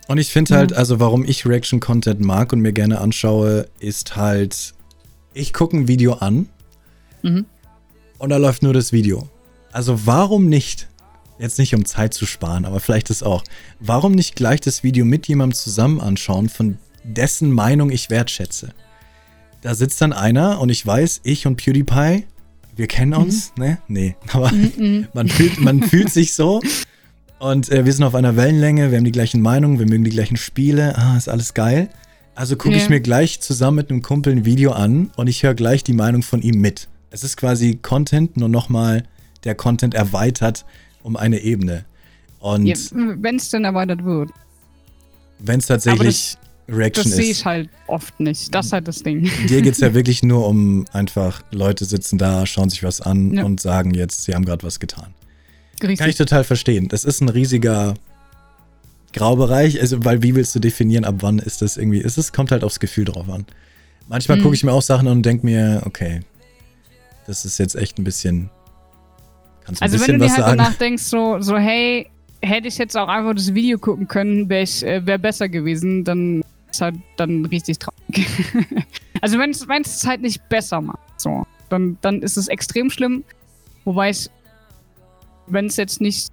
[0.08, 4.74] Und ich finde halt, also warum ich Reaction-Content mag und mir gerne anschaue, ist halt,
[5.34, 6.48] ich gucke ein Video an
[7.22, 7.44] mhm.
[8.18, 9.28] und da läuft nur das Video.
[9.70, 10.88] Also warum nicht,
[11.38, 13.44] jetzt nicht um Zeit zu sparen, aber vielleicht ist auch,
[13.80, 18.70] warum nicht gleich das Video mit jemandem zusammen anschauen, von dessen Meinung ich wertschätze?
[19.60, 22.24] Da sitzt dann einer und ich weiß, ich und PewDiePie,
[22.78, 23.24] wir kennen mhm.
[23.24, 23.64] uns, mhm.
[23.64, 23.78] ne?
[23.88, 25.08] Nee, aber mhm, mhm.
[25.12, 26.60] man, fühlt, man fühlt sich so.
[27.38, 30.10] Und äh, wir sind auf einer Wellenlänge, wir haben die gleichen Meinungen, wir mögen die
[30.10, 31.88] gleichen Spiele, ah, ist alles geil.
[32.34, 32.82] Also gucke ja.
[32.82, 35.92] ich mir gleich zusammen mit einem Kumpel ein Video an und ich höre gleich die
[35.92, 36.88] Meinung von ihm mit.
[37.10, 39.04] Es ist quasi Content, nur nochmal
[39.44, 40.64] der Content erweitert
[41.02, 41.84] um eine Ebene.
[42.38, 44.30] Und ja, wenn es denn erweitert wird.
[45.40, 46.36] Wenn es tatsächlich
[46.68, 47.10] Reaction das ist.
[47.12, 48.54] Das sehe ich halt oft nicht.
[48.54, 49.30] Das ist halt das Ding.
[49.48, 53.32] Dir geht es ja wirklich nur um einfach, Leute sitzen da, schauen sich was an
[53.32, 53.44] ja.
[53.44, 55.14] und sagen jetzt, sie haben gerade was getan.
[55.80, 55.98] Richtig.
[55.98, 56.88] Kann ich total verstehen.
[56.88, 57.94] Das ist ein riesiger
[59.12, 62.50] Graubereich, also, weil wie willst du definieren, ab wann ist das irgendwie, ist es, kommt
[62.50, 63.46] halt aufs Gefühl drauf an.
[64.08, 64.42] Manchmal mhm.
[64.42, 66.20] gucke ich mir auch Sachen an und denke mir, okay,
[67.26, 68.50] das ist jetzt echt ein bisschen
[69.68, 70.58] Kannst also wenn du dir halt sagen?
[70.58, 72.08] danach denkst, so, so, hey,
[72.40, 76.42] hätte ich jetzt auch einfach das Video gucken können, wäre äh, wär besser gewesen, dann
[76.70, 78.26] ist halt dann richtig traurig.
[79.20, 83.24] also wenn es halt nicht besser macht, so, dann, dann ist es extrem schlimm.
[83.84, 84.30] Wobei es,
[85.46, 86.28] wenn es jetzt nicht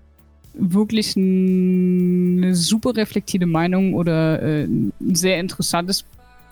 [0.53, 6.05] wirklich eine super reflektierte Meinung oder äh, ein sehr interessantes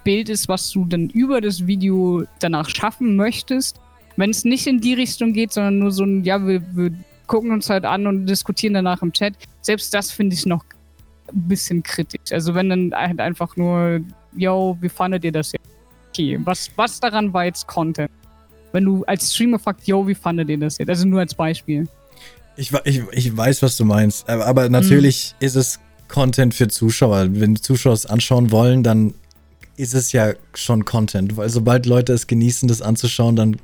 [0.03, 3.79] Bild ist, was du dann über das Video danach schaffen möchtest,
[4.17, 6.91] wenn es nicht in die Richtung geht, sondern nur so ein, ja, wir, wir
[7.27, 10.63] gucken uns halt an und diskutieren danach im Chat, selbst das finde ich noch
[11.35, 12.31] ein bisschen kritisch.
[12.31, 14.01] Also wenn dann halt einfach nur,
[14.35, 15.65] yo, wie fandet ihr das jetzt?
[16.09, 18.09] Okay, was, was daran war jetzt Content?
[18.71, 20.89] Wenn du als Streamer fragst, yo, wie fandet ihr das jetzt?
[20.89, 21.87] Also nur als Beispiel.
[22.55, 24.29] Ich, ich, ich weiß, was du meinst.
[24.29, 25.45] Aber, aber natürlich mhm.
[25.45, 27.27] ist es Content für Zuschauer.
[27.31, 29.13] Wenn Zuschauer es anschauen wollen, dann
[29.75, 31.35] ist es ja schon Content.
[31.37, 33.57] Weil sobald Leute es genießen, das anzuschauen, dann,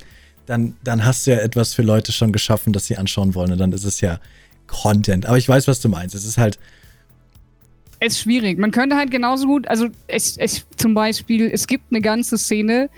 [0.47, 3.51] dann, dann hast du ja etwas für Leute schon geschaffen, das sie anschauen wollen.
[3.51, 4.20] Und dann ist es ja
[4.65, 5.28] Content.
[5.28, 6.15] Aber ich weiß, was du meinst.
[6.15, 6.57] Es ist halt.
[8.00, 8.58] Es ist schwierig.
[8.58, 12.89] Man könnte halt genauso gut, also es, es zum Beispiel, es gibt eine ganze Szene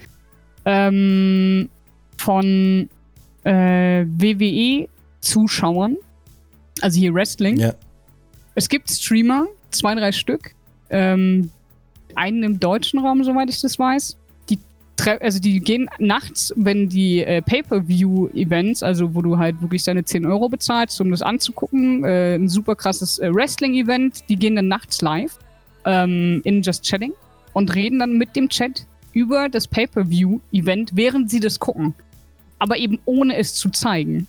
[0.65, 1.69] ähm,
[2.17, 2.89] von
[3.43, 5.97] äh, WWE-Zuschauern,
[6.81, 7.57] also hier Wrestling.
[7.57, 7.73] Ja.
[8.53, 10.53] Es gibt Streamer, zwei, drei Stück,
[10.91, 11.49] ähm,
[12.15, 14.17] einen im deutschen Raum, soweit ich das weiß.
[15.07, 20.25] Also die gehen nachts, wenn die äh, Pay-Per-View-Events, also wo du halt wirklich deine 10
[20.25, 25.01] Euro bezahlst, um das anzugucken, äh, ein super krasses äh, Wrestling-Event, die gehen dann nachts
[25.01, 25.37] live
[25.85, 27.13] ähm, in Just Chatting
[27.53, 31.93] und reden dann mit dem Chat über das Pay-Per-View-Event, während sie das gucken.
[32.59, 34.27] Aber eben ohne es zu zeigen.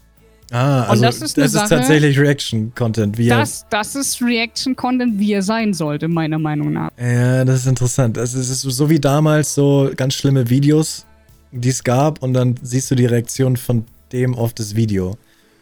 [0.53, 3.19] Ah, also das ist, das Sache, ist tatsächlich Reaction-Content.
[3.31, 6.91] Das, das ist Reaction-Content, wie er sein sollte, meiner Meinung nach.
[7.01, 8.19] Ja, das ist interessant.
[8.19, 11.07] Es ist so wie damals so ganz schlimme Videos,
[11.53, 15.17] die es gab und dann siehst du die Reaktion von dem auf das Video.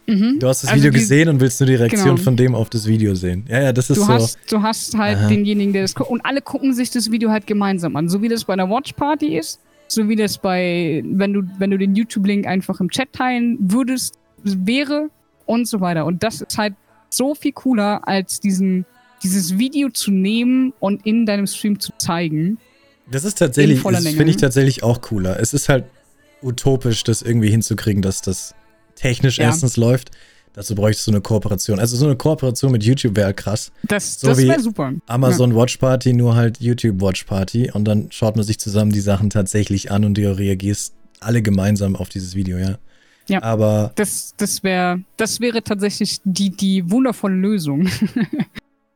[0.07, 0.39] Mhm.
[0.39, 2.23] Du hast das also Video die, gesehen und willst nur die Reaktion genau.
[2.23, 3.45] von dem auf das Video sehen.
[3.47, 4.07] Ja, ja, das ist du so.
[4.09, 5.27] Hast, du hast halt Aha.
[5.29, 6.09] denjenigen, der das guckt.
[6.09, 8.09] Und alle gucken sich das Video halt gemeinsam an.
[8.09, 11.77] So wie das bei einer Watch-Party ist, so wie das bei, wenn du, wenn du
[11.77, 15.09] den YouTube-Link einfach im Chat teilen würdest, wäre
[15.45, 16.05] und so weiter.
[16.05, 16.75] Und das ist halt
[17.09, 18.85] so viel cooler, als diesen,
[19.23, 22.57] dieses Video zu nehmen und in deinem Stream zu zeigen.
[23.09, 25.39] Das ist tatsächlich, das finde ich tatsächlich auch cooler.
[25.39, 25.85] Es ist halt
[26.41, 28.55] utopisch, das irgendwie hinzukriegen, dass das
[28.95, 29.45] technisch ja.
[29.45, 30.11] erstens läuft.
[30.53, 31.79] Dazu bräuchtest du eine Kooperation.
[31.79, 33.71] Also so eine Kooperation mit YouTube wäre krass.
[33.83, 34.93] Das, so das wäre super.
[35.07, 35.57] Amazon ja.
[35.57, 37.71] Watch Party, nur halt YouTube Watch Party.
[37.71, 41.95] Und dann schaut man sich zusammen die Sachen tatsächlich an und du reagierst alle gemeinsam
[41.95, 42.77] auf dieses Video, ja.
[43.31, 47.87] Ja, aber das, das, wär, das wäre tatsächlich die, die wundervolle Lösung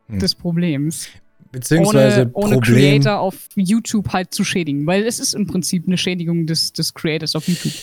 [0.07, 0.19] hm.
[0.19, 1.07] des Problems.
[1.51, 5.97] Beziehungsweise ohne, ohne Creator auf YouTube halt zu schädigen, weil es ist im Prinzip eine
[5.97, 7.73] Schädigung des, des Creators auf YouTube.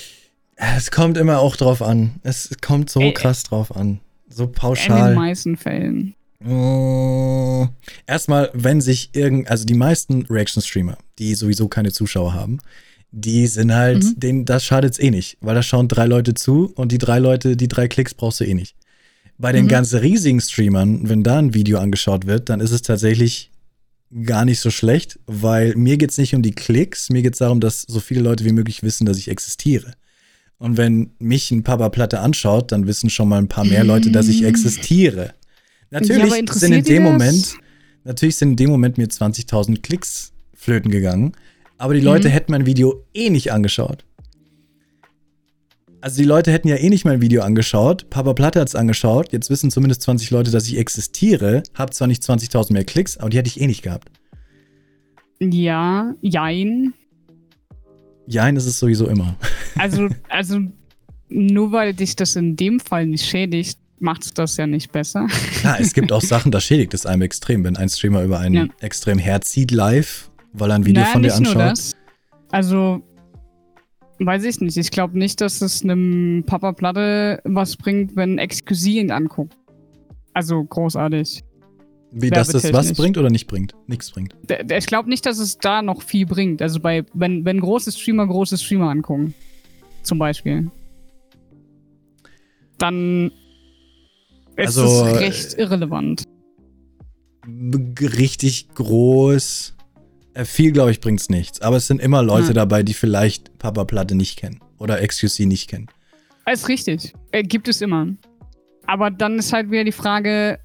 [0.57, 2.12] Es kommt immer auch drauf an.
[2.22, 4.00] Es kommt so äh, krass drauf an.
[4.28, 4.98] So pauschal.
[4.98, 6.14] In den meisten Fällen.
[6.46, 7.66] Oh.
[8.07, 12.59] Erstmal, wenn sich irgend, also die meisten Reaction-Streamer, die sowieso keine Zuschauer haben,
[13.12, 14.20] die sind halt, mhm.
[14.20, 17.56] denen, das schadet's eh nicht, weil da schauen drei Leute zu und die drei Leute,
[17.56, 18.74] die drei Klicks brauchst du eh nicht.
[19.38, 19.68] Bei den mhm.
[19.68, 23.50] ganz riesigen Streamern, wenn da ein Video angeschaut wird, dann ist es tatsächlich
[24.24, 27.82] gar nicht so schlecht, weil mir geht's nicht um die Klicks, mir geht's darum, dass
[27.82, 29.92] so viele Leute wie möglich wissen, dass ich existiere.
[30.58, 34.10] Und wenn mich ein Papa Platte anschaut, dann wissen schon mal ein paar mehr Leute,
[34.10, 34.48] dass ich mhm.
[34.48, 35.34] existiere.
[35.90, 37.56] Natürlich ja, sind in dem Moment,
[38.04, 41.32] natürlich sind in dem Moment mir 20.000 Klicks flöten gegangen,
[41.83, 42.33] aber die Leute mhm.
[42.33, 44.05] hätten mein Video eh nicht angeschaut.
[46.01, 48.09] Also die Leute hätten ja eh nicht mein Video angeschaut.
[48.09, 49.33] Papa Platte hat es angeschaut.
[49.33, 51.64] Jetzt wissen zumindest 20 Leute, dass ich existiere.
[51.74, 54.12] Hab zwar nicht 20.000 mehr Klicks, aber die hätte ich eh nicht gehabt.
[55.41, 56.95] Ja, jein.
[58.28, 59.37] Jein ist es sowieso immer.
[59.76, 60.61] Also, also
[61.30, 65.26] nur weil dich das in dem Fall nicht schädigt, macht es das ja nicht besser.
[65.64, 68.55] Ja, es gibt auch Sachen, da schädigt es einem extrem, wenn ein Streamer über einen
[68.55, 68.74] ja.
[68.80, 71.55] extrem herzieht live weil er ein Video naja, von dir anschaut?
[71.55, 71.96] Nur das.
[72.50, 73.03] Also,
[74.18, 74.76] weiß ich nicht.
[74.76, 79.57] Ich glaube nicht, dass es einem Papa Platte was bringt, wenn Excusi ihn anguckt.
[80.34, 81.44] Also großartig.
[82.14, 83.74] Wie, dass das was bringt oder nicht bringt?
[83.86, 84.36] Nichts bringt.
[84.70, 86.61] Ich glaube nicht, dass es da noch viel bringt.
[86.61, 89.34] Also bei, wenn, wenn große Streamer große Streamer angucken,
[90.03, 90.70] zum Beispiel,
[92.76, 93.30] dann
[94.57, 96.24] ist also, es recht irrelevant.
[97.46, 99.82] Richtig groß äh,
[100.45, 101.61] viel, glaube ich, bringt es nichts.
[101.61, 102.55] Aber es sind immer Leute hm.
[102.55, 105.88] dabei, die vielleicht Papa Platte nicht kennen oder XQC nicht kennen.
[106.45, 107.13] Das ist richtig.
[107.30, 108.09] Äh, gibt es immer.
[108.87, 110.59] Aber dann ist halt wieder die Frage,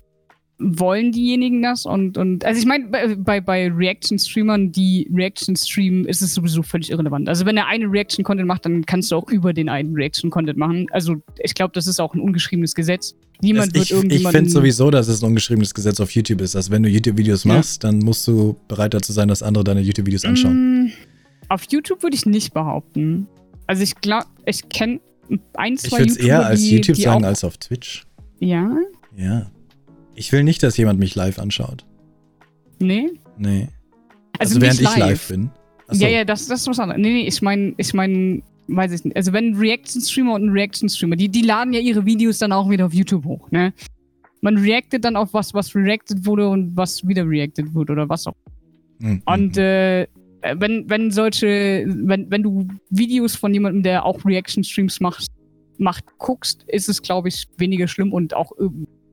[0.59, 1.85] wollen diejenigen das?
[1.85, 6.89] Und, und also ich meine, bei, bei Reaction-Streamern, die Reaction streamen, ist es sowieso völlig
[6.89, 7.29] irrelevant.
[7.29, 10.88] Also wenn er eine Reaction-Content macht, dann kannst du auch über den einen Reaction-Content machen.
[10.91, 13.15] Also ich glaube, das ist auch ein ungeschriebenes Gesetz.
[13.41, 16.55] Niemand das, wird ich, Ich finde sowieso, dass es ein ungeschriebenes Gesetz auf YouTube ist.
[16.55, 17.91] Also wenn du YouTube-Videos machst, ja.
[17.91, 20.85] dann musst du bereit dazu sein, dass andere deine YouTube-Videos anschauen.
[20.85, 20.91] Mm,
[21.49, 23.27] auf YouTube würde ich nicht behaupten.
[23.67, 25.01] Also ich glaube, ich kenne
[25.53, 28.07] ein, zwei Ich würde es eher als YouTube die sagen als auf Twitch.
[28.39, 28.75] Ja?
[29.15, 29.51] Ja.
[30.18, 31.85] Ich will nicht, dass jemand mich live anschaut.
[32.80, 33.11] Nee?
[33.38, 33.68] Nee.
[34.39, 34.94] Also, also während live.
[34.94, 35.49] ich live bin.
[35.88, 36.03] Achso.
[36.03, 36.99] Ja, ja, das, das ist was anderes.
[36.99, 39.15] Nee, nee, ich meine, ich meine, weiß ich nicht.
[39.15, 42.68] Also wenn ein Reaction-Streamer und ein Reaction-Streamer, die, die laden ja ihre Videos dann auch
[42.68, 43.73] wieder auf YouTube hoch, ne?
[44.41, 48.26] Man reactet dann auf was, was reacted wurde und was wieder reacted wurde oder was
[48.26, 48.35] auch.
[48.99, 49.22] Mhm.
[49.26, 50.07] Und äh,
[50.41, 55.27] wenn, wenn solche, wenn, wenn du Videos von jemandem, der auch Reaction-Streams macht,
[55.80, 58.52] Macht guckst, ist es, glaube ich, weniger schlimm und auch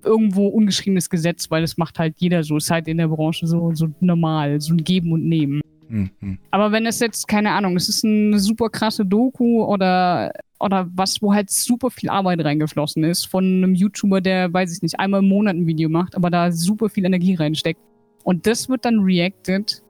[0.05, 2.57] irgendwo ungeschriebenes Gesetz, weil es macht halt jeder so.
[2.57, 5.61] Ist halt in der Branche so, so normal, so ein Geben und Nehmen.
[5.89, 6.39] Mhm.
[6.51, 11.21] Aber wenn es jetzt, keine Ahnung, es ist eine super krasse Doku oder, oder was,
[11.23, 15.21] wo halt super viel Arbeit reingeflossen ist von einem YouTuber, der, weiß ich nicht, einmal
[15.21, 17.81] im Monat ein Video macht, aber da super viel Energie reinsteckt.
[18.25, 19.83] Und das wird dann reacted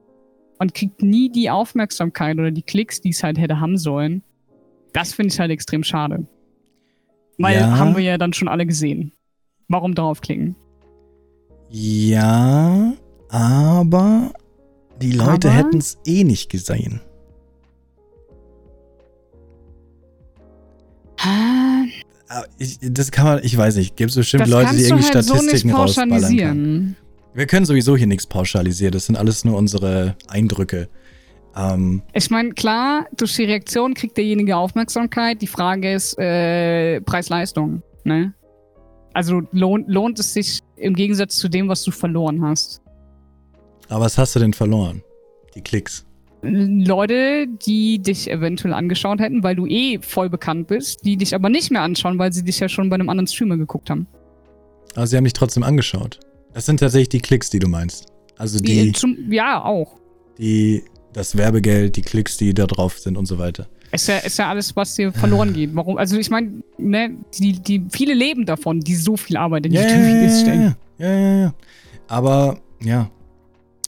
[0.58, 4.22] und kriegt nie die Aufmerksamkeit oder die Klicks, die es halt hätte haben sollen.
[4.92, 6.26] Das finde ich halt extrem schade.
[7.38, 7.78] Weil ja.
[7.78, 9.12] haben wir ja dann schon alle gesehen.
[9.68, 10.56] Warum draufklicken?
[11.70, 12.92] Ja,
[13.28, 14.32] aber
[15.00, 17.00] die Leute hätten es eh nicht gesehen.
[21.18, 21.84] Ah.
[22.58, 25.24] Ich, das kann man, ich weiß nicht, gibt es bestimmt das Leute, die irgendwie halt
[25.24, 26.96] Statistiken so rausballern können.
[27.32, 30.88] Wir können sowieso hier nichts pauschalisieren, das sind alles nur unsere Eindrücke.
[31.56, 35.42] Ähm, ich meine, klar, durch die Reaktion kriegt derjenige Aufmerksamkeit.
[35.42, 37.82] Die Frage ist äh, Preis-Leistung.
[38.04, 38.34] Ne?
[39.14, 42.82] Also lohnt, lohnt es sich im Gegensatz zu dem, was du verloren hast.
[43.88, 45.02] Aber was hast du denn verloren?
[45.54, 46.04] Die Klicks.
[46.42, 51.48] Leute, die dich eventuell angeschaut hätten, weil du eh voll bekannt bist, die dich aber
[51.48, 54.06] nicht mehr anschauen, weil sie dich ja schon bei einem anderen Streamer geguckt haben.
[54.94, 56.20] Aber sie haben dich trotzdem angeschaut.
[56.52, 58.06] Das sind tatsächlich die Klicks, die du meinst.
[58.36, 58.92] Also die.
[58.92, 59.96] Zum, ja, auch.
[60.38, 63.68] Die, das Werbegeld, die Klicks, die da drauf sind und so weiter.
[63.94, 65.70] Ist ja, ist ja alles, was dir verloren geht.
[65.74, 65.98] Warum?
[65.98, 69.78] Also ich meine, ne, die, die, viele leben davon, die so viel Arbeit in die
[69.78, 70.74] ja, YouTube-Videos stellen.
[70.98, 71.54] Ja, ja, ja.
[72.08, 73.08] Aber, ja.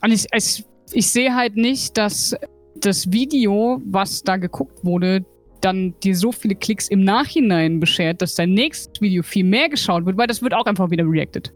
[0.02, 2.36] Und ich, ich, ich sehe halt nicht, dass
[2.76, 5.24] das Video, was da geguckt wurde,
[5.60, 10.06] dann dir so viele Klicks im Nachhinein beschert, dass dein nächstes Video viel mehr geschaut
[10.06, 11.52] wird, weil das wird auch einfach wieder reacted.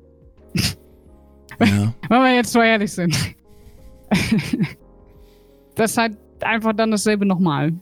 [1.61, 1.95] Ja.
[2.09, 3.17] Wenn wir jetzt mal ehrlich sind.
[5.77, 7.75] das ist halt einfach dann dasselbe nochmal.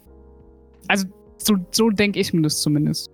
[0.89, 1.07] Also
[1.39, 3.11] so, so denke ich mir das zumindest.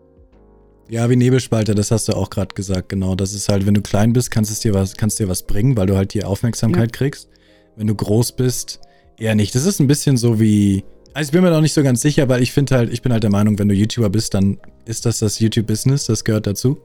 [0.89, 3.15] Ja, wie Nebelspalter, das hast du auch gerade gesagt, genau.
[3.15, 5.77] Das ist halt, wenn du klein bist, kannst es dir was, kannst dir was bringen,
[5.77, 6.99] weil du halt die Aufmerksamkeit ja.
[6.99, 7.29] kriegst.
[7.77, 8.81] Wenn du groß bist,
[9.19, 9.55] eher nicht.
[9.55, 10.85] Das ist ein bisschen so wie.
[11.15, 13.13] Also ich bin mir noch nicht so ganz sicher, weil ich finde halt, ich bin
[13.13, 16.79] halt der Meinung, wenn du YouTuber bist, dann ist das das YouTube-Business, das gehört dazu.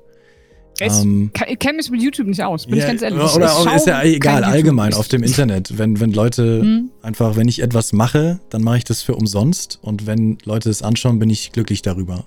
[0.80, 3.36] Ich ähm, kenne mich mit YouTube nicht aus, bin yeah, ich ganz ehrlich.
[3.36, 5.78] Oder, oder ist ja egal, allgemein auf dem Internet.
[5.78, 6.92] Wenn, wenn Leute hm.
[7.02, 9.80] einfach, wenn ich etwas mache, dann mache ich das für umsonst.
[9.82, 12.26] Und wenn Leute es anschauen, bin ich glücklich darüber.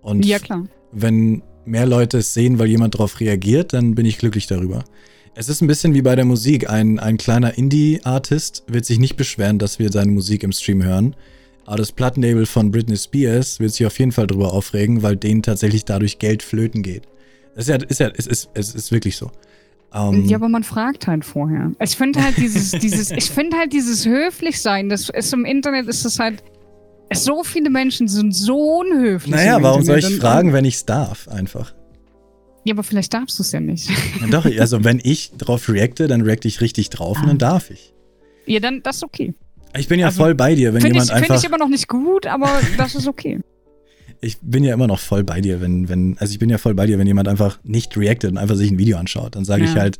[0.00, 0.66] Und ja, klar.
[0.90, 4.84] wenn mehr Leute es sehen, weil jemand darauf reagiert, dann bin ich glücklich darüber.
[5.34, 6.68] Es ist ein bisschen wie bei der Musik.
[6.68, 11.16] Ein, ein kleiner Indie-Artist wird sich nicht beschweren, dass wir seine Musik im Stream hören.
[11.64, 15.42] Aber das Plattenlabel von Britney Spears wird sich auf jeden Fall darüber aufregen, weil denen
[15.42, 17.04] tatsächlich dadurch Geld flöten geht.
[17.54, 19.30] Es ist ja, ist ja, es ist, es ist wirklich so.
[19.94, 21.72] Um, ähm, ja, aber man fragt halt vorher.
[21.78, 26.04] Ich finde halt dieses, dieses, ich finde halt dieses Höflichsein, das ist im Internet ist
[26.04, 26.42] es halt,
[27.12, 29.34] so viele Menschen sind so unhöflich.
[29.34, 31.74] Naja, warum soll ich fragen, wenn ich es darf, einfach?
[32.64, 33.90] Ja, aber vielleicht darfst du es ja nicht.
[34.20, 37.22] Ja, doch, also wenn ich drauf reacte, dann reacte ich richtig drauf ah.
[37.22, 37.52] und dann ah.
[37.52, 37.92] darf ich.
[38.46, 39.34] Ja, dann, das ist okay.
[39.76, 41.26] Ich bin ja also, voll bei dir, wenn jemand ich, einfach.
[41.26, 42.48] Finde ich immer noch nicht gut, aber
[42.78, 43.40] das ist okay
[44.22, 46.74] ich bin ja immer noch voll bei dir, wenn, wenn, also ich bin ja voll
[46.74, 49.34] bei dir, wenn jemand einfach nicht reactet und einfach sich ein Video anschaut.
[49.34, 49.70] Dann sage ja.
[49.70, 49.98] ich halt,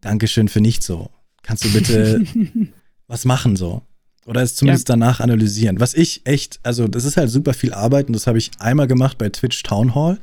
[0.00, 1.10] Dankeschön für nicht so.
[1.42, 2.24] Kannst du bitte
[3.06, 3.82] was machen so?
[4.24, 4.94] Oder es zumindest ja.
[4.94, 5.78] danach analysieren.
[5.78, 8.86] Was ich echt, also das ist halt super viel Arbeit und das habe ich einmal
[8.86, 10.18] gemacht bei Twitch Town Hall.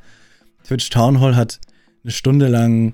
[0.64, 1.60] Twitch Town Hall hat
[2.04, 2.94] eine Stunde lang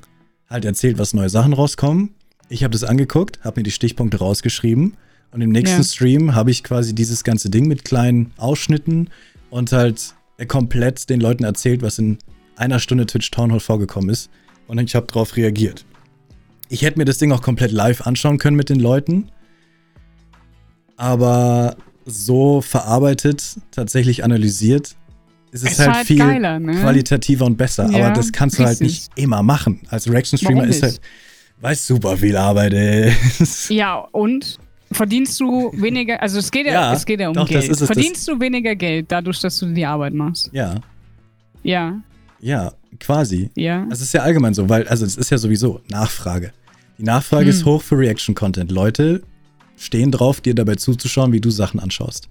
[0.50, 2.16] halt erzählt, was neue Sachen rauskommen.
[2.50, 4.96] Ich habe das angeguckt, habe mir die Stichpunkte rausgeschrieben
[5.32, 5.84] und im nächsten ja.
[5.84, 9.10] Stream habe ich quasi dieses ganze Ding mit kleinen Ausschnitten
[9.50, 10.16] und halt
[10.48, 12.18] komplett den Leuten erzählt, was in
[12.56, 14.30] einer Stunde Twitch Town Hall vorgekommen ist.
[14.68, 15.86] Und ich habe darauf reagiert.
[16.70, 19.30] Ich hätte mir das Ding auch komplett live anschauen können mit den Leuten.
[20.98, 24.96] Aber so verarbeitet, tatsächlich analysiert,
[25.52, 26.74] ist es, ist halt, halt, viel geiler, ne?
[26.74, 27.90] qualitativer und besser.
[27.90, 29.82] Ja, aber das kannst du halt nicht immer machen.
[29.90, 31.00] Als Reaction-Streamer ist halt,
[31.62, 33.14] weiß super viel Arbeit, ey.
[33.70, 34.60] Ja, und
[34.96, 37.70] verdienst du weniger, also es geht ja, ja es geht ja um doch, Geld.
[37.70, 40.50] Es, verdienst du weniger Geld dadurch, dass du die Arbeit machst?
[40.54, 40.76] Ja.
[41.64, 42.02] Ja.
[42.40, 43.50] Ja, quasi.
[43.56, 43.88] Ja.
[43.92, 46.52] Es ist ja allgemein so, weil, also es ist ja sowieso Nachfrage.
[46.98, 47.50] Die Nachfrage hm.
[47.50, 48.72] ist hoch für Reaction-Content.
[48.72, 49.22] Leute
[49.78, 52.30] stehen drauf, dir dabei zuzuschauen, wie du Sachen anschaust.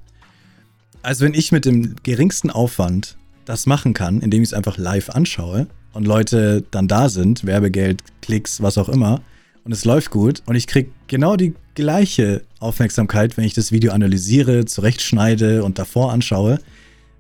[1.03, 5.11] Also wenn ich mit dem geringsten Aufwand das machen kann, indem ich es einfach live
[5.11, 9.21] anschaue und Leute dann da sind, Werbegeld, Klicks, was auch immer,
[9.65, 13.93] und es läuft gut und ich kriege genau die gleiche Aufmerksamkeit, wenn ich das Video
[13.93, 16.59] analysiere, zurechtschneide und davor anschaue.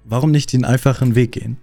[0.04, 1.56] Warum nicht den einfachen Weg gehen?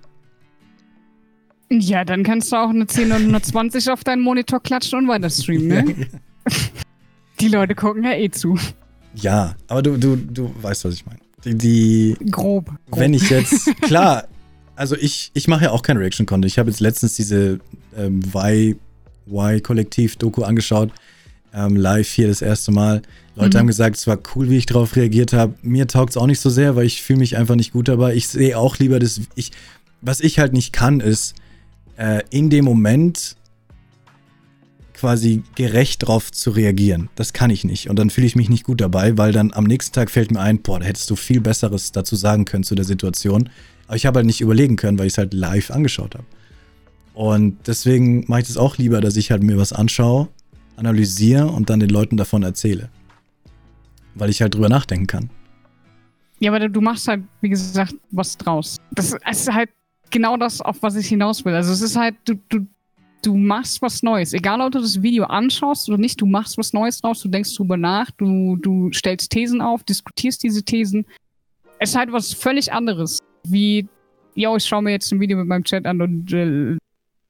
[1.70, 5.30] Ja, dann kannst du auch eine 10 und 120 auf deinen Monitor klatschen und weiter
[5.30, 5.96] streamen, ne?
[7.40, 8.58] die Leute gucken ja eh zu.
[9.16, 11.20] Ja, aber du, du, du weißt, was ich meine.
[11.46, 13.00] Die, die, grob, grob.
[13.00, 14.28] Wenn ich jetzt, klar,
[14.76, 16.52] also ich, ich mache ja auch kein Reaction-Content.
[16.52, 17.60] Ich habe jetzt letztens diese
[17.96, 18.22] ähm,
[19.28, 20.92] Y-Kollektiv-Doku angeschaut.
[21.54, 23.02] Ähm, live hier das erste Mal.
[23.36, 23.60] Leute mhm.
[23.60, 25.56] haben gesagt, es war cool, wie ich darauf reagiert habe.
[25.62, 28.16] Mir taugt es auch nicht so sehr, weil ich fühle mich einfach nicht gut dabei.
[28.16, 29.22] Ich sehe auch lieber das.
[29.36, 29.52] Ich,
[30.02, 31.36] was ich halt nicht kann, ist
[31.98, 33.36] äh, in dem Moment
[34.94, 37.10] quasi gerecht drauf zu reagieren.
[37.16, 37.90] Das kann ich nicht.
[37.90, 40.40] Und dann fühle ich mich nicht gut dabei, weil dann am nächsten Tag fällt mir
[40.40, 43.50] ein, boah, da hättest du viel Besseres dazu sagen können zu der Situation.
[43.88, 46.26] Aber ich habe halt nicht überlegen können, weil ich es halt live angeschaut habe.
[47.14, 50.30] Und deswegen mache ich das auch lieber, dass ich halt mir was anschaue,
[50.78, 52.90] analysiere und dann den Leuten davon erzähle.
[54.16, 55.30] Weil ich halt drüber nachdenken kann.
[56.40, 58.78] Ja, aber du machst halt, wie gesagt, was draus.
[58.92, 59.70] Das ist halt
[60.10, 61.54] genau das, auf was ich hinaus will.
[61.54, 62.66] Also es ist halt, du, du,
[63.24, 64.34] du machst was Neues.
[64.34, 67.56] Egal, ob du das Video anschaust oder nicht, du machst was Neues draus, du denkst
[67.56, 71.06] drüber nach, du, du stellst Thesen auf, diskutierst diese Thesen.
[71.80, 73.88] Es ist halt was völlig anderes wie,
[74.36, 76.78] ja, ich schaue mir jetzt ein Video mit meinem Chat an und äh,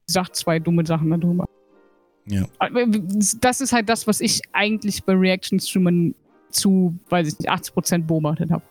[0.05, 1.45] sag zwei dumme Sachen darüber.
[2.25, 2.45] Ja.
[3.39, 6.15] Das ist halt das, was ich eigentlich bei Reaction-Streamern
[6.49, 8.63] zu, weiß ich nicht, 80% beobachtet habe.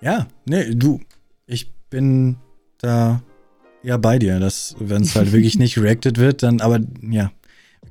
[0.00, 1.00] Ja, nee, du,
[1.46, 2.36] ich bin
[2.78, 3.22] da
[3.82, 7.30] ja bei dir, dass wenn es halt wirklich nicht reacted wird, dann, aber ja,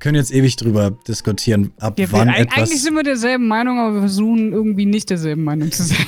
[0.00, 2.56] können jetzt ewig drüber diskutieren, ab ja, wann etwas.
[2.56, 5.98] Eigentlich sind wir derselben Meinung, aber wir versuchen irgendwie nicht derselben Meinung zu sein.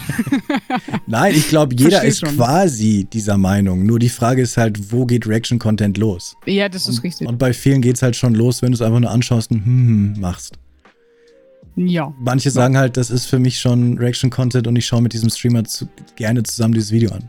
[1.07, 2.37] Nein, ich glaube, jeder Versteh ist schon.
[2.37, 3.85] quasi dieser Meinung.
[3.85, 6.37] Nur die Frage ist halt, wo geht Reaction-Content los?
[6.47, 7.29] Ja, das ist und, richtig.
[7.29, 9.65] Und bei vielen geht es halt schon los, wenn du es einfach nur anschaust und
[9.65, 10.59] hm, hm, machst.
[11.77, 12.13] Ja.
[12.19, 12.53] Manche ja.
[12.53, 15.87] sagen halt, das ist für mich schon Reaction-Content und ich schaue mit diesem Streamer zu,
[16.17, 17.29] gerne zusammen dieses Video an.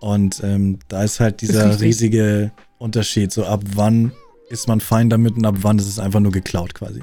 [0.00, 4.12] Und ähm, da ist halt dieser ist riesige Unterschied, so ab wann
[4.48, 7.02] ist man fein damit und ab wann ist es einfach nur geklaut quasi.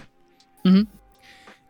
[0.64, 0.88] Mhm.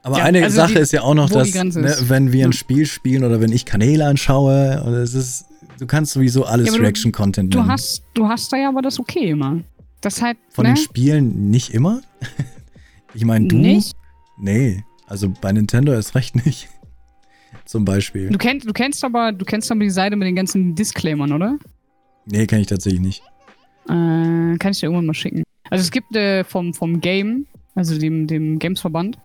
[0.04, 2.54] Aber ja, eine also Sache die, ist ja auch noch, dass ne, wenn wir ein
[2.54, 5.46] Spiel spielen oder wenn ich Kanäle anschaue, oder es ist,
[5.80, 7.66] du kannst sowieso alles ja, Reaction-Content nennen.
[7.66, 9.62] Du hast, du hast da ja aber das okay immer.
[10.02, 10.74] Das halt, Von ne?
[10.74, 12.02] den Spielen nicht immer?
[13.14, 13.56] ich meine, du?
[13.56, 13.96] Nicht?
[14.38, 16.68] Nee, also bei Nintendo ist recht nicht.
[17.66, 18.30] Zum Beispiel.
[18.30, 21.58] Du kennst, du kennst aber, du kennst aber die Seite mit den ganzen Disclaimern, oder?
[22.26, 23.24] Nee, kenne ich tatsächlich nicht.
[23.86, 25.43] Äh, kann ich dir irgendwann mal schicken.
[25.74, 29.18] Also es gibt äh, vom, vom Game, also dem, dem Games-Verband.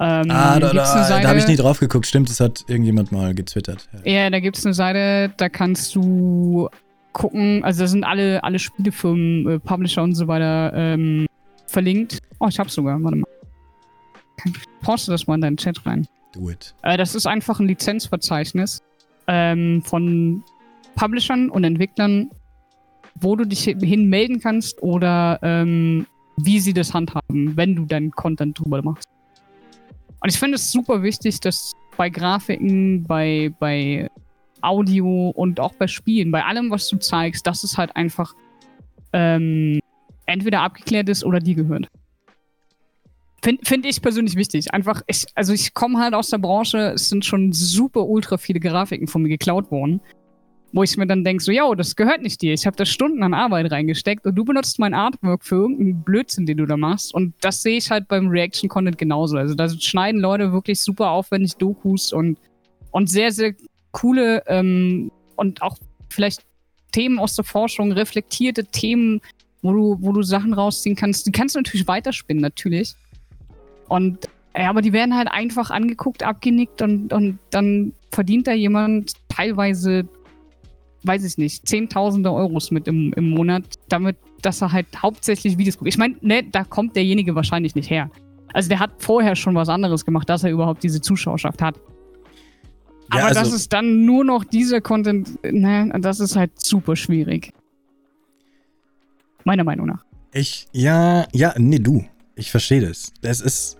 [0.00, 2.06] Ähm, ah, da, da, da habe ich nie drauf geguckt.
[2.06, 3.88] Stimmt, das hat irgendjemand mal getwittert.
[4.04, 6.68] Ja, ja da gibt es eine Seite, da kannst du
[7.12, 11.28] gucken, also da sind alle, alle Spielefirmen, äh, Publisher und so weiter ähm,
[11.66, 12.18] verlinkt.
[12.40, 13.28] Oh, ich hab's sogar, warte mal.
[14.82, 16.04] Poste das mal in deinen Chat rein.
[16.32, 16.74] Do it.
[16.82, 18.82] Äh, das ist einfach ein Lizenzverzeichnis
[19.28, 20.42] ähm, von
[20.96, 22.28] Publishern und Entwicklern
[23.20, 26.06] wo du dich hin melden kannst oder ähm,
[26.36, 29.08] wie sie das handhaben, wenn du deinen Content drüber machst.
[30.22, 34.08] Und ich finde es super wichtig, dass bei Grafiken, bei, bei
[34.60, 38.34] Audio und auch bei Spielen, bei allem, was du zeigst, dass es halt einfach
[39.12, 39.80] ähm,
[40.26, 41.88] entweder abgeklärt ist oder dir gehört.
[43.42, 44.72] Finde find ich persönlich wichtig.
[44.74, 48.60] Einfach, ich, also ich komme halt aus der Branche, es sind schon super ultra viele
[48.60, 50.00] Grafiken von mir geklaut worden
[50.72, 52.52] wo ich mir dann denke, so, ja, das gehört nicht dir.
[52.52, 56.46] Ich habe da Stunden an Arbeit reingesteckt und du benutzt mein Artwork für irgendeinen Blödsinn,
[56.46, 57.12] den du da machst.
[57.12, 59.36] Und das sehe ich halt beim Reaction-Content genauso.
[59.36, 62.38] Also da schneiden Leute wirklich super aufwendig Dokus und,
[62.92, 63.54] und sehr, sehr
[63.90, 65.76] coole ähm, und auch
[66.08, 66.44] vielleicht
[66.92, 69.20] Themen aus der Forschung, reflektierte Themen,
[69.62, 71.26] wo du, wo du Sachen rausziehen kannst.
[71.26, 72.94] Die kannst du natürlich weiterspinnen, natürlich.
[73.88, 79.14] Und ja, aber die werden halt einfach angeguckt, abgenickt und, und dann verdient da jemand
[79.28, 80.08] teilweise
[81.02, 85.78] weiß ich nicht, Zehntausende Euros mit im, im Monat, damit, dass er halt hauptsächlich Videos
[85.78, 85.88] guckt.
[85.88, 88.10] Ich meine, ne, da kommt derjenige wahrscheinlich nicht her.
[88.52, 91.76] Also der hat vorher schon was anderes gemacht, dass er überhaupt diese Zuschauerschaft hat.
[93.12, 96.96] Ja, Aber also, dass es dann nur noch dieser Content, ne, das ist halt super
[96.96, 97.52] schwierig.
[99.44, 100.04] Meiner Meinung nach.
[100.32, 102.04] Ich, ja, ja, nee, du.
[102.36, 103.12] Ich verstehe das.
[103.22, 103.78] Es ist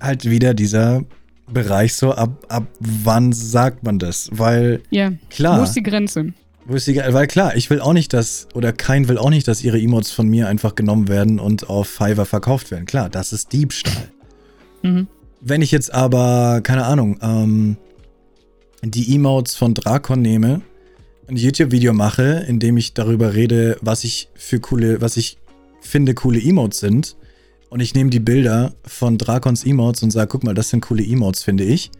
[0.00, 1.04] halt wieder dieser
[1.52, 4.28] Bereich so, ab, ab wann sagt man das?
[4.32, 5.60] Weil, ja, klar.
[5.60, 6.32] Wo ist die Grenze?
[6.64, 9.48] Wo ist die, weil klar, ich will auch nicht, dass, oder kein will auch nicht,
[9.48, 12.86] dass ihre Emotes von mir einfach genommen werden und auf Fiverr verkauft werden.
[12.86, 14.10] Klar, das ist Diebstahl.
[14.82, 15.08] Mhm.
[15.40, 17.76] Wenn ich jetzt aber, keine Ahnung, ähm,
[18.82, 20.62] die Emotes von Drakon nehme,
[21.26, 25.38] ein YouTube-Video mache, in dem ich darüber rede, was ich für coole, was ich
[25.80, 27.16] finde, coole Emotes sind,
[27.70, 31.02] und ich nehme die Bilder von Drakons Emotes und sage, guck mal, das sind coole
[31.02, 31.90] Emotes, finde ich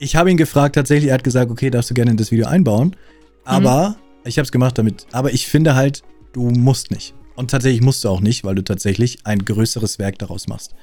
[0.00, 2.46] ich habe ihn gefragt, tatsächlich, er hat gesagt, okay, darfst du gerne in das Video
[2.46, 2.96] einbauen.
[3.44, 4.28] Aber mhm.
[4.28, 5.06] ich habe es gemacht damit.
[5.12, 6.02] Aber ich finde halt,
[6.32, 7.14] du musst nicht.
[7.36, 10.74] Und tatsächlich musst du auch nicht, weil du tatsächlich ein größeres Werk daraus machst.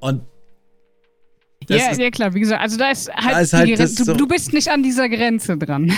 [0.00, 0.22] Und
[1.68, 4.14] ja, ist, ja, klar, wie gesagt, also da ist halt, da ist halt du, so,
[4.14, 5.92] du, bist nicht an dieser Grenze dran.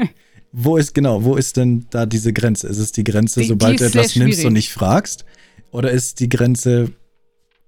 [0.52, 2.68] wo ist genau, wo ist denn da diese Grenze?
[2.68, 5.24] Ist es die Grenze, Die- die sobald ist du etwas nimmst und nicht fragst?
[5.70, 6.92] Oder ist die Grenze,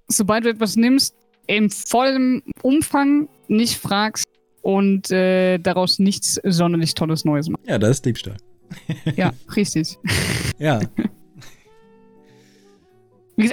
[0.08, 1.14] Sobald du etwas nimmst,
[1.46, 4.26] im vollen Umfang nicht fragst
[4.62, 7.66] und äh, daraus nichts sonderlich Tolles Neues machst.
[7.66, 8.36] ja, da ist Diebstahl.
[9.16, 9.98] Ja, richtig.
[10.58, 10.80] Ja,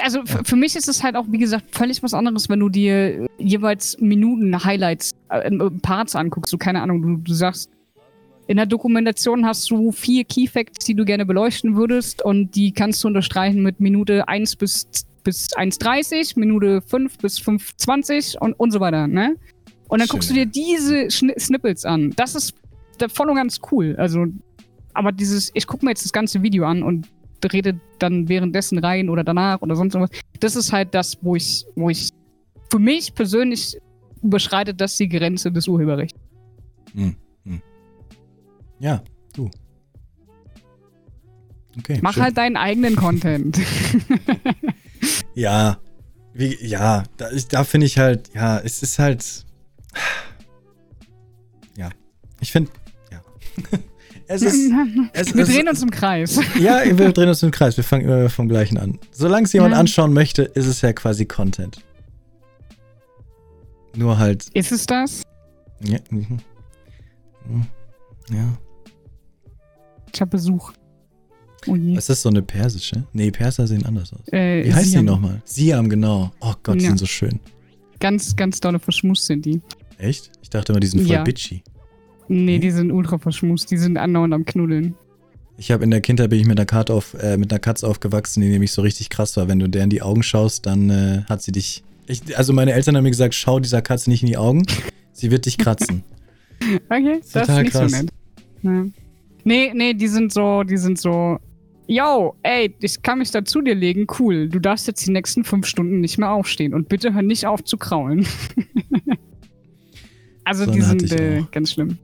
[0.02, 3.28] Also für mich ist es halt auch, wie gesagt, völlig was anderes, wenn du dir
[3.38, 6.52] jeweils Minuten Highlights, äh, äh, Parts anguckst.
[6.52, 7.70] So, keine Ahnung, du, du sagst,
[8.48, 12.72] in der Dokumentation hast du vier Key Facts, die du gerne beleuchten würdest und die
[12.72, 14.88] kannst du unterstreichen mit Minute 1 bis,
[15.24, 19.36] bis 1,30, Minute 5 bis 5,20 und, und so weiter, ne?
[19.88, 22.12] Und dann Schön, guckst du dir diese Schni Snippets an.
[22.16, 22.54] Das ist
[23.10, 23.96] voll und ganz cool.
[23.98, 24.26] Also,
[24.94, 27.08] aber dieses, ich gucke mir jetzt das ganze Video an und
[27.52, 30.10] rede dann währenddessen rein oder danach oder sonst was.
[30.40, 32.10] Das ist halt das, wo ich, wo ich
[32.70, 33.78] für mich persönlich
[34.22, 36.20] überschreitet das die Grenze des Urheberrechts.
[38.80, 39.04] ja,
[39.34, 39.50] du.
[41.78, 42.00] Okay.
[42.02, 42.24] Mach schön.
[42.24, 43.60] halt deinen eigenen Content.
[45.38, 45.78] Ja,
[46.34, 49.46] wie, ja, da, da finde ich halt, ja, es ist halt,
[51.78, 51.90] ja,
[52.40, 52.72] ich finde,
[53.12, 53.22] ja,
[54.28, 54.54] es ist,
[55.14, 56.40] es, Wir es, drehen uns im Kreis.
[56.60, 59.00] ja, wir drehen uns im Kreis, wir fangen immer vom Gleichen an.
[59.12, 59.80] Solange es jemand Ja.
[59.80, 61.80] anschauen möchte, ist es ja quasi Content.
[63.96, 65.24] Nur halt, Ist es das?
[65.82, 66.40] ja, mhm.
[67.48, 67.66] Mhm.
[68.32, 68.58] ja.
[70.14, 70.72] Ich habe Besuch.
[71.68, 71.76] Oh.
[71.76, 73.04] Ist das so eine persische?
[73.14, 74.22] Nee, Perser sehen anders aus.
[74.32, 75.06] Äh, Wie heißt die Siam.
[75.06, 75.42] nochmal?
[75.46, 76.32] Siam, genau.
[76.40, 76.90] Oh Gott, die Ja.
[76.90, 77.40] sind so schön.
[78.00, 79.62] Ganz, ganz dolle verschmust sind die.
[79.98, 80.32] Echt?
[80.42, 81.24] Ich dachte immer, die sind voll Ja.
[81.24, 81.64] bitchy.
[82.28, 82.62] Nee, Hm?
[82.62, 83.72] die sind ultra verschmust.
[83.72, 84.96] Die sind andauernd am Knuddeln.
[85.58, 87.88] Ich habe in der Kindheit bin ich mit einer, Karte auf, äh, mit einer Katze
[87.88, 89.48] aufgewachsen, die nämlich so richtig krass war.
[89.48, 91.84] Wenn du der in die Augen schaust, dann äh, hat sie dich.
[92.06, 94.64] Ich, also meine Eltern haben mir gesagt, schau dieser Katze nicht in die Augen.
[95.14, 96.04] Sie wird dich kratzen.
[96.90, 97.92] Okay, das Total ist nicht krass.
[97.92, 98.10] so nett.
[98.64, 98.86] Ja.
[99.44, 101.38] Nee, nee, die sind so, die sind so.
[101.90, 104.50] Yo, ey, ich kann mich da zu dir legen, cool.
[104.50, 107.64] Du darfst jetzt die nächsten fünf Stunden nicht mehr aufstehen und bitte hör nicht auf
[107.64, 108.28] zu kraulen.
[110.44, 111.98] also So die sind äh, ganz schlimm.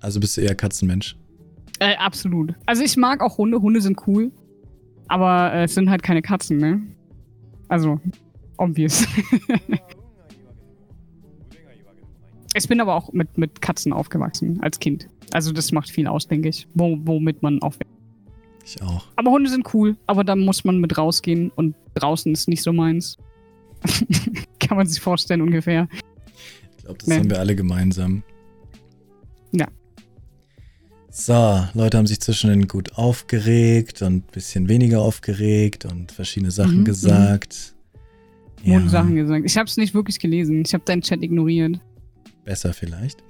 [0.00, 1.16] Also bist du eher Katzenmensch.
[1.80, 2.54] Äh, absolut.
[2.64, 4.32] Also ich mag auch Hunde, Hunde sind cool,
[5.08, 6.80] aber äh, es sind halt keine Katzen, ne?
[7.68, 8.00] Also,
[8.56, 9.04] obvious.
[12.54, 15.08] ich bin aber auch mit, mit Katzen aufgewachsen als Kind.
[15.32, 17.99] Also das macht viel aus, denke ich, wo, womit man aufwächst.
[18.76, 19.04] Ich auch.
[19.16, 22.72] Aber Hunde sind cool, aber da muss man mit rausgehen und draußen ist nicht so
[22.72, 23.16] meins.
[24.60, 25.88] Kann man sich vorstellen ungefähr.
[26.76, 27.16] Ich glaube, das Nee.
[27.18, 28.22] haben wir alle gemeinsam.
[29.52, 29.66] Ja.
[31.10, 36.80] So, Leute haben sich zwischendrin gut aufgeregt und ein bisschen weniger aufgeregt und verschiedene Sachen
[36.80, 37.74] Mhm, gesagt.
[38.64, 39.44] Wurden Sachen gesagt.
[39.46, 40.62] Ich habe es nicht wirklich gelesen.
[40.64, 41.80] Ich habe deinen Chat ignoriert.
[42.44, 43.22] Besser vielleicht.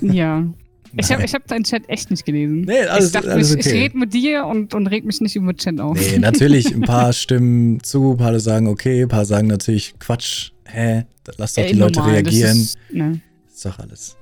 [0.00, 0.44] Ja.
[0.96, 2.62] Ich habe ich hab deinen Chat echt nicht gelesen.
[2.62, 3.68] Nee, alles, ich dachte, alles ich, okay.
[3.68, 5.98] ich rede mit dir und, und reg mich nicht über Chat auf.
[5.98, 10.50] Nee, natürlich, ein paar stimmen zu, ein paar sagen okay, ein paar sagen natürlich Quatsch,
[10.66, 11.04] hä,
[11.38, 12.58] lass doch Ey, die Leute normal, das reagieren.
[12.58, 13.20] Ist, ne.
[13.52, 14.16] ist doch alles.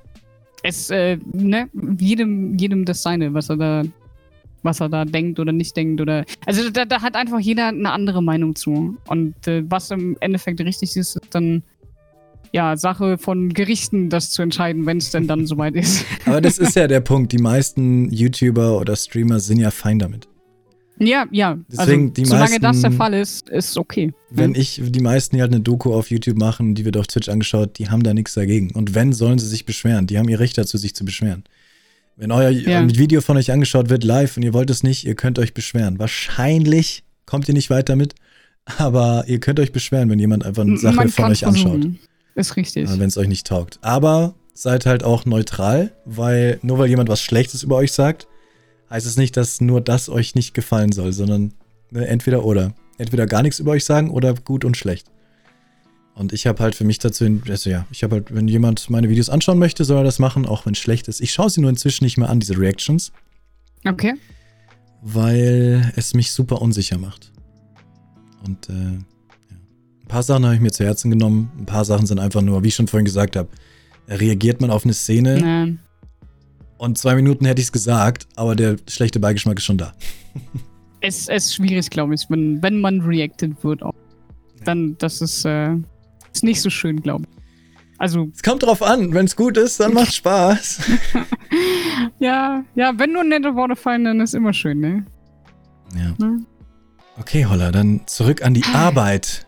[0.63, 1.69] Es, äh, ne,
[1.99, 3.83] jedem, jedem das seine, was er da,
[4.63, 6.25] was er da denkt oder nicht denkt oder.
[6.47, 8.97] Also da, da hat einfach jeder eine andere Meinung zu.
[9.09, 11.63] Und äh, was im Endeffekt richtig ist, ist dann
[12.53, 16.05] ja Sache von Gerichten, das zu entscheiden, wenn es denn dann soweit ist.
[16.27, 20.27] Aber das ist ja der Punkt, die meisten YouTuber oder Streamer sind ja fein damit.
[20.99, 21.59] ja, ja.
[21.71, 24.13] Deswegen also, die solange das der meisten- Fall ist, ist okay.
[24.31, 27.29] Wenn ich, die meisten, die halt eine Doku auf YouTube machen, die wird auf Twitch
[27.29, 28.71] angeschaut, die haben da nichts dagegen.
[28.73, 30.07] Und wenn, sollen sie sich beschweren.
[30.07, 31.45] Die haben ihr Recht dazu, sich zu beschweren.
[32.17, 32.87] Wenn euer Ja.
[32.97, 35.99] Video von euch angeschaut wird live und ihr wollt es nicht, ihr könnt euch beschweren.
[35.99, 38.15] Wahrscheinlich kommt ihr nicht weiter mit,
[38.79, 41.87] aber ihr könnt euch beschweren, wenn jemand einfach eine Sache von euch anschaut.
[42.35, 42.89] Ist richtig.
[42.89, 43.79] wenn es euch nicht taugt.
[43.83, 48.29] Aber seid halt auch neutral, weil nur weil jemand was Schlechtes über euch sagt,
[48.91, 51.55] heißt es nicht, dass nur das euch nicht gefallen soll, sondern
[51.91, 52.75] ne, entweder oder.
[52.99, 55.11] Entweder gar nichts über euch sagen oder gut und schlecht.
[56.15, 59.09] Und ich habe halt für mich dazu, also ja, ich habe halt, wenn jemand meine
[59.09, 61.21] Videos anschauen möchte, soll er das machen, auch wenn es schlecht ist.
[61.23, 63.11] Ich schaue sie nur inzwischen nicht mehr an, diese Reactions,
[63.87, 64.15] Okay.
[65.01, 67.33] weil es mich super unsicher macht.
[68.45, 68.99] Und äh,
[70.11, 72.69] paar Sachen habe ich mir zu Herzen genommen, ein paar Sachen sind einfach nur, wie
[72.69, 73.49] ich schon vorhin gesagt habe,
[74.09, 75.77] reagiert man auf eine Szene Nee.
[76.79, 79.93] und zwei Minuten hätte ich es gesagt, aber der schlechte Beigeschmack ist schon da.
[81.03, 83.95] Es es ist schwierig, glaube ich, wenn, wenn man reacted wird auch.
[84.65, 85.75] Dann, das ist, äh,
[86.31, 87.43] ist nicht so schön, glaube ich.
[87.97, 90.81] Also, Es kommt drauf an, wenn es gut ist, dann macht Spaß.
[92.19, 95.07] ja, ja, wenn nur nette Worte fallen, dann ist immer schön, ne?
[95.97, 96.13] ja.
[96.19, 96.45] Ne?
[97.19, 99.47] Okay, Holla, dann zurück an die Arbeit.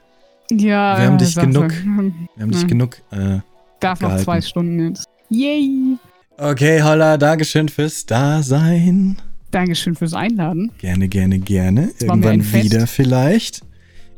[0.59, 1.71] Ja, Wir haben dich genug.
[2.37, 2.67] Wir haben dich Ja.
[2.69, 2.99] genug.
[3.11, 3.39] Äh,
[3.81, 4.25] Darf noch gehalten.
[4.25, 5.07] zwei Stunden jetzt.
[5.31, 5.97] Yay!
[6.39, 9.17] Okay, Holla, Dankeschön fürs Dasein.
[9.51, 10.71] Dankeschön fürs Einladen.
[10.79, 11.89] Gerne, gerne, gerne.
[11.99, 13.61] Das Irgendwann wieder vielleicht.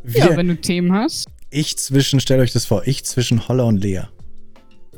[0.03, 1.27] Wir, Ja, wenn du Themen hast.
[1.51, 4.03] ich zwischen, stellt euch das vor, ich zwischen Holla und Lea.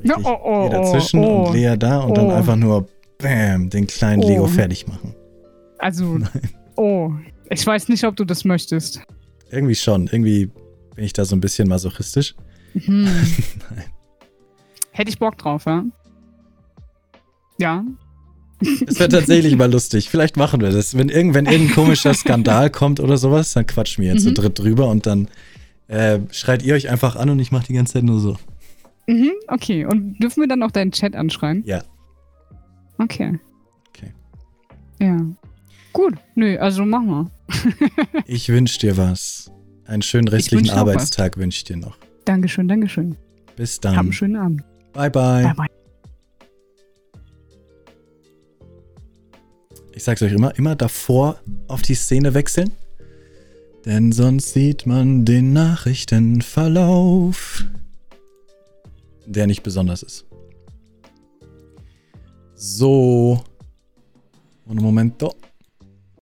[0.02, 0.26] Ja, Richtig.
[0.26, 1.48] oh, oh, Ihr dazwischen oh, oh.
[1.48, 2.32] und Lea da und dann Oh.
[2.34, 2.86] einfach nur
[3.18, 4.28] Bam, den kleinen Oh.
[4.28, 5.14] Leo fertig machen.
[5.78, 6.18] Also,
[6.76, 7.12] oh.
[7.48, 9.00] Ich weiß nicht, ob du das möchtest.
[9.50, 10.06] Irgendwie schon.
[10.08, 10.50] Irgendwie
[10.96, 12.34] bin ich da so ein bisschen masochistisch.
[12.72, 13.06] Hm.
[14.90, 15.84] Hätte ich Bock drauf, ja?
[17.58, 17.84] Ja.
[18.60, 20.08] Es wäre tatsächlich mal lustig.
[20.08, 20.96] Vielleicht machen wir das.
[20.96, 24.34] Wenn, irgend, wenn irgendein komischer Skandal kommt oder sowas, dann quatschen wir jetzt zu Mhm.
[24.34, 25.28] dritt drüber und dann
[25.88, 28.36] äh, schreit ihr euch einfach an und ich mache die ganze Zeit nur so.
[29.06, 29.84] Mhm, okay.
[29.84, 31.62] Und dürfen wir dann auch deinen Chat anschreien?
[31.66, 31.82] Ja.
[32.98, 33.38] Okay.
[33.90, 34.12] Okay.
[35.00, 35.18] Ja.
[35.92, 36.14] Gut.
[36.34, 37.30] Nö, also machen wir.
[38.26, 39.52] Ich wünsche dir was.
[39.86, 40.70] Einen schönen restlichen.
[40.70, 41.98] Arbeitstag wünsche ich dir noch.
[42.24, 43.16] Dankeschön, Dankeschön.
[43.56, 44.12] Bis Hab einen dann.
[44.12, 44.62] schönen Abend.
[44.92, 45.42] Bye, bye.
[45.44, 45.66] Bye, bye.
[49.92, 52.72] Ich sag's euch immer, immer davor auf die Szene wechseln.
[53.86, 57.64] Denn sonst sieht man den Nachrichtenverlauf,
[59.24, 60.26] der nicht besonders ist.
[62.54, 63.42] So.
[64.66, 65.34] Un momento.